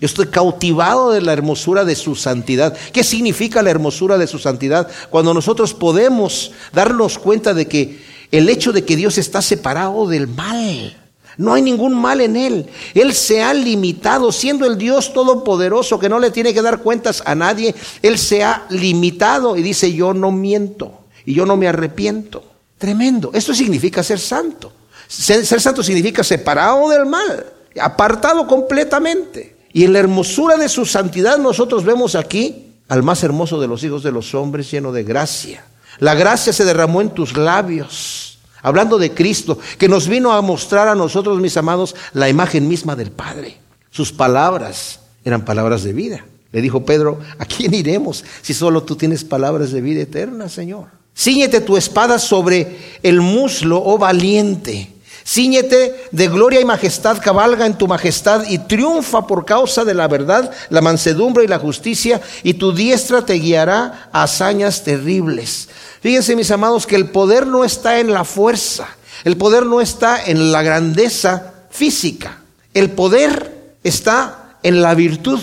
Yo 0.00 0.06
estoy 0.06 0.26
cautivado 0.26 1.10
de 1.10 1.22
la 1.22 1.32
hermosura 1.32 1.84
de 1.84 1.96
su 1.96 2.14
santidad. 2.14 2.76
¿Qué 2.92 3.02
significa 3.02 3.62
la 3.62 3.70
hermosura 3.70 4.18
de 4.18 4.26
su 4.26 4.38
santidad? 4.38 4.88
Cuando 5.10 5.32
nosotros 5.32 5.72
podemos 5.74 6.52
darnos 6.72 7.18
cuenta 7.18 7.54
de 7.54 7.66
que 7.66 7.98
el 8.30 8.48
hecho 8.48 8.72
de 8.72 8.84
que 8.84 8.96
Dios 8.96 9.18
está 9.18 9.40
separado 9.40 10.06
del 10.06 10.28
mal. 10.28 10.96
No 11.38 11.52
hay 11.52 11.62
ningún 11.62 11.94
mal 11.94 12.20
en 12.20 12.36
Él. 12.36 12.66
Él 12.94 13.12
se 13.12 13.42
ha 13.42 13.52
limitado, 13.52 14.32
siendo 14.32 14.66
el 14.66 14.78
Dios 14.78 15.12
todopoderoso 15.12 15.98
que 15.98 16.08
no 16.08 16.18
le 16.18 16.30
tiene 16.30 16.54
que 16.54 16.62
dar 16.62 16.78
cuentas 16.78 17.22
a 17.26 17.34
nadie. 17.34 17.74
Él 18.02 18.18
se 18.18 18.42
ha 18.42 18.66
limitado 18.70 19.56
y 19.56 19.62
dice, 19.62 19.92
yo 19.92 20.14
no 20.14 20.32
miento 20.32 21.00
y 21.24 21.34
yo 21.34 21.44
no 21.44 21.56
me 21.56 21.68
arrepiento. 21.68 22.55
Tremendo. 22.78 23.30
Esto 23.32 23.54
significa 23.54 24.02
ser 24.02 24.18
santo. 24.18 24.72
Ser, 25.08 25.44
santo 25.44 25.82
significa 25.82 26.24
separado 26.24 26.88
del 26.90 27.06
mal, 27.06 27.46
apartado 27.80 28.46
completamente. 28.46 29.56
Y 29.72 29.84
en 29.84 29.92
la 29.92 30.00
hermosura 30.00 30.56
de 30.56 30.68
su 30.68 30.84
santidad 30.84 31.38
nosotros 31.38 31.84
vemos 31.84 32.14
aquí 32.14 32.72
al 32.88 33.02
más 33.02 33.22
hermoso 33.22 33.60
de 33.60 33.68
los 33.68 33.82
hijos 33.84 34.02
de 34.02 34.12
los 34.12 34.34
hombres 34.34 34.70
lleno 34.70 34.92
de 34.92 35.04
gracia. 35.04 35.64
La 35.98 36.14
gracia 36.14 36.52
se 36.52 36.64
derramó 36.64 37.00
en 37.00 37.10
tus 37.10 37.36
labios, 37.36 38.38
hablando 38.62 38.98
de 38.98 39.12
Cristo, 39.12 39.58
que 39.78 39.88
nos 39.88 40.08
vino 40.08 40.32
a 40.32 40.42
mostrar 40.42 40.88
a 40.88 40.94
nosotros, 40.94 41.40
mis 41.40 41.56
amados, 41.56 41.94
la 42.12 42.28
imagen 42.28 42.68
misma 42.68 42.96
del 42.96 43.10
Padre. 43.10 43.58
Sus 43.90 44.12
palabras 44.12 45.00
eran 45.24 45.44
palabras 45.44 45.82
de 45.84 45.92
vida. 45.92 46.24
Le 46.52 46.60
dijo 46.60 46.84
Pedro, 46.84 47.18
¿a 47.38 47.44
quién 47.44 47.74
iremos 47.74 48.24
si 48.42 48.54
solo 48.54 48.82
tú 48.82 48.96
tienes 48.96 49.24
palabras 49.24 49.72
de 49.72 49.80
vida 49.80 50.02
eterna, 50.02 50.48
Señor? 50.48 50.95
Cíñete 51.16 51.60
tu 51.60 51.76
espada 51.76 52.18
sobre 52.18 52.98
el 53.02 53.20
muslo, 53.20 53.82
oh 53.82 53.98
valiente 53.98 54.96
Cíñete 55.26 56.08
de 56.12 56.28
gloria 56.28 56.60
y 56.60 56.64
majestad, 56.64 57.18
cabalga 57.20 57.66
en 57.66 57.76
tu 57.76 57.88
majestad 57.88 58.44
y 58.48 58.58
triunfa 58.58 59.26
por 59.26 59.44
causa 59.44 59.84
de 59.84 59.92
la 59.92 60.06
verdad, 60.06 60.52
la 60.70 60.80
mansedumbre 60.80 61.42
y 61.42 61.48
la 61.48 61.58
justicia, 61.58 62.20
y 62.44 62.54
tu 62.54 62.72
diestra 62.72 63.22
te 63.22 63.34
guiará 63.34 64.08
a 64.12 64.22
hazañas 64.22 64.84
terribles. 64.84 65.68
Fíjense, 66.00 66.36
mis 66.36 66.52
amados, 66.52 66.86
que 66.86 66.94
el 66.94 67.10
poder 67.10 67.44
no 67.44 67.64
está 67.64 67.98
en 67.98 68.12
la 68.12 68.22
fuerza, 68.22 68.86
el 69.24 69.36
poder 69.36 69.66
no 69.66 69.80
está 69.80 70.24
en 70.24 70.52
la 70.52 70.62
grandeza 70.62 71.54
física, 71.70 72.38
el 72.72 72.90
poder 72.90 73.74
está 73.82 74.58
en 74.62 74.80
la 74.80 74.94
virtud. 74.94 75.40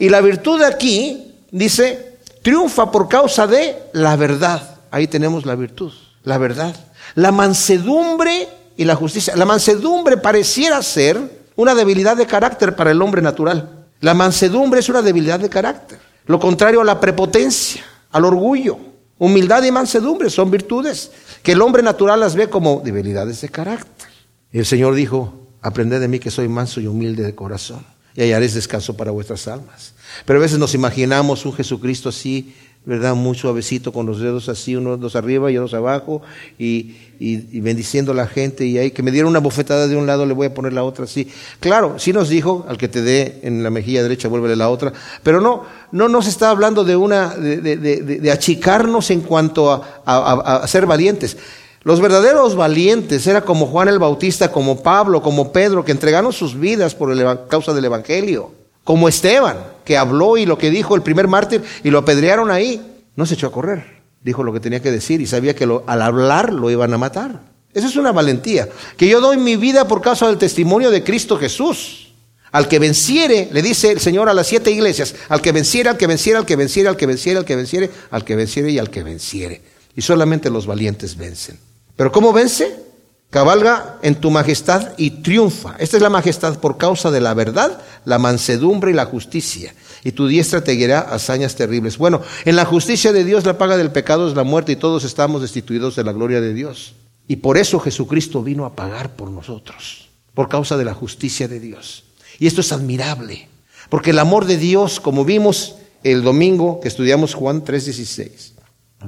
Y 0.00 0.08
la 0.08 0.22
virtud 0.22 0.60
aquí 0.62 1.36
dice, 1.52 2.18
triunfa 2.42 2.90
por 2.90 3.08
causa 3.08 3.46
de 3.46 3.76
la 3.92 4.16
verdad. 4.16 4.79
Ahí 4.90 5.06
tenemos 5.06 5.46
la 5.46 5.54
virtud, 5.54 5.92
la 6.24 6.38
verdad. 6.38 6.74
La 7.14 7.32
mansedumbre 7.32 8.48
y 8.76 8.84
la 8.84 8.96
justicia. 8.96 9.36
La 9.36 9.44
mansedumbre 9.44 10.16
pareciera 10.16 10.82
ser 10.82 11.42
una 11.56 11.74
debilidad 11.74 12.16
de 12.16 12.26
carácter 12.26 12.74
para 12.74 12.90
el 12.90 13.02
hombre 13.02 13.22
natural. 13.22 13.86
La 14.00 14.14
mansedumbre 14.14 14.80
es 14.80 14.88
una 14.88 15.02
debilidad 15.02 15.38
de 15.38 15.48
carácter. 15.48 15.98
Lo 16.26 16.38
contrario 16.38 16.80
a 16.80 16.84
la 16.84 17.00
prepotencia, 17.00 17.84
al 18.10 18.24
orgullo. 18.24 18.78
Humildad 19.18 19.62
y 19.64 19.70
mansedumbre 19.70 20.30
son 20.30 20.50
virtudes 20.50 21.10
que 21.42 21.52
el 21.52 21.60
hombre 21.60 21.82
natural 21.82 22.20
las 22.20 22.34
ve 22.34 22.48
como 22.48 22.80
debilidades 22.82 23.40
de 23.42 23.50
carácter. 23.50 24.08
Y 24.50 24.58
el 24.58 24.66
Señor 24.66 24.94
dijo, 24.94 25.34
aprended 25.60 26.00
de 26.00 26.08
mí 26.08 26.18
que 26.18 26.30
soy 26.30 26.48
manso 26.48 26.80
y 26.80 26.86
humilde 26.86 27.22
de 27.22 27.34
corazón 27.34 27.84
y 28.14 28.22
hallaréis 28.22 28.54
descanso 28.54 28.96
para 28.96 29.10
vuestras 29.10 29.46
almas. 29.48 29.94
Pero 30.24 30.38
a 30.38 30.42
veces 30.42 30.58
nos 30.58 30.74
imaginamos 30.74 31.44
un 31.46 31.52
Jesucristo 31.52 32.08
así, 32.08 32.54
¿verdad? 32.84 33.14
Muy 33.14 33.36
suavecito, 33.36 33.92
con 33.92 34.06
los 34.06 34.20
dedos 34.20 34.48
así, 34.48 34.74
unos 34.74 34.98
dos 34.98 35.14
arriba 35.14 35.50
y 35.50 35.58
otros 35.58 35.74
abajo, 35.74 36.22
y, 36.58 36.96
y, 37.18 37.60
bendiciendo 37.60 38.12
a 38.12 38.14
la 38.14 38.26
gente, 38.26 38.64
y 38.64 38.78
ahí 38.78 38.90
que 38.90 39.02
me 39.02 39.10
diera 39.10 39.28
una 39.28 39.38
bofetada 39.38 39.86
de 39.86 39.96
un 39.96 40.06
lado, 40.06 40.24
le 40.24 40.32
voy 40.32 40.46
a 40.46 40.54
poner 40.54 40.72
la 40.72 40.82
otra 40.82 41.04
así. 41.04 41.28
Claro, 41.60 41.98
sí 41.98 42.12
nos 42.12 42.30
dijo, 42.30 42.64
al 42.68 42.78
que 42.78 42.88
te 42.88 43.02
dé 43.02 43.40
en 43.42 43.62
la 43.62 43.70
mejilla 43.70 44.02
derecha, 44.02 44.28
vuélvele 44.28 44.56
la 44.56 44.70
otra, 44.70 44.92
pero 45.22 45.40
no, 45.40 45.64
no 45.92 46.08
nos 46.08 46.26
está 46.26 46.50
hablando 46.50 46.82
de 46.82 46.96
una, 46.96 47.36
de, 47.36 47.58
de, 47.58 48.32
achicarnos 48.32 49.10
en 49.10 49.20
cuanto 49.20 49.70
a, 49.70 50.02
a, 50.06 50.56
a 50.56 50.66
ser 50.66 50.86
valientes. 50.86 51.36
Los 51.82 52.00
verdaderos 52.00 52.56
valientes 52.56 53.26
era 53.26 53.42
como 53.42 53.66
Juan 53.66 53.88
el 53.88 53.98
Bautista, 53.98 54.52
como 54.52 54.82
Pablo, 54.82 55.22
como 55.22 55.52
Pedro, 55.52 55.84
que 55.84 55.92
entregaron 55.92 56.32
sus 56.32 56.58
vidas 56.58 56.94
por 56.94 57.14
la 57.14 57.46
causa 57.46 57.72
del 57.72 57.86
Evangelio. 57.86 58.59
Como 58.84 59.08
Esteban, 59.08 59.58
que 59.84 59.96
habló 59.96 60.36
y 60.36 60.46
lo 60.46 60.58
que 60.58 60.70
dijo 60.70 60.94
el 60.94 61.02
primer 61.02 61.28
mártir 61.28 61.62
y 61.84 61.90
lo 61.90 61.98
apedrearon 61.98 62.50
ahí. 62.50 63.02
No 63.16 63.26
se 63.26 63.34
echó 63.34 63.48
a 63.48 63.52
correr. 63.52 64.00
Dijo 64.22 64.42
lo 64.42 64.52
que 64.52 64.60
tenía 64.60 64.80
que 64.80 64.90
decir 64.90 65.20
y 65.20 65.26
sabía 65.26 65.54
que 65.54 65.64
al 65.64 66.02
hablar 66.02 66.52
lo 66.52 66.70
iban 66.70 66.92
a 66.92 66.98
matar. 66.98 67.40
Esa 67.72 67.86
es 67.86 67.96
una 67.96 68.12
valentía. 68.12 68.68
Que 68.96 69.08
yo 69.08 69.20
doy 69.20 69.36
mi 69.36 69.56
vida 69.56 69.86
por 69.86 70.00
causa 70.00 70.26
del 70.26 70.38
testimonio 70.38 70.90
de 70.90 71.04
Cristo 71.04 71.36
Jesús. 71.36 72.12
Al 72.52 72.66
que 72.66 72.80
venciere, 72.80 73.48
le 73.52 73.62
dice 73.62 73.92
el 73.92 74.00
Señor 74.00 74.28
a 74.28 74.34
las 74.34 74.48
siete 74.48 74.72
iglesias, 74.72 75.14
al 75.28 75.40
que 75.40 75.52
venciere, 75.52 75.88
al 75.88 75.96
que 75.96 76.08
venciere, 76.08 76.38
al 76.38 76.46
que 76.46 76.56
venciere, 76.56 76.88
al 76.88 76.96
que 76.96 77.06
venciere, 77.06 77.38
al 77.38 77.44
que 77.44 77.56
venciere, 77.56 77.90
al 78.10 78.24
que 78.24 78.36
venciere 78.36 78.70
y 78.70 78.78
al 78.78 78.90
que 78.90 79.02
venciere. 79.04 79.62
Y 79.94 80.02
solamente 80.02 80.50
los 80.50 80.66
valientes 80.66 81.16
vencen. 81.16 81.58
Pero 81.94 82.10
¿cómo 82.10 82.32
vence? 82.32 82.89
Cabalga 83.30 83.98
en 84.02 84.16
tu 84.16 84.32
majestad 84.32 84.92
y 84.96 85.22
triunfa. 85.22 85.76
Esta 85.78 85.96
es 85.96 86.02
la 86.02 86.10
majestad 86.10 86.58
por 86.58 86.78
causa 86.78 87.12
de 87.12 87.20
la 87.20 87.32
verdad, 87.32 87.80
la 88.04 88.18
mansedumbre 88.18 88.90
y 88.90 88.94
la 88.94 89.06
justicia. 89.06 89.72
Y 90.02 90.12
tu 90.12 90.26
diestra 90.26 90.64
te 90.64 90.72
guiará 90.72 90.98
hazañas 91.00 91.54
terribles. 91.54 91.96
Bueno, 91.96 92.22
en 92.44 92.56
la 92.56 92.64
justicia 92.64 93.12
de 93.12 93.22
Dios 93.22 93.46
la 93.46 93.56
paga 93.56 93.76
del 93.76 93.92
pecado 93.92 94.28
es 94.28 94.34
la 94.34 94.42
muerte 94.42 94.72
y 94.72 94.76
todos 94.76 95.04
estamos 95.04 95.42
destituidos 95.42 95.94
de 95.94 96.02
la 96.02 96.12
gloria 96.12 96.40
de 96.40 96.52
Dios. 96.54 96.94
Y 97.28 97.36
por 97.36 97.56
eso 97.56 97.78
Jesucristo 97.78 98.42
vino 98.42 98.64
a 98.64 98.74
pagar 98.74 99.14
por 99.14 99.30
nosotros, 99.30 100.08
por 100.34 100.48
causa 100.48 100.76
de 100.76 100.84
la 100.84 100.94
justicia 100.94 101.46
de 101.46 101.60
Dios. 101.60 102.02
Y 102.40 102.48
esto 102.48 102.62
es 102.62 102.72
admirable, 102.72 103.48
porque 103.90 104.10
el 104.10 104.18
amor 104.18 104.46
de 104.46 104.56
Dios, 104.56 104.98
como 104.98 105.24
vimos 105.24 105.76
el 106.02 106.24
domingo 106.24 106.80
que 106.80 106.88
estudiamos 106.88 107.34
Juan 107.34 107.62
3:16, 107.62 108.54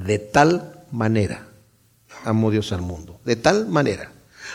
de 0.05 0.19
tal 0.19 0.85
manera 0.91 1.47
amó 2.23 2.51
Dios 2.51 2.71
al 2.71 2.81
mundo, 2.81 3.19
de 3.25 3.35
tal 3.35 3.67
manera 3.67 4.11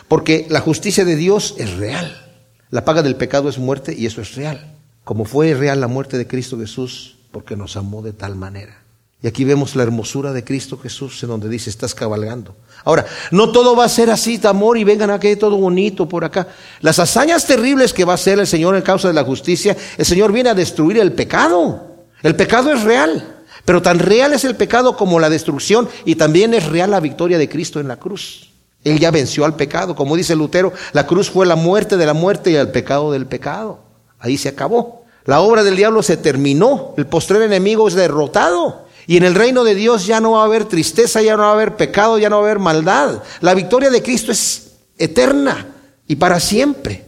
porque 0.06 0.46
la 0.48 0.60
justicia 0.60 1.04
de 1.04 1.16
Dios 1.16 1.54
es 1.58 1.76
real. 1.76 2.24
La 2.70 2.84
paga 2.84 3.02
del 3.02 3.16
pecado 3.16 3.48
es 3.48 3.58
muerte 3.58 3.94
y 3.96 4.06
eso 4.06 4.20
es 4.20 4.34
real. 4.34 4.74
Como 5.04 5.24
fue 5.24 5.54
real 5.54 5.80
la 5.80 5.88
muerte 5.88 6.18
de 6.18 6.26
Cristo 6.26 6.58
Jesús, 6.58 7.16
porque 7.32 7.56
nos 7.56 7.76
amó 7.76 8.02
de 8.02 8.12
tal 8.12 8.36
manera. 8.36 8.82
Y 9.20 9.26
aquí 9.26 9.42
vemos 9.42 9.74
la 9.74 9.82
hermosura 9.82 10.32
de 10.32 10.44
Cristo 10.44 10.78
Jesús 10.78 11.20
en 11.22 11.30
donde 11.30 11.48
dice, 11.48 11.70
estás 11.70 11.94
cabalgando. 11.94 12.54
Ahora, 12.84 13.04
no 13.32 13.50
todo 13.50 13.74
va 13.74 13.84
a 13.84 13.88
ser 13.88 14.10
así, 14.10 14.40
amor, 14.44 14.78
y 14.78 14.84
vengan 14.84 15.10
aquí 15.10 15.34
todo 15.34 15.56
bonito 15.56 16.08
por 16.08 16.24
acá. 16.24 16.46
Las 16.80 17.00
hazañas 17.00 17.44
terribles 17.44 17.92
que 17.92 18.04
va 18.04 18.12
a 18.12 18.14
hacer 18.14 18.38
el 18.38 18.46
Señor 18.46 18.76
en 18.76 18.82
causa 18.82 19.08
de 19.08 19.14
la 19.14 19.24
justicia, 19.24 19.76
el 19.96 20.06
Señor 20.06 20.30
viene 20.30 20.50
a 20.50 20.54
destruir 20.54 20.98
el 20.98 21.12
pecado. 21.12 22.06
El 22.22 22.36
pecado 22.36 22.72
es 22.72 22.84
real, 22.84 23.37
pero 23.68 23.82
tan 23.82 23.98
real 23.98 24.32
es 24.32 24.46
el 24.46 24.56
pecado 24.56 24.96
como 24.96 25.20
la 25.20 25.28
destrucción 25.28 25.90
y 26.06 26.14
también 26.14 26.54
es 26.54 26.64
real 26.64 26.90
la 26.90 27.00
victoria 27.00 27.36
de 27.36 27.50
Cristo 27.50 27.80
en 27.80 27.86
la 27.86 27.98
cruz. 27.98 28.48
Él 28.82 28.98
ya 28.98 29.10
venció 29.10 29.44
al 29.44 29.56
pecado. 29.56 29.94
Como 29.94 30.16
dice 30.16 30.34
Lutero, 30.34 30.72
la 30.94 31.06
cruz 31.06 31.28
fue 31.28 31.44
la 31.44 31.54
muerte 31.54 31.98
de 31.98 32.06
la 32.06 32.14
muerte 32.14 32.50
y 32.50 32.54
el 32.54 32.70
pecado 32.70 33.12
del 33.12 33.26
pecado. 33.26 33.80
Ahí 34.20 34.38
se 34.38 34.48
acabó. 34.48 35.04
La 35.26 35.40
obra 35.40 35.64
del 35.64 35.76
diablo 35.76 36.02
se 36.02 36.16
terminó. 36.16 36.94
El 36.96 37.08
postrer 37.08 37.42
enemigo 37.42 37.86
es 37.88 37.92
derrotado. 37.92 38.86
Y 39.06 39.18
en 39.18 39.24
el 39.24 39.34
reino 39.34 39.64
de 39.64 39.74
Dios 39.74 40.06
ya 40.06 40.22
no 40.22 40.30
va 40.30 40.40
a 40.40 40.46
haber 40.46 40.64
tristeza, 40.64 41.20
ya 41.20 41.36
no 41.36 41.42
va 41.42 41.50
a 41.50 41.52
haber 41.52 41.76
pecado, 41.76 42.16
ya 42.16 42.30
no 42.30 42.36
va 42.36 42.44
a 42.44 42.44
haber 42.46 42.60
maldad. 42.60 43.22
La 43.42 43.52
victoria 43.52 43.90
de 43.90 44.02
Cristo 44.02 44.32
es 44.32 44.78
eterna 44.96 45.74
y 46.06 46.16
para 46.16 46.40
siempre. 46.40 47.04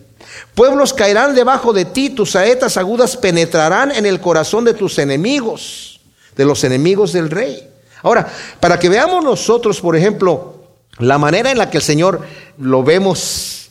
Pueblos 0.54 0.92
caerán 0.92 1.34
debajo 1.34 1.72
de 1.72 1.86
ti, 1.86 2.10
tus 2.10 2.32
saetas 2.32 2.76
agudas 2.76 3.16
penetrarán 3.16 3.92
en 3.92 4.04
el 4.04 4.20
corazón 4.20 4.66
de 4.66 4.74
tus 4.74 4.98
enemigos, 4.98 5.99
de 6.36 6.44
los 6.44 6.64
enemigos 6.64 7.12
del 7.12 7.30
rey. 7.30 7.68
Ahora, 8.02 8.28
para 8.60 8.78
que 8.78 8.88
veamos 8.88 9.24
nosotros, 9.24 9.80
por 9.80 9.96
ejemplo, 9.96 10.64
la 10.98 11.18
manera 11.18 11.50
en 11.50 11.58
la 11.58 11.70
que 11.70 11.78
el 11.78 11.82
Señor 11.82 12.20
lo 12.58 12.82
vemos, 12.82 13.70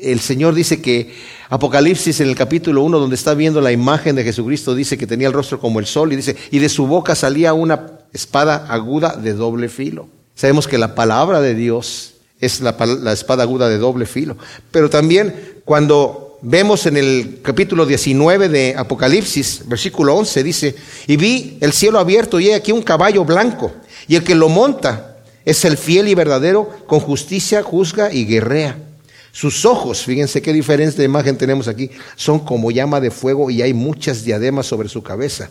el 0.00 0.20
Señor 0.20 0.54
dice 0.54 0.80
que 0.80 1.14
Apocalipsis 1.50 2.20
en 2.20 2.28
el 2.28 2.36
capítulo 2.36 2.82
1, 2.82 2.98
donde 2.98 3.16
está 3.16 3.34
viendo 3.34 3.60
la 3.60 3.72
imagen 3.72 4.16
de 4.16 4.24
Jesucristo, 4.24 4.74
dice 4.74 4.98
que 4.98 5.06
tenía 5.06 5.28
el 5.28 5.32
rostro 5.32 5.60
como 5.60 5.80
el 5.80 5.86
sol 5.86 6.12
y 6.12 6.16
dice, 6.16 6.36
y 6.50 6.58
de 6.58 6.68
su 6.68 6.86
boca 6.86 7.14
salía 7.14 7.54
una 7.54 8.00
espada 8.12 8.66
aguda 8.68 9.16
de 9.16 9.32
doble 9.32 9.68
filo. 9.68 10.08
Sabemos 10.34 10.68
que 10.68 10.78
la 10.78 10.94
palabra 10.94 11.40
de 11.40 11.54
Dios 11.54 12.14
es 12.40 12.60
la, 12.60 12.76
la 13.00 13.12
espada 13.12 13.44
aguda 13.44 13.68
de 13.68 13.78
doble 13.78 14.06
filo. 14.06 14.36
Pero 14.70 14.90
también 14.90 15.60
cuando 15.64 16.27
vemos 16.40 16.86
en 16.86 16.96
el 16.96 17.40
capítulo 17.42 17.86
19 17.86 18.48
de 18.48 18.74
Apocalipsis, 18.76 19.62
versículo 19.66 20.14
11, 20.16 20.42
dice, 20.42 20.76
y 21.06 21.16
vi 21.16 21.58
el 21.60 21.72
cielo 21.72 21.98
abierto 21.98 22.38
y 22.38 22.48
he 22.48 22.54
aquí 22.54 22.72
un 22.72 22.82
caballo 22.82 23.24
blanco, 23.24 23.72
y 24.06 24.16
el 24.16 24.24
que 24.24 24.34
lo 24.34 24.48
monta 24.48 25.16
es 25.44 25.64
el 25.64 25.76
fiel 25.76 26.08
y 26.08 26.14
verdadero, 26.14 26.70
con 26.86 27.00
justicia 27.00 27.62
juzga 27.62 28.12
y 28.12 28.26
guerrea. 28.26 28.78
Sus 29.32 29.64
ojos, 29.64 30.02
fíjense 30.02 30.42
qué 30.42 30.52
diferencia 30.52 30.98
de 30.98 31.04
imagen 31.04 31.36
tenemos 31.36 31.68
aquí, 31.68 31.90
son 32.16 32.40
como 32.40 32.70
llama 32.70 33.00
de 33.00 33.10
fuego 33.10 33.50
y 33.50 33.62
hay 33.62 33.72
muchas 33.72 34.24
diademas 34.24 34.66
sobre 34.66 34.88
su 34.88 35.02
cabeza. 35.02 35.50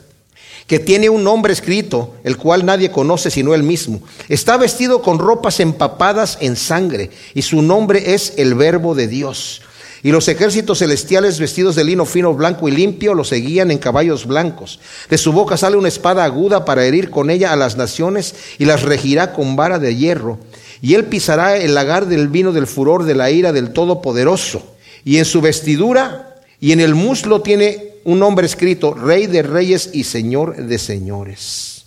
Que 0.65 0.79
tiene 0.79 1.09
un 1.09 1.23
nombre 1.23 1.53
escrito, 1.53 2.15
el 2.23 2.35
cual 2.35 2.65
nadie 2.65 2.91
conoce 2.91 3.31
sino 3.31 3.53
él 3.53 3.63
mismo. 3.63 4.01
Está 4.27 4.57
vestido 4.57 5.01
con 5.01 5.19
ropas 5.19 5.61
empapadas 5.61 6.37
en 6.41 6.57
sangre 6.57 7.09
y 7.33 7.43
su 7.43 7.61
nombre 7.61 8.13
es 8.13 8.33
el 8.37 8.55
Verbo 8.55 8.93
de 8.93 9.07
Dios. 9.07 9.61
Y 10.03 10.11
los 10.11 10.27
ejércitos 10.27 10.79
celestiales 10.79 11.39
vestidos 11.39 11.75
de 11.75 11.83
lino 11.83 12.05
fino, 12.05 12.33
blanco 12.33 12.67
y 12.67 12.71
limpio 12.71 13.13
lo 13.13 13.23
seguían 13.23 13.71
en 13.71 13.77
caballos 13.77 14.25
blancos. 14.25 14.79
De 15.09 15.17
su 15.17 15.31
boca 15.31 15.57
sale 15.57 15.77
una 15.77 15.87
espada 15.87 16.23
aguda 16.23 16.65
para 16.65 16.85
herir 16.85 17.09
con 17.09 17.29
ella 17.29 17.51
a 17.51 17.55
las 17.55 17.77
naciones 17.77 18.35
y 18.57 18.65
las 18.65 18.83
regirá 18.83 19.33
con 19.33 19.55
vara 19.55 19.79
de 19.79 19.95
hierro. 19.95 20.39
Y 20.81 20.93
él 20.93 21.05
pisará 21.05 21.57
el 21.57 21.73
lagar 21.73 22.05
del 22.05 22.27
vino 22.27 22.51
del 22.51 22.67
furor 22.67 23.03
de 23.03 23.15
la 23.15 23.31
ira 23.31 23.51
del 23.51 23.73
Todopoderoso. 23.73 24.75
Y 25.03 25.17
en 25.17 25.25
su 25.25 25.41
vestidura 25.41 26.35
y 26.59 26.71
en 26.71 26.79
el 26.79 26.95
muslo 26.95 27.41
tiene 27.41 27.93
un 28.03 28.19
nombre 28.19 28.45
escrito, 28.45 28.93
Rey 28.93 29.27
de 29.27 29.43
Reyes 29.43 29.89
y 29.93 30.03
Señor 30.03 30.55
de 30.55 30.77
Señores. 30.77 31.85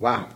Wow. 0.00 0.26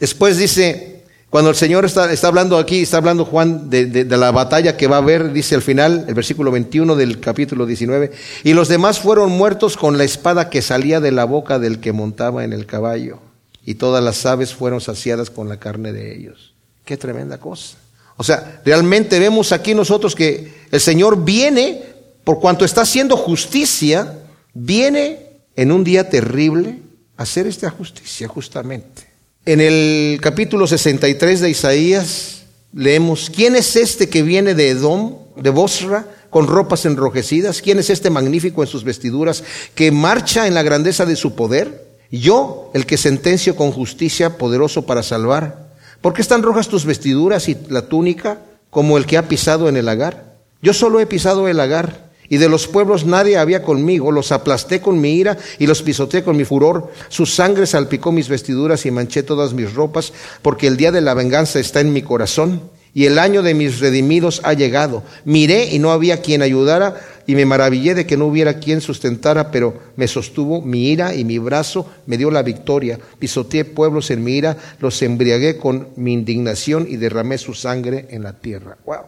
Después 0.00 0.38
dice, 0.38 0.95
cuando 1.36 1.50
el 1.50 1.56
Señor 1.56 1.84
está, 1.84 2.08
hablando 2.26 2.56
aquí, 2.56 2.80
está 2.80 2.96
hablando 2.96 3.26
Juan 3.26 3.68
de, 3.68 3.84
de, 3.84 4.16
la 4.16 4.30
batalla 4.30 4.74
que 4.78 4.86
va 4.86 4.96
a 4.96 5.00
haber, 5.00 5.34
dice 5.34 5.54
al 5.54 5.60
final, 5.60 6.06
el 6.08 6.14
versículo 6.14 6.50
21 6.50 6.96
del 6.96 7.20
capítulo 7.20 7.66
19, 7.66 8.10
y 8.42 8.54
los 8.54 8.68
demás 8.68 9.00
fueron 9.00 9.32
muertos 9.32 9.76
con 9.76 9.98
la 9.98 10.04
espada 10.04 10.48
que 10.48 10.62
salía 10.62 10.98
de 10.98 11.12
la 11.12 11.26
boca 11.26 11.58
del 11.58 11.78
que 11.78 11.92
montaba 11.92 12.42
en 12.42 12.54
el 12.54 12.64
caballo, 12.64 13.18
y 13.66 13.74
todas 13.74 14.02
las 14.02 14.24
aves 14.24 14.54
fueron 14.54 14.80
saciadas 14.80 15.28
con 15.28 15.46
la 15.50 15.58
carne 15.58 15.92
de 15.92 16.16
ellos. 16.16 16.54
Qué 16.86 16.96
tremenda 16.96 17.36
cosa. 17.36 17.76
O 18.16 18.24
sea, 18.24 18.62
realmente 18.64 19.18
vemos 19.18 19.52
aquí 19.52 19.74
nosotros 19.74 20.14
que 20.14 20.54
el 20.70 20.80
Señor 20.80 21.22
viene, 21.22 21.82
por 22.24 22.40
cuanto 22.40 22.64
está 22.64 22.80
haciendo 22.80 23.14
justicia, 23.14 24.20
viene 24.54 25.42
en 25.54 25.70
un 25.70 25.84
día 25.84 26.08
terrible 26.08 26.78
a 27.18 27.24
hacer 27.24 27.46
esta 27.46 27.68
justicia 27.68 28.26
justamente. 28.26 29.05
En 29.46 29.60
el 29.60 30.18
capítulo 30.20 30.66
63 30.66 31.38
de 31.38 31.50
Isaías 31.50 32.42
leemos, 32.72 33.30
¿quién 33.32 33.54
es 33.54 33.76
este 33.76 34.08
que 34.08 34.24
viene 34.24 34.54
de 34.54 34.70
Edom, 34.70 35.18
de 35.36 35.50
Bosra, 35.50 36.04
con 36.30 36.48
ropas 36.48 36.84
enrojecidas? 36.84 37.62
¿Quién 37.62 37.78
es 37.78 37.88
este 37.88 38.10
magnífico 38.10 38.64
en 38.64 38.68
sus 38.68 38.82
vestiduras, 38.82 39.44
que 39.76 39.92
marcha 39.92 40.48
en 40.48 40.54
la 40.54 40.64
grandeza 40.64 41.06
de 41.06 41.14
su 41.14 41.36
poder? 41.36 41.86
Yo, 42.10 42.72
el 42.74 42.86
que 42.86 42.96
sentencio 42.96 43.54
con 43.54 43.70
justicia, 43.70 44.36
poderoso 44.36 44.84
para 44.84 45.04
salvar. 45.04 45.68
¿Por 46.00 46.12
qué 46.12 46.22
están 46.22 46.42
rojas 46.42 46.66
tus 46.66 46.84
vestiduras 46.84 47.48
y 47.48 47.56
la 47.68 47.82
túnica 47.82 48.40
como 48.70 48.98
el 48.98 49.06
que 49.06 49.16
ha 49.16 49.28
pisado 49.28 49.68
en 49.68 49.76
el 49.76 49.86
lagar? 49.86 50.38
Yo 50.60 50.72
solo 50.72 50.98
he 50.98 51.06
pisado 51.06 51.46
el 51.46 51.58
lagar 51.58 52.05
y 52.28 52.38
de 52.38 52.48
los 52.48 52.66
pueblos 52.66 53.04
nadie 53.04 53.36
había 53.36 53.62
conmigo, 53.62 54.12
los 54.12 54.32
aplasté 54.32 54.80
con 54.80 55.00
mi 55.00 55.14
ira 55.14 55.36
y 55.58 55.66
los 55.66 55.82
pisoteé 55.82 56.22
con 56.22 56.36
mi 56.36 56.44
furor. 56.44 56.90
Su 57.08 57.26
sangre 57.26 57.66
salpicó 57.66 58.12
mis 58.12 58.28
vestiduras 58.28 58.86
y 58.86 58.90
manché 58.90 59.22
todas 59.22 59.52
mis 59.52 59.74
ropas, 59.74 60.12
porque 60.42 60.66
el 60.66 60.76
día 60.76 60.92
de 60.92 61.00
la 61.00 61.14
venganza 61.14 61.60
está 61.60 61.80
en 61.80 61.92
mi 61.92 62.02
corazón 62.02 62.62
y 62.96 63.04
el 63.04 63.18
año 63.18 63.42
de 63.42 63.52
mis 63.52 63.78
redimidos 63.78 64.40
ha 64.42 64.54
llegado. 64.54 65.02
Miré 65.26 65.66
y 65.66 65.78
no 65.78 65.90
había 65.90 66.22
quien 66.22 66.40
ayudara 66.40 66.98
y 67.26 67.34
me 67.34 67.44
maravillé 67.44 67.94
de 67.94 68.06
que 68.06 68.16
no 68.16 68.24
hubiera 68.24 68.58
quien 68.58 68.80
sustentara, 68.80 69.50
pero 69.50 69.78
me 69.96 70.08
sostuvo 70.08 70.62
mi 70.62 70.88
ira 70.88 71.14
y 71.14 71.22
mi 71.22 71.36
brazo 71.36 71.90
me 72.06 72.16
dio 72.16 72.30
la 72.30 72.42
victoria. 72.42 72.98
Pisoteé 73.18 73.66
pueblos 73.66 74.10
en 74.10 74.24
mi 74.24 74.32
ira, 74.32 74.56
los 74.80 75.02
embriagué 75.02 75.58
con 75.58 75.88
mi 75.96 76.14
indignación 76.14 76.86
y 76.88 76.96
derramé 76.96 77.36
su 77.36 77.52
sangre 77.52 78.06
en 78.12 78.22
la 78.22 78.32
tierra. 78.32 78.78
Wow. 78.86 79.02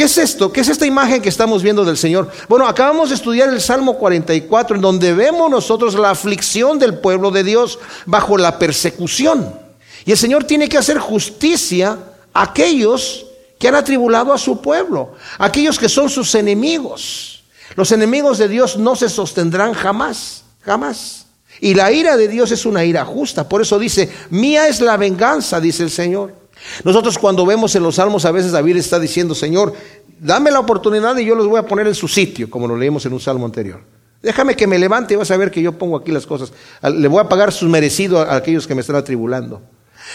¿Qué 0.00 0.04
es 0.04 0.16
esto? 0.16 0.50
¿Qué 0.50 0.62
es 0.62 0.68
esta 0.70 0.86
imagen 0.86 1.20
que 1.20 1.28
estamos 1.28 1.62
viendo 1.62 1.84
del 1.84 1.98
Señor? 1.98 2.30
Bueno, 2.48 2.66
acabamos 2.66 3.10
de 3.10 3.16
estudiar 3.16 3.50
el 3.50 3.60
Salmo 3.60 3.98
44, 3.98 4.76
en 4.76 4.80
donde 4.80 5.12
vemos 5.12 5.50
nosotros 5.50 5.94
la 5.94 6.08
aflicción 6.08 6.78
del 6.78 6.94
pueblo 7.00 7.30
de 7.30 7.44
Dios 7.44 7.78
bajo 8.06 8.38
la 8.38 8.58
persecución. 8.58 9.54
Y 10.06 10.12
el 10.12 10.16
Señor 10.16 10.44
tiene 10.44 10.70
que 10.70 10.78
hacer 10.78 10.98
justicia 10.98 11.98
a 12.32 12.42
aquellos 12.44 13.26
que 13.58 13.68
han 13.68 13.74
atribulado 13.74 14.32
a 14.32 14.38
su 14.38 14.62
pueblo, 14.62 15.16
aquellos 15.36 15.78
que 15.78 15.90
son 15.90 16.08
sus 16.08 16.34
enemigos. 16.34 17.44
Los 17.76 17.92
enemigos 17.92 18.38
de 18.38 18.48
Dios 18.48 18.78
no 18.78 18.96
se 18.96 19.10
sostendrán 19.10 19.74
jamás, 19.74 20.44
jamás. 20.62 21.26
Y 21.60 21.74
la 21.74 21.92
ira 21.92 22.16
de 22.16 22.26
Dios 22.26 22.50
es 22.52 22.64
una 22.64 22.86
ira 22.86 23.04
justa. 23.04 23.46
Por 23.46 23.60
eso 23.60 23.78
dice, 23.78 24.10
mía 24.30 24.66
es 24.66 24.80
la 24.80 24.96
venganza, 24.96 25.60
dice 25.60 25.82
el 25.82 25.90
Señor. 25.90 26.39
Nosotros 26.84 27.18
cuando 27.18 27.46
vemos 27.46 27.74
en 27.74 27.82
los 27.82 27.96
salmos 27.96 28.24
a 28.24 28.30
veces 28.30 28.52
David 28.52 28.76
está 28.76 28.98
diciendo, 28.98 29.34
Señor, 29.34 29.74
dame 30.18 30.50
la 30.50 30.60
oportunidad 30.60 31.16
y 31.16 31.24
yo 31.24 31.34
los 31.34 31.46
voy 31.46 31.58
a 31.58 31.66
poner 31.66 31.86
en 31.86 31.94
su 31.94 32.08
sitio, 32.08 32.50
como 32.50 32.68
lo 32.68 32.76
leímos 32.76 33.04
en 33.06 33.12
un 33.12 33.20
salmo 33.20 33.46
anterior. 33.46 33.80
Déjame 34.22 34.54
que 34.54 34.66
me 34.66 34.78
levante 34.78 35.14
y 35.14 35.16
vas 35.16 35.30
a 35.30 35.36
ver 35.36 35.50
que 35.50 35.62
yo 35.62 35.78
pongo 35.78 35.96
aquí 35.96 36.12
las 36.12 36.26
cosas. 36.26 36.52
Le 36.82 37.08
voy 37.08 37.20
a 37.20 37.28
pagar 37.28 37.52
su 37.52 37.66
merecido 37.68 38.20
a 38.20 38.36
aquellos 38.36 38.66
que 38.66 38.74
me 38.74 38.82
están 38.82 38.96
atribulando. 38.96 39.62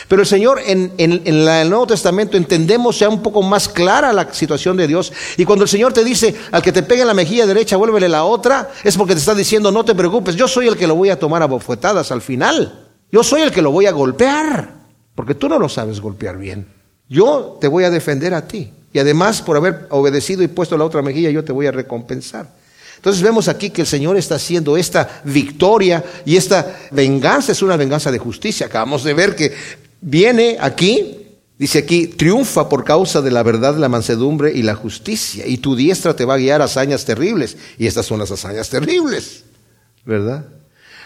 Pero 0.07 0.21
el 0.21 0.27
Señor 0.27 0.59
en, 0.65 0.91
el 0.97 1.69
Nuevo 1.69 1.87
Testamento 1.87 2.37
entendemos 2.37 2.99
ya 2.99 3.09
un 3.09 3.23
poco 3.23 3.41
más 3.41 3.67
clara 3.67 4.13
la 4.13 4.31
situación 4.31 4.77
de 4.77 4.87
Dios. 4.87 5.11
Y 5.37 5.45
cuando 5.45 5.63
el 5.63 5.69
Señor 5.69 5.93
te 5.93 6.03
dice 6.03 6.35
al 6.51 6.61
que 6.61 6.71
te 6.71 6.83
pegue 6.83 7.01
en 7.01 7.07
la 7.07 7.13
mejilla 7.13 7.47
derecha, 7.47 7.77
vuélvele 7.77 8.09
la 8.09 8.25
otra, 8.25 8.71
es 8.83 8.97
porque 8.97 9.13
te 9.13 9.19
está 9.19 9.33
diciendo, 9.33 9.71
no 9.71 9.85
te 9.85 9.95
preocupes, 9.95 10.35
yo 10.35 10.47
soy 10.47 10.67
el 10.67 10.77
que 10.77 10.85
lo 10.85 10.95
voy 10.95 11.09
a 11.09 11.17
tomar 11.17 11.41
a 11.41 11.47
bofetadas 11.47 12.11
al 12.11 12.21
final. 12.21 12.87
Yo 13.11 13.23
soy 13.23 13.41
el 13.41 13.51
que 13.51 13.61
lo 13.61 13.71
voy 13.71 13.85
a 13.85 13.91
golpear 13.91 14.74
porque 15.15 15.33
tú 15.33 15.49
no 15.49 15.57
lo 15.57 15.69
sabes 15.69 15.99
golpear 16.01 16.37
bien. 16.37 16.67
Yo 17.07 17.57
te 17.59 17.67
voy 17.67 17.85
a 17.85 17.89
defender 17.89 18.33
a 18.33 18.47
ti. 18.47 18.71
Y 18.91 18.99
además, 18.99 19.41
por 19.41 19.57
haber 19.57 19.87
obedecido 19.89 20.43
y 20.43 20.47
puesto 20.47 20.77
la 20.77 20.85
otra 20.85 21.01
mejilla, 21.01 21.29
yo 21.29 21.43
te 21.43 21.51
voy 21.51 21.67
a 21.67 21.71
recompensar. 21.71 22.49
Entonces 22.95 23.21
vemos 23.21 23.47
aquí 23.47 23.69
que 23.69 23.81
el 23.81 23.87
Señor 23.87 24.17
está 24.17 24.35
haciendo 24.35 24.77
esta 24.77 25.21
victoria 25.25 26.03
y 26.25 26.37
esta 26.37 26.75
venganza 26.91 27.51
es 27.51 27.61
una 27.61 27.77
venganza 27.77 28.11
de 28.11 28.17
justicia. 28.17 28.67
Acabamos 28.67 29.03
de 29.03 29.13
ver 29.13 29.35
que 29.35 29.53
viene 30.01 30.57
aquí, 30.59 31.17
dice 31.57 31.79
aquí, 31.79 32.07
triunfa 32.07 32.67
por 32.67 32.83
causa 32.83 33.21
de 33.21 33.31
la 33.31 33.43
verdad, 33.43 33.77
la 33.77 33.89
mansedumbre 33.89 34.53
y 34.53 34.63
la 34.63 34.75
justicia. 34.75 35.45
Y 35.45 35.57
tu 35.57 35.75
diestra 35.75 36.15
te 36.15 36.25
va 36.25 36.35
a 36.35 36.37
guiar 36.37 36.61
a 36.61 36.65
hazañas 36.65 37.05
terribles. 37.05 37.57
Y 37.77 37.85
estas 37.85 38.05
son 38.05 38.19
las 38.19 38.31
hazañas 38.31 38.69
terribles, 38.69 39.43
¿verdad? 40.05 40.45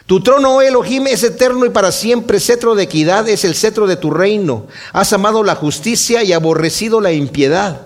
Tu 0.10 0.22
trono, 0.22 0.56
oh 0.56 0.62
Elohim, 0.64 1.06
es 1.06 1.24
eterno 1.24 1.68
y 1.68 1.70
para 1.70 1.92
siempre. 1.92 2.40
Cetro 2.40 2.74
de 2.74 2.82
equidad 2.82 3.30
es 3.30 3.46
el 3.46 3.54
cetro 3.54 3.86
de 3.86 3.96
tu 3.96 4.10
reino. 4.10 4.66
Has 4.92 5.14
amado 5.14 5.44
la 5.44 5.54
justicia 5.54 6.24
y 6.24 6.34
aborrecido 6.34 7.00
la 7.00 7.12
impiedad. 7.12 7.86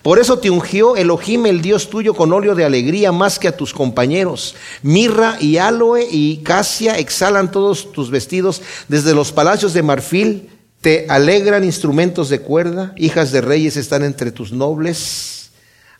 Por 0.00 0.20
eso 0.20 0.38
te 0.38 0.50
ungió 0.50 0.94
Elohim, 0.94 1.46
el 1.46 1.62
Dios 1.62 1.90
tuyo, 1.90 2.14
con 2.14 2.32
óleo 2.32 2.54
de 2.54 2.64
alegría 2.64 3.10
más 3.10 3.40
que 3.40 3.48
a 3.48 3.56
tus 3.56 3.74
compañeros. 3.74 4.54
Mirra 4.82 5.36
y 5.40 5.56
aloe 5.56 6.06
y 6.08 6.44
casia 6.44 6.96
exhalan 6.96 7.50
todos 7.50 7.90
tus 7.90 8.08
vestidos. 8.08 8.62
Desde 8.86 9.12
los 9.12 9.32
palacios 9.32 9.72
de 9.72 9.82
marfil 9.82 10.50
te 10.80 11.06
alegran 11.08 11.64
instrumentos 11.64 12.28
de 12.28 12.40
cuerda. 12.40 12.94
Hijas 12.96 13.32
de 13.32 13.40
reyes 13.40 13.76
están 13.76 14.04
entre 14.04 14.30
tus 14.30 14.52
nobles 14.52 15.33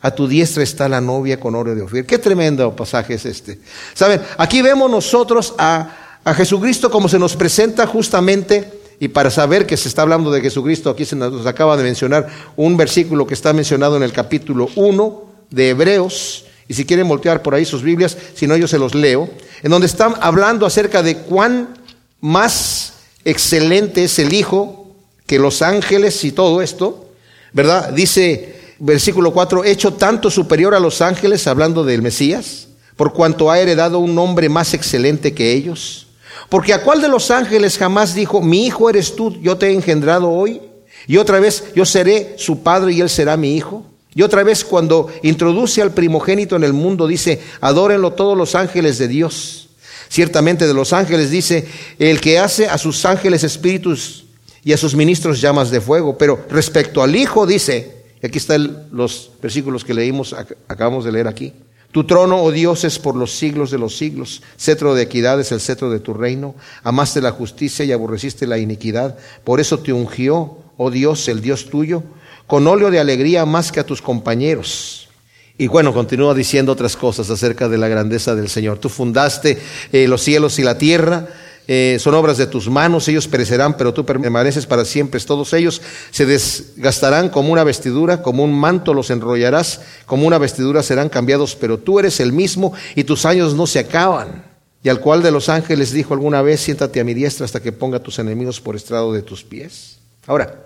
a 0.05 0.11
tu 0.11 0.29
diestra 0.29 0.63
está 0.63 0.87
la 0.87 1.01
novia 1.01 1.41
con 1.41 1.55
oro 1.55 1.75
de 1.75 1.81
Ofir. 1.81 2.05
Qué 2.05 2.19
tremendo 2.19 2.77
pasaje 2.77 3.15
es 3.15 3.25
este. 3.25 3.59
Saben, 3.95 4.21
aquí 4.37 4.61
vemos 4.61 4.91
nosotros 4.91 5.55
a, 5.57 6.21
a 6.23 6.35
Jesucristo 6.35 6.91
como 6.91 7.09
se 7.09 7.19
nos 7.19 7.35
presenta 7.37 7.87
justamente, 7.87 8.71
y 9.01 9.09
para 9.09 9.31
saber 9.31 9.65
que 9.65 9.79
se 9.79 9.89
está 9.89 10.03
hablando 10.03 10.31
de 10.31 10.43
Jesucristo, 10.43 10.91
aquí 10.91 11.07
se 11.07 11.17
nos 11.17 11.47
acaba 11.47 11.75
de 11.79 11.85
mencionar 11.85 12.29
un 12.55 12.77
versículo 12.77 13.27
que 13.27 13.33
está 13.33 13.55
mencionado 13.55 13.97
en 13.97 14.03
el 14.03 14.13
capítulo 14.13 14.69
1 14.77 15.23
de 15.49 15.71
Hebreos, 15.71 16.45
y 16.69 16.75
si 16.75 16.85
quieren 16.85 17.09
voltear 17.09 17.41
por 17.41 17.55
ahí 17.55 17.65
sus 17.65 17.83
Biblias, 17.83 18.15
si 18.35 18.47
no 18.47 18.59
yo 18.59 18.69
se 18.69 18.79
los 18.79 18.95
leo, 18.95 19.31
en 19.63 19.71
donde 19.71 19.87
están 19.87 20.17
hablando 20.21 20.67
acerca 20.67 21.03
de 21.03 21.17
cuán 21.17 21.79
más 22.21 22.93
excelente 23.25 24.05
es 24.05 24.19
el 24.19 24.35
Hijo 24.35 24.95
que 25.25 25.39
los 25.39 25.63
ángeles 25.63 26.23
y 26.25 26.33
todo 26.33 26.61
esto, 26.61 27.09
¿verdad? 27.55 27.89
Dice 27.89 28.64
versículo 28.85 29.33
4, 29.33 29.65
hecho 29.65 29.95
tanto 29.95 30.31
superior 30.31 30.75
a 30.75 30.81
los 30.81 31.01
ángeles, 31.01 31.47
hablando 31.47 31.85
del 31.85 32.03
Mesías, 32.03 32.69
por 32.97 33.15
cuanto 33.15 33.51
ha 33.51 33.59
heredado 33.59 33.99
un 33.99 34.15
nombre 34.15 34.51
más 34.51 34.75
excelente 34.75 35.33
que 35.33 35.53
ellos. 35.53 36.07
Porque 36.51 36.75
a 36.75 36.83
cuál 36.83 37.01
de 37.01 37.09
los 37.09 37.31
ángeles 37.31 37.79
jamás 37.79 38.15
dijo, 38.15 38.43
mi 38.43 38.67
hijo 38.67 38.91
eres 38.91 39.17
tú, 39.17 39.35
yo 39.41 39.57
te 39.57 39.69
he 39.69 39.73
engendrado 39.73 40.31
hoy? 40.31 40.61
Y 41.07 41.17
otra 41.17 41.41
vez, 41.41 41.65
yo 41.75 41.87
seré 41.87 42.35
su 42.37 42.63
padre 42.63 42.93
y 42.93 43.01
él 43.01 43.09
será 43.09 43.39
mi 43.39 43.57
hijo. 43.57 43.87
Y 44.15 44.21
otra 44.21 44.43
vez, 44.43 44.65
cuando 44.65 45.09
introduce 45.23 45.81
al 45.81 45.93
primogénito 45.93 46.55
en 46.55 46.65
el 46.65 46.75
mundo, 46.75 47.07
dice, 47.07 47.41
adórenlo 47.63 48.13
todos 48.13 48.37
los 48.37 48.55
ángeles 48.55 48.99
de 48.99 49.09
Dios. 49.09 49.71
Ciertamente 50.09 50.67
de 50.67 50.75
los 50.75 50.93
ángeles 50.93 51.31
dice, 51.31 51.67
el 51.99 52.21
que 52.21 52.39
hace 52.39 52.67
a 52.69 52.77
sus 52.77 53.05
ángeles 53.07 53.45
espíritus 53.45 54.27
y 54.63 54.75
a 54.75 54.77
sus 54.77 54.95
ministros 54.95 55.41
llamas 55.41 55.71
de 55.71 55.81
fuego. 55.81 56.19
Pero 56.19 56.45
respecto 56.51 57.03
al 57.03 57.17
Hijo 57.17 57.47
dice, 57.47 58.04
aquí 58.27 58.39
están 58.39 58.87
los 58.93 59.31
versículos 59.43 59.85
que 59.85 59.95
leímos, 59.95 60.35
acabamos 60.69 61.05
de 61.05 61.13
leer 61.13 61.29
aquí. 61.29 61.53
Tu 61.95 62.03
trono, 62.03 62.43
oh 62.43 62.51
Dios, 62.51 62.83
es 62.83 62.99
por 62.99 63.15
los 63.15 63.31
siglos 63.39 63.71
de 63.71 63.79
los 63.79 63.97
siglos. 63.97 64.43
Cetro 64.59 64.97
de 64.97 65.03
equidad 65.05 65.39
es 65.39 65.53
el 65.53 65.61
cetro 65.61 65.91
de 65.91 66.01
tu 66.01 66.13
reino. 66.13 66.57
Amaste 66.83 67.21
la 67.21 67.31
justicia 67.31 67.85
y 67.85 67.93
aborreciste 67.93 68.49
la 68.49 68.59
iniquidad. 68.59 69.17
Por 69.45 69.61
eso 69.61 69.79
te 69.79 69.93
ungió, 69.93 70.59
oh 70.77 70.91
Dios, 70.91 71.29
el 71.29 71.41
Dios 71.41 71.71
tuyo, 71.71 72.03
con 72.49 72.67
óleo 72.67 72.91
de 72.91 72.99
alegría 72.99 73.47
más 73.47 73.71
que 73.71 73.79
a 73.79 73.87
tus 73.87 74.03
compañeros. 74.03 75.09
Y 75.57 75.69
bueno, 75.69 75.95
continúa 75.95 76.35
diciendo 76.35 76.73
otras 76.73 76.97
cosas 76.97 77.31
acerca 77.31 77.69
de 77.69 77.79
la 77.79 77.87
grandeza 77.87 78.35
del 78.35 78.49
Señor. 78.49 78.79
Tú 78.79 78.89
fundaste 78.89 79.57
eh, 79.93 80.09
los 80.09 80.21
cielos 80.21 80.59
y 80.59 80.65
la 80.65 80.77
tierra, 80.77 81.29
eh, 81.67 81.97
son 81.99 82.15
obras 82.15 82.37
de 82.37 82.47
tus 82.47 82.69
manos, 82.69 83.09
ellos 83.09 83.27
perecerán, 83.27 83.77
pero 83.77 83.95
tú 83.95 84.05
permaneces 84.05 84.67
para 84.67 84.85
siempre. 84.85 85.19
Todos 85.21 85.53
ellos 85.55 85.81
se 86.11 86.27
desgastarán 86.27 87.31
como 87.31 87.53
una 87.53 87.65
vestidura, 87.65 88.21
como 88.21 88.45
un 88.45 88.53
manto 88.53 88.93
los 88.93 89.11
enrollarás, 89.11 89.81
como 90.05 90.27
una 90.27 90.39
vestidura 90.39 90.83
serán 90.83 91.09
cambiados, 91.09 91.57
pero 91.57 91.79
tú 91.79 91.99
eres 91.99 92.21
el 92.21 92.33
mismo 92.33 92.75
y 92.95 93.05
tus 93.05 93.25
años 93.25 93.55
no 93.55 93.67
se 93.67 93.79
acaban. 93.79 94.45
Y 94.83 94.91
al 94.91 95.01
cual 95.01 95.23
de 95.23 95.31
los 95.31 95.49
ángeles 95.49 95.93
dijo 95.93 96.13
alguna 96.13 96.43
vez, 96.43 96.61
siéntate 96.61 97.01
a 97.01 97.05
mi 97.05 97.15
diestra 97.15 97.47
hasta 97.47 97.63
que 97.63 97.73
ponga 97.73 97.97
a 97.97 98.03
tus 98.03 98.19
enemigos 98.19 98.61
por 98.61 98.77
estrado 98.77 99.15
de 99.15 99.23
tus 99.23 99.43
pies. 99.43 99.97
Ahora, 100.27 100.63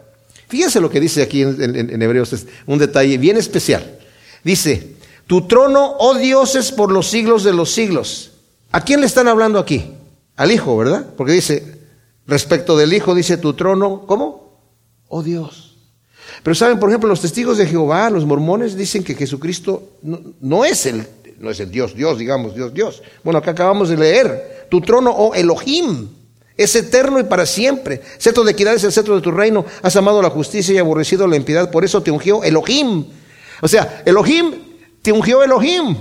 fíjense 0.48 0.80
lo 0.80 0.90
que 0.90 0.98
dice 0.98 1.22
aquí 1.22 1.42
en, 1.42 1.76
en 1.76 2.02
Hebreos, 2.02 2.34
un 2.66 2.78
detalle 2.80 3.16
bien 3.18 3.36
especial. 3.36 3.98
Dice, 4.42 4.96
tu 5.28 5.46
trono, 5.46 5.94
oh 5.98 6.14
dioses, 6.14 6.72
por 6.72 6.90
los 6.90 7.06
siglos 7.08 7.44
de 7.44 7.52
los 7.52 7.70
siglos. 7.70 8.32
¿A 8.72 8.80
quién 8.80 9.00
le 9.00 9.06
están 9.06 9.28
hablando 9.28 9.60
aquí? 9.60 9.92
Al 10.38 10.52
Hijo, 10.52 10.76
¿verdad? 10.76 11.04
Porque 11.16 11.32
dice, 11.32 11.80
respecto 12.24 12.76
del 12.76 12.92
Hijo, 12.92 13.12
dice 13.12 13.38
tu 13.38 13.54
trono, 13.54 14.04
¿cómo? 14.06 14.60
Oh 15.08 15.24
Dios. 15.24 15.76
Pero 16.44 16.54
saben, 16.54 16.78
por 16.78 16.88
ejemplo, 16.88 17.08
los 17.08 17.20
testigos 17.20 17.58
de 17.58 17.66
Jehová, 17.66 18.08
los 18.08 18.24
mormones, 18.24 18.76
dicen 18.76 19.02
que 19.02 19.16
Jesucristo 19.16 19.96
no, 20.40 20.64
es 20.64 20.86
el, 20.86 21.04
no 21.40 21.50
es 21.50 21.58
el 21.58 21.72
Dios, 21.72 21.92
Dios, 21.96 22.18
digamos, 22.18 22.54
Dios, 22.54 22.72
Dios. 22.72 23.02
Bueno, 23.24 23.40
acá 23.40 23.50
acabamos 23.50 23.88
de 23.88 23.96
leer, 23.96 24.66
tu 24.70 24.80
trono, 24.80 25.10
oh 25.10 25.34
Elohim, 25.34 26.08
es 26.56 26.76
eterno 26.76 27.18
y 27.18 27.24
para 27.24 27.44
siempre. 27.44 28.00
Cetro 28.20 28.44
de 28.44 28.52
equidad 28.52 28.74
es 28.74 28.84
el 28.84 28.92
cetro 28.92 29.16
de 29.16 29.20
tu 29.20 29.32
reino. 29.32 29.64
Has 29.82 29.96
amado 29.96 30.22
la 30.22 30.30
justicia 30.30 30.72
y 30.72 30.78
aborrecido 30.78 31.26
la 31.26 31.36
impiedad. 31.36 31.70
Por 31.70 31.84
eso 31.84 32.00
te 32.00 32.12
ungió 32.12 32.44
Elohim. 32.44 33.06
O 33.60 33.66
sea, 33.66 34.02
Elohim 34.04 34.54
te 35.02 35.10
ungió 35.10 35.42
Elohim. 35.42 35.96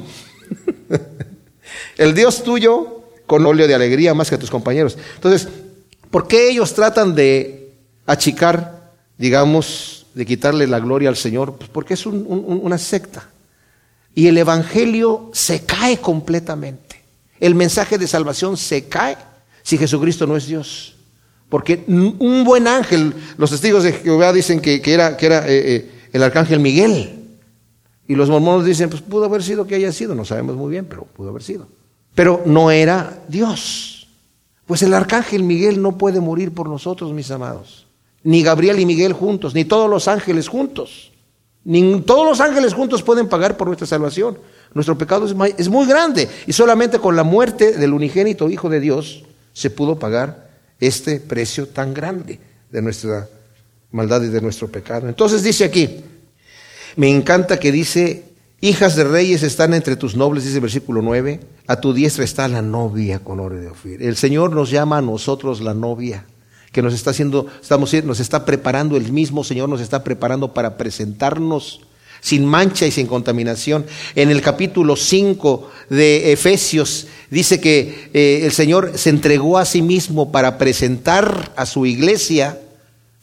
el 1.98 2.14
Dios 2.14 2.44
tuyo 2.44 2.97
con 3.28 3.46
óleo 3.46 3.68
de 3.68 3.76
alegría 3.76 4.14
más 4.14 4.30
que 4.30 4.38
tus 4.38 4.50
compañeros. 4.50 4.98
Entonces, 5.16 5.50
¿por 6.10 6.28
qué 6.28 6.50
ellos 6.50 6.74
tratan 6.74 7.14
de 7.14 7.74
achicar, 8.08 8.94
digamos, 9.18 10.08
de 10.16 10.26
quitarle 10.26 10.66
la 10.66 10.80
gloria 10.80 11.10
al 11.10 11.18
Señor? 11.18 11.58
Pues 11.58 11.70
porque 11.70 11.94
es 11.94 12.06
una 12.06 12.78
secta. 12.78 13.30
Y 14.16 14.28
el 14.28 14.38
Evangelio 14.38 15.30
se 15.34 15.66
cae 15.66 15.98
completamente. 15.98 17.04
El 17.40 17.54
mensaje 17.54 18.00
de 18.00 18.08
salvación 18.08 18.58
se 18.58 18.86
cae 18.86 19.18
si 19.62 19.78
Jesucristo 19.78 20.26
no 20.26 20.38
es 20.38 20.48
Dios. 20.48 20.96
Porque 21.50 21.84
un 21.88 22.44
buen 22.44 22.68
ángel, 22.68 23.14
los 23.38 23.52
testigos 23.52 23.84
de 23.84 23.94
Jehová 23.94 24.34
dicen 24.34 24.60
que, 24.60 24.82
era, 24.84 25.16
que 25.16 25.26
era 25.26 25.48
eh, 25.48 25.76
eh, 25.76 25.92
el 26.14 26.24
arcángel 26.24 26.60
Miguel. 26.60 27.14
Y 28.08 28.16
los 28.16 28.30
mormones 28.30 28.66
dicen, 28.66 28.90
pues 28.90 29.02
pudo 29.02 29.26
haber 29.26 29.44
sido 29.44 29.68
que 29.68 29.76
haya 29.76 29.92
sido, 29.92 30.16
no 30.16 30.26
sabemos 30.26 30.56
muy 30.56 30.72
bien, 30.72 30.86
pero 30.86 31.04
pudo 31.04 31.30
haber 31.30 31.44
sido 31.44 31.68
pero 32.18 32.42
no 32.48 32.72
era 32.72 33.22
Dios. 33.28 34.08
Pues 34.66 34.82
el 34.82 34.96
arcángel 34.96 35.44
Miguel 35.44 35.80
no 35.84 36.00
puede 36.00 36.20
morir 36.20 36.52
por 36.52 36.68
nosotros, 36.68 37.14
mis 37.14 37.30
amados. 37.30 37.86
Ni 38.24 38.42
Gabriel 38.42 38.80
y 38.80 38.88
Miguel 38.88 39.14
juntos, 39.14 39.54
ni 39.54 39.66
todos 39.66 39.88
los 39.88 40.08
ángeles 40.08 40.48
juntos. 40.48 41.12
Ni 41.64 42.02
todos 42.02 42.26
los 42.26 42.42
ángeles 42.42 42.74
juntos 42.74 43.04
pueden 43.04 43.30
pagar 43.30 43.56
por 43.56 43.68
nuestra 43.68 43.86
salvación. 43.86 44.40
Nuestro 44.74 44.98
pecado 44.98 45.28
es 45.28 45.70
muy 45.70 45.86
grande 45.86 46.28
y 46.48 46.54
solamente 46.54 46.98
con 46.98 47.16
la 47.16 47.24
muerte 47.24 47.74
del 47.74 47.94
unigénito 47.94 48.50
Hijo 48.50 48.68
de 48.68 48.80
Dios 48.80 49.24
se 49.54 49.70
pudo 49.70 50.00
pagar 50.00 50.50
este 50.80 51.20
precio 51.20 51.68
tan 51.68 51.94
grande 51.94 52.40
de 52.72 52.82
nuestra 52.82 53.30
maldad 53.92 54.24
y 54.24 54.30
de 54.30 54.42
nuestro 54.42 54.70
pecado. 54.70 55.08
Entonces 55.08 55.44
dice 55.44 55.66
aquí, 55.66 56.04
me 56.96 57.12
encanta 57.12 57.60
que 57.60 57.72
dice 57.72 58.27
Hijas 58.60 58.96
de 58.96 59.04
reyes 59.04 59.44
están 59.44 59.76
entre 59.76 59.96
tus 59.96 60.16
nobles, 60.16 60.44
dice 60.44 60.56
el 60.56 60.62
versículo 60.62 61.04
9. 61.04 61.40
A 61.68 61.80
tu 61.80 61.94
diestra 61.94 62.24
está 62.24 62.48
la 62.48 62.64
novia 62.64 63.20
con 63.20 63.40
oro 63.40 63.56
de 63.56 63.68
Ofir. 63.68 64.02
El 64.02 64.16
Señor 64.16 64.52
nos 64.52 64.72
llama 64.72 64.98
a 64.98 65.02
nosotros 65.02 65.62
la 65.62 65.76
novia, 65.76 66.26
que 66.72 66.82
nos 66.82 66.96
está 66.96 67.12
haciendo, 67.12 67.46
estamos, 67.62 67.94
nos 68.04 68.20
está 68.20 68.46
preparando, 68.46 68.98
el 68.98 69.12
mismo 69.12 69.44
Señor 69.44 69.70
nos 69.70 69.80
está 69.80 70.04
preparando 70.04 70.56
para 70.56 70.76
presentarnos 70.76 71.82
sin 72.20 72.46
mancha 72.46 72.88
y 72.88 72.92
sin 72.92 73.06
contaminación. 73.06 73.86
En 74.16 74.32
el 74.32 74.42
capítulo 74.42 74.96
5 74.96 75.70
de 75.92 76.32
Efesios 76.32 77.06
dice 77.30 77.62
que 77.62 78.10
eh, 78.16 78.40
el 78.44 78.52
Señor 78.52 78.94
se 78.96 79.12
entregó 79.12 79.60
a 79.60 79.66
sí 79.66 79.84
mismo 79.84 80.32
para 80.32 80.58
presentar 80.58 81.54
a 81.56 81.68
su 81.68 81.86
iglesia 81.86 82.60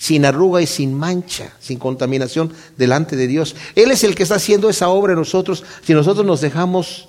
sin 0.04 0.26
arruga 0.26 0.60
y 0.60 0.66
sin 0.66 0.92
mancha, 0.92 1.54
sin 1.60 1.78
contaminación 1.78 2.52
delante 2.76 3.16
de 3.16 3.26
Dios. 3.26 3.56
Él 3.74 3.90
es 3.90 4.04
el 4.04 4.14
que 4.14 4.24
está 4.24 4.34
haciendo 4.34 4.68
esa 4.68 4.90
obra 4.90 5.14
en 5.14 5.18
nosotros. 5.18 5.64
Si 5.82 5.94
nosotros 5.94 6.26
nos 6.26 6.42
dejamos 6.42 7.08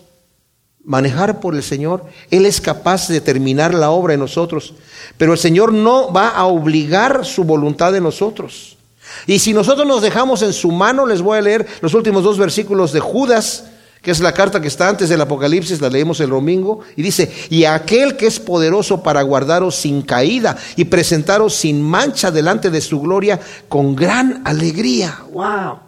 manejar 0.82 1.42
por 1.42 1.56
el 1.56 1.62
Señor, 1.62 2.06
Él 2.32 2.46
es 2.46 2.62
capaz 2.62 3.10
de 3.10 3.20
terminar 3.20 3.74
la 3.74 3.90
obra 3.90 4.14
en 4.14 4.22
nosotros. 4.22 4.76
Pero 5.18 5.34
el 5.34 5.38
Señor 5.38 5.74
no 5.74 6.14
va 6.14 6.30
a 6.30 6.46
obligar 6.46 7.26
su 7.26 7.44
voluntad 7.44 7.94
en 7.98 8.04
nosotros. 8.04 8.78
Y 9.28 9.40
si 9.40 9.54
nosotros 9.54 9.86
nos 9.86 10.02
dejamos 10.02 10.42
en 10.42 10.54
su 10.54 10.72
mano, 10.72 11.06
les 11.06 11.22
voy 11.22 11.38
a 11.38 11.42
leer 11.42 11.68
los 11.82 11.94
últimos 11.96 12.24
dos 12.24 12.38
versículos 12.38 12.94
de 12.94 13.02
Judas 13.02 13.72
que 14.06 14.12
es 14.12 14.20
la 14.20 14.34
carta 14.34 14.62
que 14.62 14.68
está 14.68 14.88
antes 14.88 15.10
del 15.10 15.20
Apocalipsis, 15.20 15.82
la 15.82 15.90
leemos 15.90 16.20
el 16.20 16.30
domingo, 16.30 16.82
y 16.96 17.02
dice, 17.02 17.34
y 17.50 17.64
aquel 17.64 18.16
que 18.16 18.28
es 18.28 18.40
poderoso 18.40 19.02
para 19.02 19.24
guardaros 19.24 19.76
sin 19.78 20.04
caída 20.04 20.56
y 20.76 20.86
presentaros 20.86 21.56
sin 21.56 21.82
mancha 21.82 22.30
delante 22.30 22.70
de 22.70 22.82
su 22.82 23.02
gloria 23.02 23.40
con 23.68 23.96
gran 23.96 24.44
alegría. 24.46 25.22
¡Wow! 25.34 25.80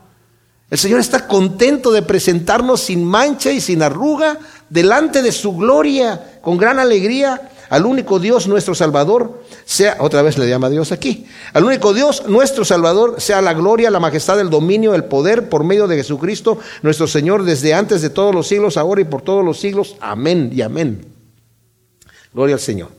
El 0.67 0.79
Señor 0.79 0.99
está 0.99 1.27
contento 1.27 1.91
de 1.91 2.01
presentarnos 2.01 2.81
sin 2.81 3.05
mancha 3.05 3.51
y 3.51 3.61
sin 3.61 3.83
arruga 3.83 4.39
delante 4.67 5.21
de 5.21 5.31
su 5.31 5.55
gloria, 5.55 6.39
con 6.41 6.57
gran 6.57 6.79
alegría 6.79 7.51
al 7.69 7.85
único 7.85 8.19
Dios 8.19 8.47
nuestro 8.47 8.75
Salvador, 8.75 9.43
sea, 9.65 9.97
otra 9.99 10.21
vez 10.21 10.37
le 10.37 10.47
llama 10.47 10.69
Dios 10.69 10.91
aquí, 10.91 11.25
al 11.53 11.65
único 11.65 11.93
Dios 11.93 12.27
nuestro 12.27 12.65
Salvador, 12.65 13.19
sea 13.19 13.41
la 13.41 13.53
gloria, 13.53 13.91
la 13.91 13.99
majestad, 13.99 14.39
el 14.39 14.49
dominio, 14.49 14.95
el 14.95 15.05
poder 15.05 15.49
por 15.49 15.63
medio 15.63 15.87
de 15.87 15.97
Jesucristo, 15.97 16.59
nuestro 16.81 17.07
Señor, 17.07 17.43
desde 17.43 17.73
antes 17.73 18.01
de 18.01 18.09
todos 18.09 18.33
los 18.33 18.47
siglos, 18.47 18.77
ahora 18.77 19.01
y 19.01 19.05
por 19.05 19.21
todos 19.21 19.43
los 19.43 19.59
siglos. 19.59 19.95
Amén 19.99 20.51
y 20.53 20.61
amén. 20.61 21.05
Gloria 22.33 22.55
al 22.55 22.61
Señor. 22.61 22.89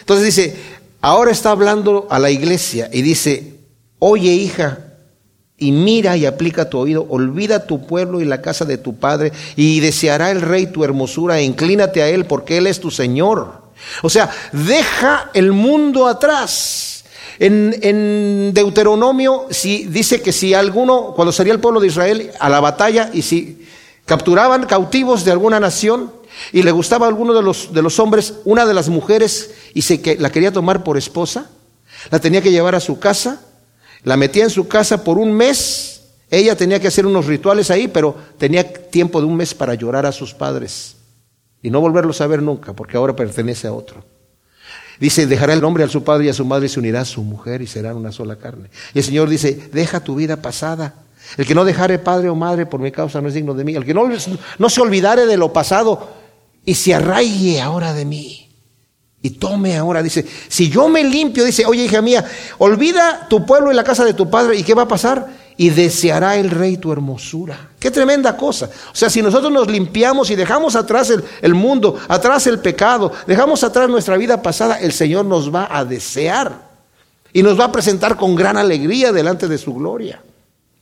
Entonces 0.00 0.26
dice, 0.26 0.56
ahora 1.00 1.30
está 1.30 1.50
hablando 1.50 2.06
a 2.10 2.18
la 2.18 2.30
iglesia 2.30 2.90
y 2.92 3.02
dice, 3.02 3.54
oye 3.98 4.32
hija, 4.32 4.78
y 5.62 5.70
mira 5.70 6.16
y 6.16 6.26
aplica 6.26 6.68
tu 6.68 6.78
oído, 6.78 7.06
olvida 7.08 7.66
tu 7.66 7.86
pueblo 7.86 8.20
y 8.20 8.24
la 8.24 8.42
casa 8.42 8.64
de 8.64 8.78
tu 8.78 8.96
padre, 8.96 9.32
y 9.54 9.78
deseará 9.78 10.32
el 10.32 10.40
rey 10.40 10.66
tu 10.66 10.82
hermosura, 10.82 11.38
e 11.38 11.44
inclínate 11.44 12.02
a 12.02 12.08
él, 12.08 12.24
porque 12.24 12.58
él 12.58 12.66
es 12.66 12.80
tu 12.80 12.90
Señor. 12.90 13.61
O 14.02 14.10
sea, 14.10 14.30
deja 14.52 15.30
el 15.34 15.52
mundo 15.52 16.06
atrás. 16.06 17.04
En, 17.38 18.52
Deuteronomio 18.54 19.46
si, 19.50 19.86
dice 19.86 20.22
que 20.22 20.32
si 20.32 20.54
alguno, 20.54 21.12
cuando 21.16 21.32
salía 21.32 21.52
el 21.52 21.60
pueblo 21.60 21.80
de 21.80 21.88
Israel 21.88 22.30
a 22.38 22.48
la 22.48 22.60
batalla 22.60 23.10
y 23.12 23.22
si 23.22 23.66
capturaban 24.04 24.66
cautivos 24.66 25.24
de 25.24 25.32
alguna 25.32 25.58
nación 25.58 26.12
y 26.52 26.62
le 26.62 26.70
gustaba 26.70 27.06
a 27.06 27.08
alguno 27.08 27.34
de 27.34 27.42
los, 27.42 27.72
de 27.72 27.82
los 27.82 27.98
hombres 27.98 28.34
una 28.44 28.66
de 28.66 28.74
las 28.74 28.88
mujeres 28.88 29.54
y 29.74 29.82
se, 29.82 30.00
que, 30.00 30.16
la 30.16 30.30
quería 30.30 30.52
tomar 30.52 30.84
por 30.84 30.96
esposa, 30.96 31.50
la 32.10 32.20
tenía 32.20 32.42
que 32.42 32.52
llevar 32.52 32.74
a 32.74 32.80
su 32.80 33.00
casa, 33.00 33.40
la 34.04 34.16
metía 34.16 34.44
en 34.44 34.50
su 34.50 34.68
casa 34.68 35.02
por 35.02 35.18
un 35.18 35.32
mes, 35.32 36.02
ella 36.30 36.54
tenía 36.56 36.80
que 36.80 36.88
hacer 36.88 37.06
unos 37.06 37.26
rituales 37.26 37.70
ahí, 37.70 37.88
pero 37.88 38.14
tenía 38.38 38.72
tiempo 38.72 39.20
de 39.20 39.26
un 39.26 39.36
mes 39.36 39.54
para 39.54 39.74
llorar 39.74 40.06
a 40.06 40.12
sus 40.12 40.32
padres 40.32 40.96
y 41.62 41.70
no 41.70 41.80
volverlos 41.80 42.20
a 42.20 42.26
ver 42.26 42.42
nunca, 42.42 42.72
porque 42.72 42.96
ahora 42.96 43.14
pertenece 43.14 43.68
a 43.68 43.72
otro. 43.72 44.04
Dice, 44.98 45.26
dejará 45.26 45.54
el 45.54 45.64
hombre 45.64 45.84
a 45.84 45.88
su 45.88 46.04
padre 46.04 46.26
y 46.26 46.28
a 46.28 46.34
su 46.34 46.44
madre 46.44 46.66
y 46.66 46.68
se 46.68 46.78
unirá 46.78 47.00
a 47.00 47.04
su 47.04 47.22
mujer 47.22 47.62
y 47.62 47.66
serán 47.66 47.96
una 47.96 48.12
sola 48.12 48.36
carne. 48.36 48.70
Y 48.94 48.98
el 48.98 49.04
Señor 49.04 49.28
dice, 49.28 49.70
deja 49.72 50.00
tu 50.00 50.14
vida 50.14 50.36
pasada. 50.36 50.94
El 51.36 51.46
que 51.46 51.54
no 51.54 51.64
dejare 51.64 51.98
padre 51.98 52.28
o 52.28 52.34
madre 52.34 52.66
por 52.66 52.80
mi 52.80 52.92
causa 52.92 53.20
no 53.20 53.28
es 53.28 53.34
digno 53.34 53.54
de 53.54 53.64
mí. 53.64 53.74
El 53.74 53.84
que 53.84 53.94
no, 53.94 54.08
no 54.58 54.68
se 54.68 54.80
olvidare 54.80 55.26
de 55.26 55.36
lo 55.36 55.52
pasado 55.52 56.08
y 56.64 56.74
se 56.74 56.94
arraigue 56.94 57.60
ahora 57.60 57.94
de 57.94 58.04
mí. 58.04 58.48
Y 59.22 59.30
tome 59.30 59.76
ahora, 59.76 60.02
dice, 60.02 60.26
si 60.48 60.68
yo 60.68 60.88
me 60.88 61.04
limpio, 61.04 61.44
dice, 61.44 61.64
oye 61.64 61.84
hija 61.84 62.02
mía, 62.02 62.24
olvida 62.58 63.28
tu 63.28 63.46
pueblo 63.46 63.70
y 63.70 63.74
la 63.74 63.84
casa 63.84 64.04
de 64.04 64.14
tu 64.14 64.28
padre. 64.28 64.56
¿Y 64.56 64.64
qué 64.64 64.74
va 64.74 64.82
a 64.82 64.88
pasar? 64.88 65.41
Y 65.56 65.70
deseará 65.70 66.36
el 66.36 66.50
rey 66.50 66.76
tu 66.76 66.92
hermosura. 66.92 67.70
Qué 67.78 67.90
tremenda 67.90 68.36
cosa. 68.36 68.70
O 68.92 68.94
sea, 68.94 69.10
si 69.10 69.22
nosotros 69.22 69.52
nos 69.52 69.68
limpiamos 69.68 70.30
y 70.30 70.36
dejamos 70.36 70.76
atrás 70.76 71.10
el, 71.10 71.54
mundo, 71.54 71.98
atrás 72.08 72.46
el 72.46 72.58
pecado, 72.60 73.12
dejamos 73.26 73.62
atrás 73.64 73.88
nuestra 73.88 74.16
vida 74.16 74.40
pasada, 74.42 74.80
el 74.80 74.92
Señor 74.92 75.24
nos 75.24 75.54
va 75.54 75.68
a 75.70 75.84
desear 75.84 76.70
y 77.32 77.42
nos 77.42 77.58
va 77.58 77.66
a 77.66 77.72
presentar 77.72 78.16
con 78.16 78.34
gran 78.34 78.56
alegría 78.56 79.12
delante 79.12 79.48
de 79.48 79.58
su 79.58 79.74
gloria. 79.74 80.22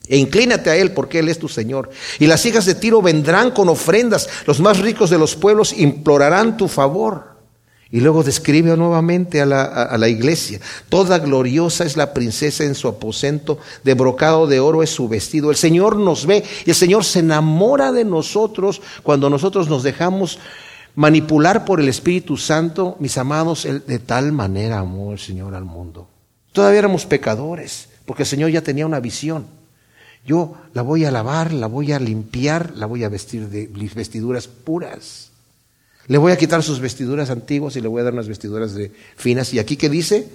E 0.07 0.17
inclínate 0.17 0.71
a 0.71 0.77
Él 0.77 0.93
porque 0.93 1.21
Él 1.21 1.29
es 1.29 1.39
tu 1.39 1.49
Señor. 1.49 1.91
Y 2.19 2.27
las 2.27 2.45
hijas 2.45 2.67
de 2.67 2.75
Tiro 2.75 3.01
vendrán 3.01 3.53
con 3.53 3.69
ofrendas. 3.69 4.29
Los 4.45 4.59
más 4.59 4.79
ricos 4.79 5.09
de 5.11 5.19
los 5.19 5.37
pueblos 5.37 5.73
implorarán 5.73 6.57
tu 6.57 6.67
favor. 6.67 7.40
Y 7.93 8.01
luego 8.01 8.23
describe 8.23 8.77
nuevamente 8.77 9.41
a 9.41 9.47
la, 9.47 9.65
a 9.65 9.99
la, 9.99 10.09
iglesia. 10.09 10.61
Toda 10.89 11.19
gloriosa 11.19 11.85
es 11.85 11.97
la 11.97 12.15
princesa 12.15 12.63
en 12.63 12.77
su 12.77 12.87
aposento, 12.87 13.59
de 13.83 13.95
brocado 13.95 14.47
de 14.47 14.61
oro 14.61 14.85
es 14.85 14.91
su 14.91 15.09
vestido. 15.09 15.51
El 15.51 15.57
Señor 15.57 15.97
nos 15.97 16.25
ve 16.25 16.45
y 16.65 16.71
el 16.71 16.77
Señor 16.77 17.05
se 17.05 17.19
enamora 17.19 17.91
de 17.91 18.05
nosotros 18.05 18.81
cuando 19.03 19.29
nosotros 19.29 19.69
nos 19.69 19.83
dejamos 19.83 20.39
manipular 20.95 21.65
por 21.65 21.81
el 21.81 21.89
Espíritu 21.89 22.37
Santo, 22.37 22.97
mis 23.01 23.19
amados, 23.19 23.65
de 23.65 23.99
tal 23.99 24.33
manera 24.33 24.79
amó 24.79 25.13
el 25.13 25.19
Señor 25.19 25.55
al 25.55 25.65
mundo. 25.65 26.09
Todavía 26.53 26.81
éramos 26.81 27.07
pecadores, 27.07 27.89
porque 28.07 28.25
el 28.25 28.29
Señor 28.29 28.51
ya 28.51 28.63
tenía 28.63 28.87
una 28.87 29.01
visión. 29.01 29.47
Yo 30.27 30.55
la 30.75 30.83
voy 30.83 31.05
a 31.05 31.11
lavar, 31.11 31.53
la 31.53 31.67
voy 31.67 31.93
a 31.93 31.99
limpiar, 31.99 32.73
la 32.77 32.87
voy 32.87 33.05
a 33.05 33.09
vestir 33.09 33.49
de 33.49 33.67
vestiduras 33.95 34.47
puras. 34.47 35.30
Le 36.11 36.19
voy 36.19 36.33
a 36.33 36.37
quitar 36.37 36.61
sus 36.65 36.81
vestiduras 36.81 37.31
antiguas 37.31 37.77
y 37.77 37.81
le 37.81 37.87
voy 37.87 38.01
a 38.01 38.03
dar 38.03 38.13
unas 38.13 38.27
vestiduras 38.27 38.75
de 38.75 38.91
finas. 39.15 39.55
Y 39.55 39.61
aquí 39.61 39.77
que 39.77 39.89
dice, 39.89 40.27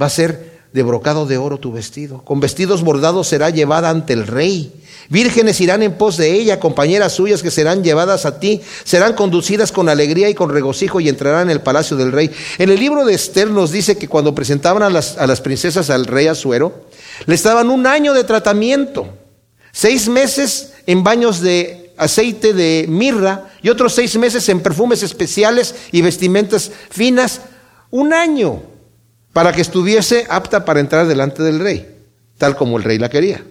va 0.00 0.06
a 0.06 0.10
ser 0.10 0.60
de 0.72 0.84
brocado 0.84 1.26
de 1.26 1.36
oro 1.38 1.58
tu 1.58 1.72
vestido. 1.72 2.22
Con 2.22 2.38
vestidos 2.38 2.84
bordados 2.84 3.26
será 3.26 3.50
llevada 3.50 3.90
ante 3.90 4.12
el 4.12 4.28
rey. 4.28 4.72
Vírgenes 5.08 5.60
irán 5.60 5.82
en 5.82 5.98
pos 5.98 6.18
de 6.18 6.34
ella, 6.34 6.60
compañeras 6.60 7.14
suyas 7.14 7.42
que 7.42 7.50
serán 7.50 7.82
llevadas 7.82 8.26
a 8.26 8.38
ti, 8.38 8.60
serán 8.84 9.14
conducidas 9.14 9.72
con 9.72 9.88
alegría 9.88 10.30
y 10.30 10.34
con 10.34 10.50
regocijo 10.50 11.00
y 11.00 11.08
entrarán 11.08 11.48
en 11.48 11.50
el 11.50 11.62
palacio 11.62 11.96
del 11.96 12.12
rey. 12.12 12.30
En 12.58 12.70
el 12.70 12.78
libro 12.78 13.04
de 13.04 13.14
Esther 13.14 13.50
nos 13.50 13.72
dice 13.72 13.98
que 13.98 14.06
cuando 14.06 14.36
presentaban 14.36 14.84
a 14.84 14.90
las, 14.90 15.18
a 15.18 15.26
las 15.26 15.40
princesas 15.40 15.90
al 15.90 16.06
rey 16.06 16.28
Azuero, 16.28 16.84
le 17.26 17.34
estaban 17.34 17.70
un 17.70 17.88
año 17.88 18.14
de 18.14 18.22
tratamiento, 18.22 19.08
seis 19.72 20.08
meses 20.08 20.74
en 20.86 21.02
baños 21.02 21.40
de 21.40 21.92
aceite 21.96 22.52
de 22.52 22.86
mirra 22.88 23.47
y 23.62 23.68
otros 23.68 23.94
seis 23.94 24.16
meses 24.16 24.48
en 24.48 24.60
perfumes 24.60 25.02
especiales 25.02 25.74
y 25.92 26.02
vestimentas 26.02 26.70
finas, 26.90 27.42
un 27.90 28.12
año 28.12 28.62
para 29.32 29.52
que 29.52 29.60
estuviese 29.60 30.26
apta 30.28 30.64
para 30.64 30.80
entrar 30.80 31.06
delante 31.06 31.42
del 31.42 31.60
rey, 31.60 32.04
tal 32.36 32.56
como 32.56 32.76
el 32.76 32.84
rey 32.84 32.98
la 32.98 33.08
quería. 33.08 33.44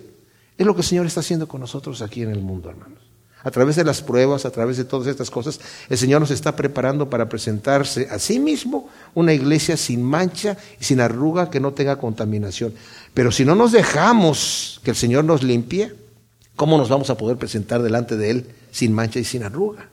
Es 0.58 0.66
lo 0.66 0.74
que 0.74 0.82
el 0.82 0.88
Señor 0.88 1.06
está 1.06 1.20
haciendo 1.20 1.48
con 1.48 1.62
nosotros 1.62 2.02
aquí 2.02 2.22
en 2.22 2.32
el 2.32 2.42
mundo, 2.42 2.70
hermanos. 2.70 3.00
A 3.44 3.52
través 3.52 3.76
de 3.76 3.84
las 3.84 4.02
pruebas, 4.02 4.46
a 4.46 4.52
través 4.52 4.78
de 4.78 4.84
todas 4.84 5.08
estas 5.08 5.30
cosas, 5.30 5.60
el 5.88 5.98
Señor 5.98 6.20
nos 6.20 6.32
está 6.32 6.56
preparando 6.56 7.10
para 7.10 7.30
presentarse 7.30 8.08
a 8.10 8.20
sí 8.20 8.40
mismo 8.40 8.90
una 9.14 9.34
iglesia 9.34 9.78
sin 9.78 10.04
mancha 10.04 10.58
y 10.80 10.84
sin 10.84 11.00
arruga 11.00 11.50
que 11.50 11.60
no 11.60 11.74
tenga 11.74 11.98
contaminación. 11.98 12.74
Pero 13.14 13.32
si 13.32 13.46
no 13.46 13.56
nos 13.56 13.72
dejamos 13.72 14.82
que 14.84 14.90
el 14.90 14.98
Señor 14.98 15.24
nos 15.24 15.44
limpie, 15.44 15.94
¿Cómo 16.58 16.80
nos 16.80 16.90
vamos 16.90 17.12
a 17.12 17.18
poder 17.18 17.38
presentar 17.38 17.84
delante 17.84 18.18
de 18.18 18.32
Él 18.32 18.48
sin 18.72 18.92
mancha 18.92 19.20
y 19.20 19.24
sin 19.24 19.44
arruga? 19.44 19.90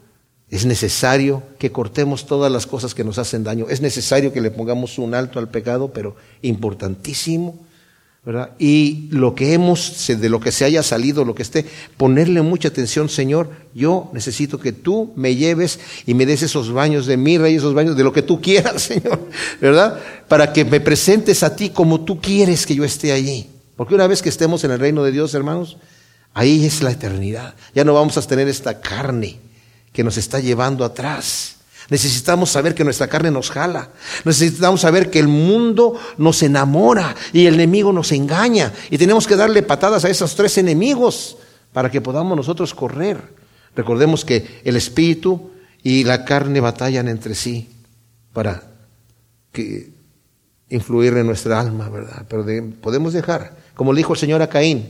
Es 0.49 0.65
necesario 0.65 1.43
que 1.57 1.71
cortemos 1.71 2.25
todas 2.25 2.51
las 2.51 2.67
cosas 2.67 2.93
que 2.93 3.03
nos 3.03 3.17
hacen 3.17 3.43
daño. 3.43 3.65
Es 3.69 3.81
necesario 3.81 4.31
que 4.31 4.41
le 4.41 4.51
pongamos 4.51 4.97
un 4.97 5.15
alto 5.15 5.39
al 5.39 5.49
pecado, 5.49 5.91
pero 5.93 6.15
importantísimo. 6.41 7.65
¿verdad? 8.23 8.51
Y 8.57 9.07
lo 9.11 9.35
que 9.35 9.53
hemos, 9.53 10.07
de 10.07 10.29
lo 10.29 10.39
que 10.39 10.51
se 10.51 10.65
haya 10.65 10.81
salido, 10.81 11.23
lo 11.23 11.35
que 11.35 11.43
esté, 11.43 11.63
ponerle 11.95 12.41
mucha 12.41 12.69
atención, 12.69 13.07
Señor. 13.07 13.49
Yo 13.75 14.09
necesito 14.13 14.59
que 14.59 14.71
tú 14.71 15.13
me 15.15 15.35
lleves 15.35 15.79
y 16.07 16.15
me 16.15 16.25
des 16.25 16.41
esos 16.41 16.71
baños 16.71 17.05
de 17.05 17.17
mirra 17.17 17.49
y 17.49 17.55
esos 17.55 17.75
baños 17.75 17.95
de 17.95 18.03
lo 18.03 18.11
que 18.11 18.23
tú 18.23 18.41
quieras, 18.41 18.81
Señor, 18.81 19.19
¿verdad? 19.61 19.99
Para 20.27 20.53
que 20.53 20.65
me 20.65 20.79
presentes 20.79 21.43
a 21.43 21.55
ti 21.55 21.69
como 21.69 22.01
tú 22.01 22.19
quieres 22.19 22.65
que 22.65 22.73
yo 22.73 22.83
esté 22.83 23.11
allí. 23.11 23.47
Porque 23.75 23.93
una 23.93 24.07
vez 24.07 24.23
que 24.23 24.29
estemos 24.29 24.63
en 24.63 24.71
el 24.71 24.79
reino 24.79 25.03
de 25.03 25.11
Dios, 25.11 25.35
hermanos, 25.35 25.77
Ahí 26.35 26.65
es 26.65 26.83
la 26.83 26.91
eternidad. 26.91 27.55
Ya 27.73 27.85
no 27.85 27.93
vamos 27.93 28.17
a 28.17 28.21
tener 28.21 28.49
esta 28.49 28.81
carne 28.81 29.37
que 29.95 30.03
nos 30.03 30.17
está 30.17 30.41
llevando 30.41 30.83
atrás. 30.83 31.55
Necesitamos 31.89 32.49
saber 32.49 32.75
que 32.75 32.83
nuestra 32.83 33.07
carne 33.07 33.31
nos 33.31 33.49
jala. 33.49 33.89
Necesitamos 34.25 34.81
saber 34.81 35.09
que 35.09 35.19
el 35.19 35.29
mundo 35.29 35.97
nos 36.17 36.43
enamora 36.43 37.15
y 37.31 37.45
el 37.45 37.53
enemigo 37.53 37.93
nos 37.93 38.11
engaña. 38.11 38.73
Y 38.89 38.97
tenemos 38.97 39.25
que 39.25 39.37
darle 39.37 39.63
patadas 39.63 40.03
a 40.03 40.09
esos 40.09 40.35
tres 40.35 40.57
enemigos 40.57 41.37
para 41.71 41.89
que 41.89 42.01
podamos 42.01 42.35
nosotros 42.35 42.73
correr. 42.73 43.21
Recordemos 43.73 44.25
que 44.25 44.61
el 44.65 44.75
espíritu 44.75 45.51
y 45.81 46.03
la 46.03 46.25
carne 46.25 46.59
batallan 46.59 47.07
entre 47.07 47.33
sí 47.33 47.69
para 48.33 48.63
que 49.53 49.91
influir 50.69 51.15
en 51.15 51.27
nuestra 51.27 51.59
alma, 51.59 51.87
¿verdad? 51.87 52.25
Pero 52.27 52.45
podemos 52.81 53.13
dejar, 53.13 53.55
como 53.75 53.93
le 53.93 53.99
dijo 53.99 54.13
el 54.13 54.19
Señor 54.19 54.41
a 54.41 54.49
Caín, 54.49 54.89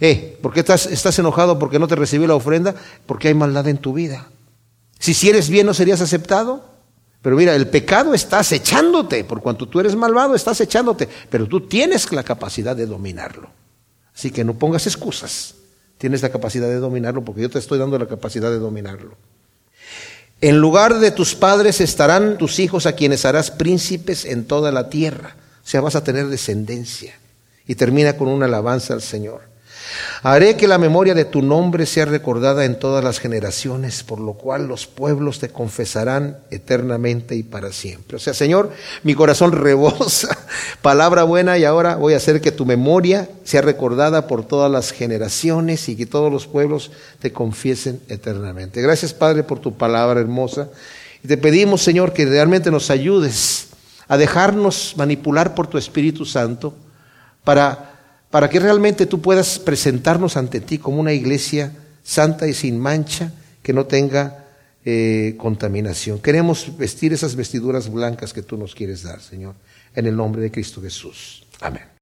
eh, 0.00 0.38
¿por 0.40 0.54
qué 0.54 0.60
estás, 0.60 0.86
estás 0.86 1.18
enojado 1.18 1.58
porque 1.58 1.78
no 1.78 1.88
te 1.88 1.96
recibió 1.96 2.26
la 2.26 2.34
ofrenda? 2.34 2.74
Porque 3.04 3.28
hay 3.28 3.34
maldad 3.34 3.68
en 3.68 3.78
tu 3.78 3.92
vida. 3.92 4.28
Si 4.98 5.28
eres 5.28 5.48
bien, 5.48 5.66
¿no 5.66 5.74
serías 5.74 6.00
aceptado? 6.00 6.64
Pero 7.22 7.36
mira, 7.36 7.54
el 7.54 7.68
pecado 7.68 8.14
está 8.14 8.38
acechándote, 8.38 9.24
por 9.24 9.42
cuanto 9.42 9.66
tú 9.68 9.80
eres 9.80 9.96
malvado, 9.96 10.34
estás 10.34 10.60
acechándote, 10.60 11.08
pero 11.28 11.46
tú 11.46 11.66
tienes 11.66 12.12
la 12.12 12.22
capacidad 12.22 12.76
de 12.76 12.86
dominarlo. 12.86 13.50
Así 14.14 14.30
que 14.30 14.44
no 14.44 14.54
pongas 14.54 14.86
excusas, 14.86 15.56
tienes 15.98 16.22
la 16.22 16.30
capacidad 16.30 16.68
de 16.68 16.76
dominarlo, 16.76 17.24
porque 17.24 17.42
yo 17.42 17.50
te 17.50 17.58
estoy 17.58 17.78
dando 17.78 17.98
la 17.98 18.06
capacidad 18.06 18.50
de 18.50 18.58
dominarlo. 18.58 19.16
En 20.40 20.58
lugar 20.58 21.00
de 21.00 21.10
tus 21.10 21.34
padres 21.34 21.80
estarán 21.80 22.38
tus 22.38 22.58
hijos 22.58 22.86
a 22.86 22.92
quienes 22.92 23.24
harás 23.24 23.50
príncipes 23.50 24.24
en 24.24 24.46
toda 24.46 24.70
la 24.70 24.88
tierra, 24.88 25.36
o 25.64 25.68
sea, 25.68 25.80
vas 25.80 25.96
a 25.96 26.04
tener 26.04 26.28
descendencia. 26.28 27.18
Y 27.66 27.74
termina 27.74 28.16
con 28.16 28.28
una 28.28 28.46
alabanza 28.46 28.94
al 28.94 29.02
Señor. 29.02 29.40
Haré 30.22 30.56
que 30.56 30.68
la 30.68 30.78
memoria 30.78 31.14
de 31.14 31.24
tu 31.24 31.42
nombre 31.42 31.86
sea 31.86 32.04
recordada 32.04 32.64
en 32.64 32.78
todas 32.78 33.04
las 33.04 33.18
generaciones, 33.18 34.02
por 34.02 34.20
lo 34.20 34.34
cual 34.34 34.66
los 34.66 34.86
pueblos 34.86 35.38
te 35.38 35.48
confesarán 35.48 36.38
eternamente 36.50 37.36
y 37.36 37.42
para 37.42 37.72
siempre. 37.72 38.16
O 38.16 38.20
sea, 38.20 38.34
Señor, 38.34 38.72
mi 39.02 39.14
corazón 39.14 39.52
rebosa, 39.66 40.36
palabra 40.82 41.22
buena, 41.22 41.58
y 41.58 41.64
ahora 41.64 41.96
voy 41.96 42.14
a 42.14 42.18
hacer 42.18 42.40
que 42.40 42.52
tu 42.52 42.66
memoria 42.66 43.28
sea 43.44 43.62
recordada 43.62 44.26
por 44.26 44.44
todas 44.44 44.70
las 44.70 44.90
generaciones 44.90 45.88
y 45.88 45.96
que 45.96 46.06
todos 46.06 46.32
los 46.32 46.46
pueblos 46.46 46.90
te 47.20 47.32
confiesen 47.32 48.00
eternamente. 48.08 48.82
Gracias, 48.82 49.12
Padre, 49.12 49.42
por 49.42 49.60
tu 49.60 49.76
palabra 49.76 50.20
hermosa. 50.20 50.68
Y 51.22 51.28
te 51.28 51.36
pedimos, 51.36 51.82
Señor, 51.82 52.12
que 52.12 52.26
realmente 52.26 52.70
nos 52.70 52.90
ayudes 52.90 53.68
a 54.08 54.16
dejarnos 54.16 54.94
manipular 54.96 55.54
por 55.54 55.66
tu 55.66 55.78
Espíritu 55.78 56.24
Santo 56.24 56.74
para 57.44 57.95
para 58.36 58.50
que 58.50 58.60
realmente 58.60 59.06
tú 59.06 59.22
puedas 59.22 59.58
presentarnos 59.58 60.36
ante 60.36 60.60
ti 60.60 60.76
como 60.76 61.00
una 61.00 61.14
iglesia 61.14 61.72
santa 62.02 62.46
y 62.46 62.52
sin 62.52 62.78
mancha, 62.78 63.32
que 63.62 63.72
no 63.72 63.86
tenga 63.86 64.44
eh, 64.84 65.36
contaminación. 65.38 66.18
Queremos 66.18 66.76
vestir 66.76 67.14
esas 67.14 67.34
vestiduras 67.34 67.90
blancas 67.90 68.34
que 68.34 68.42
tú 68.42 68.58
nos 68.58 68.74
quieres 68.74 69.04
dar, 69.04 69.22
Señor, 69.22 69.54
en 69.94 70.06
el 70.06 70.14
nombre 70.14 70.42
de 70.42 70.50
Cristo 70.50 70.82
Jesús. 70.82 71.46
Amén. 71.62 71.86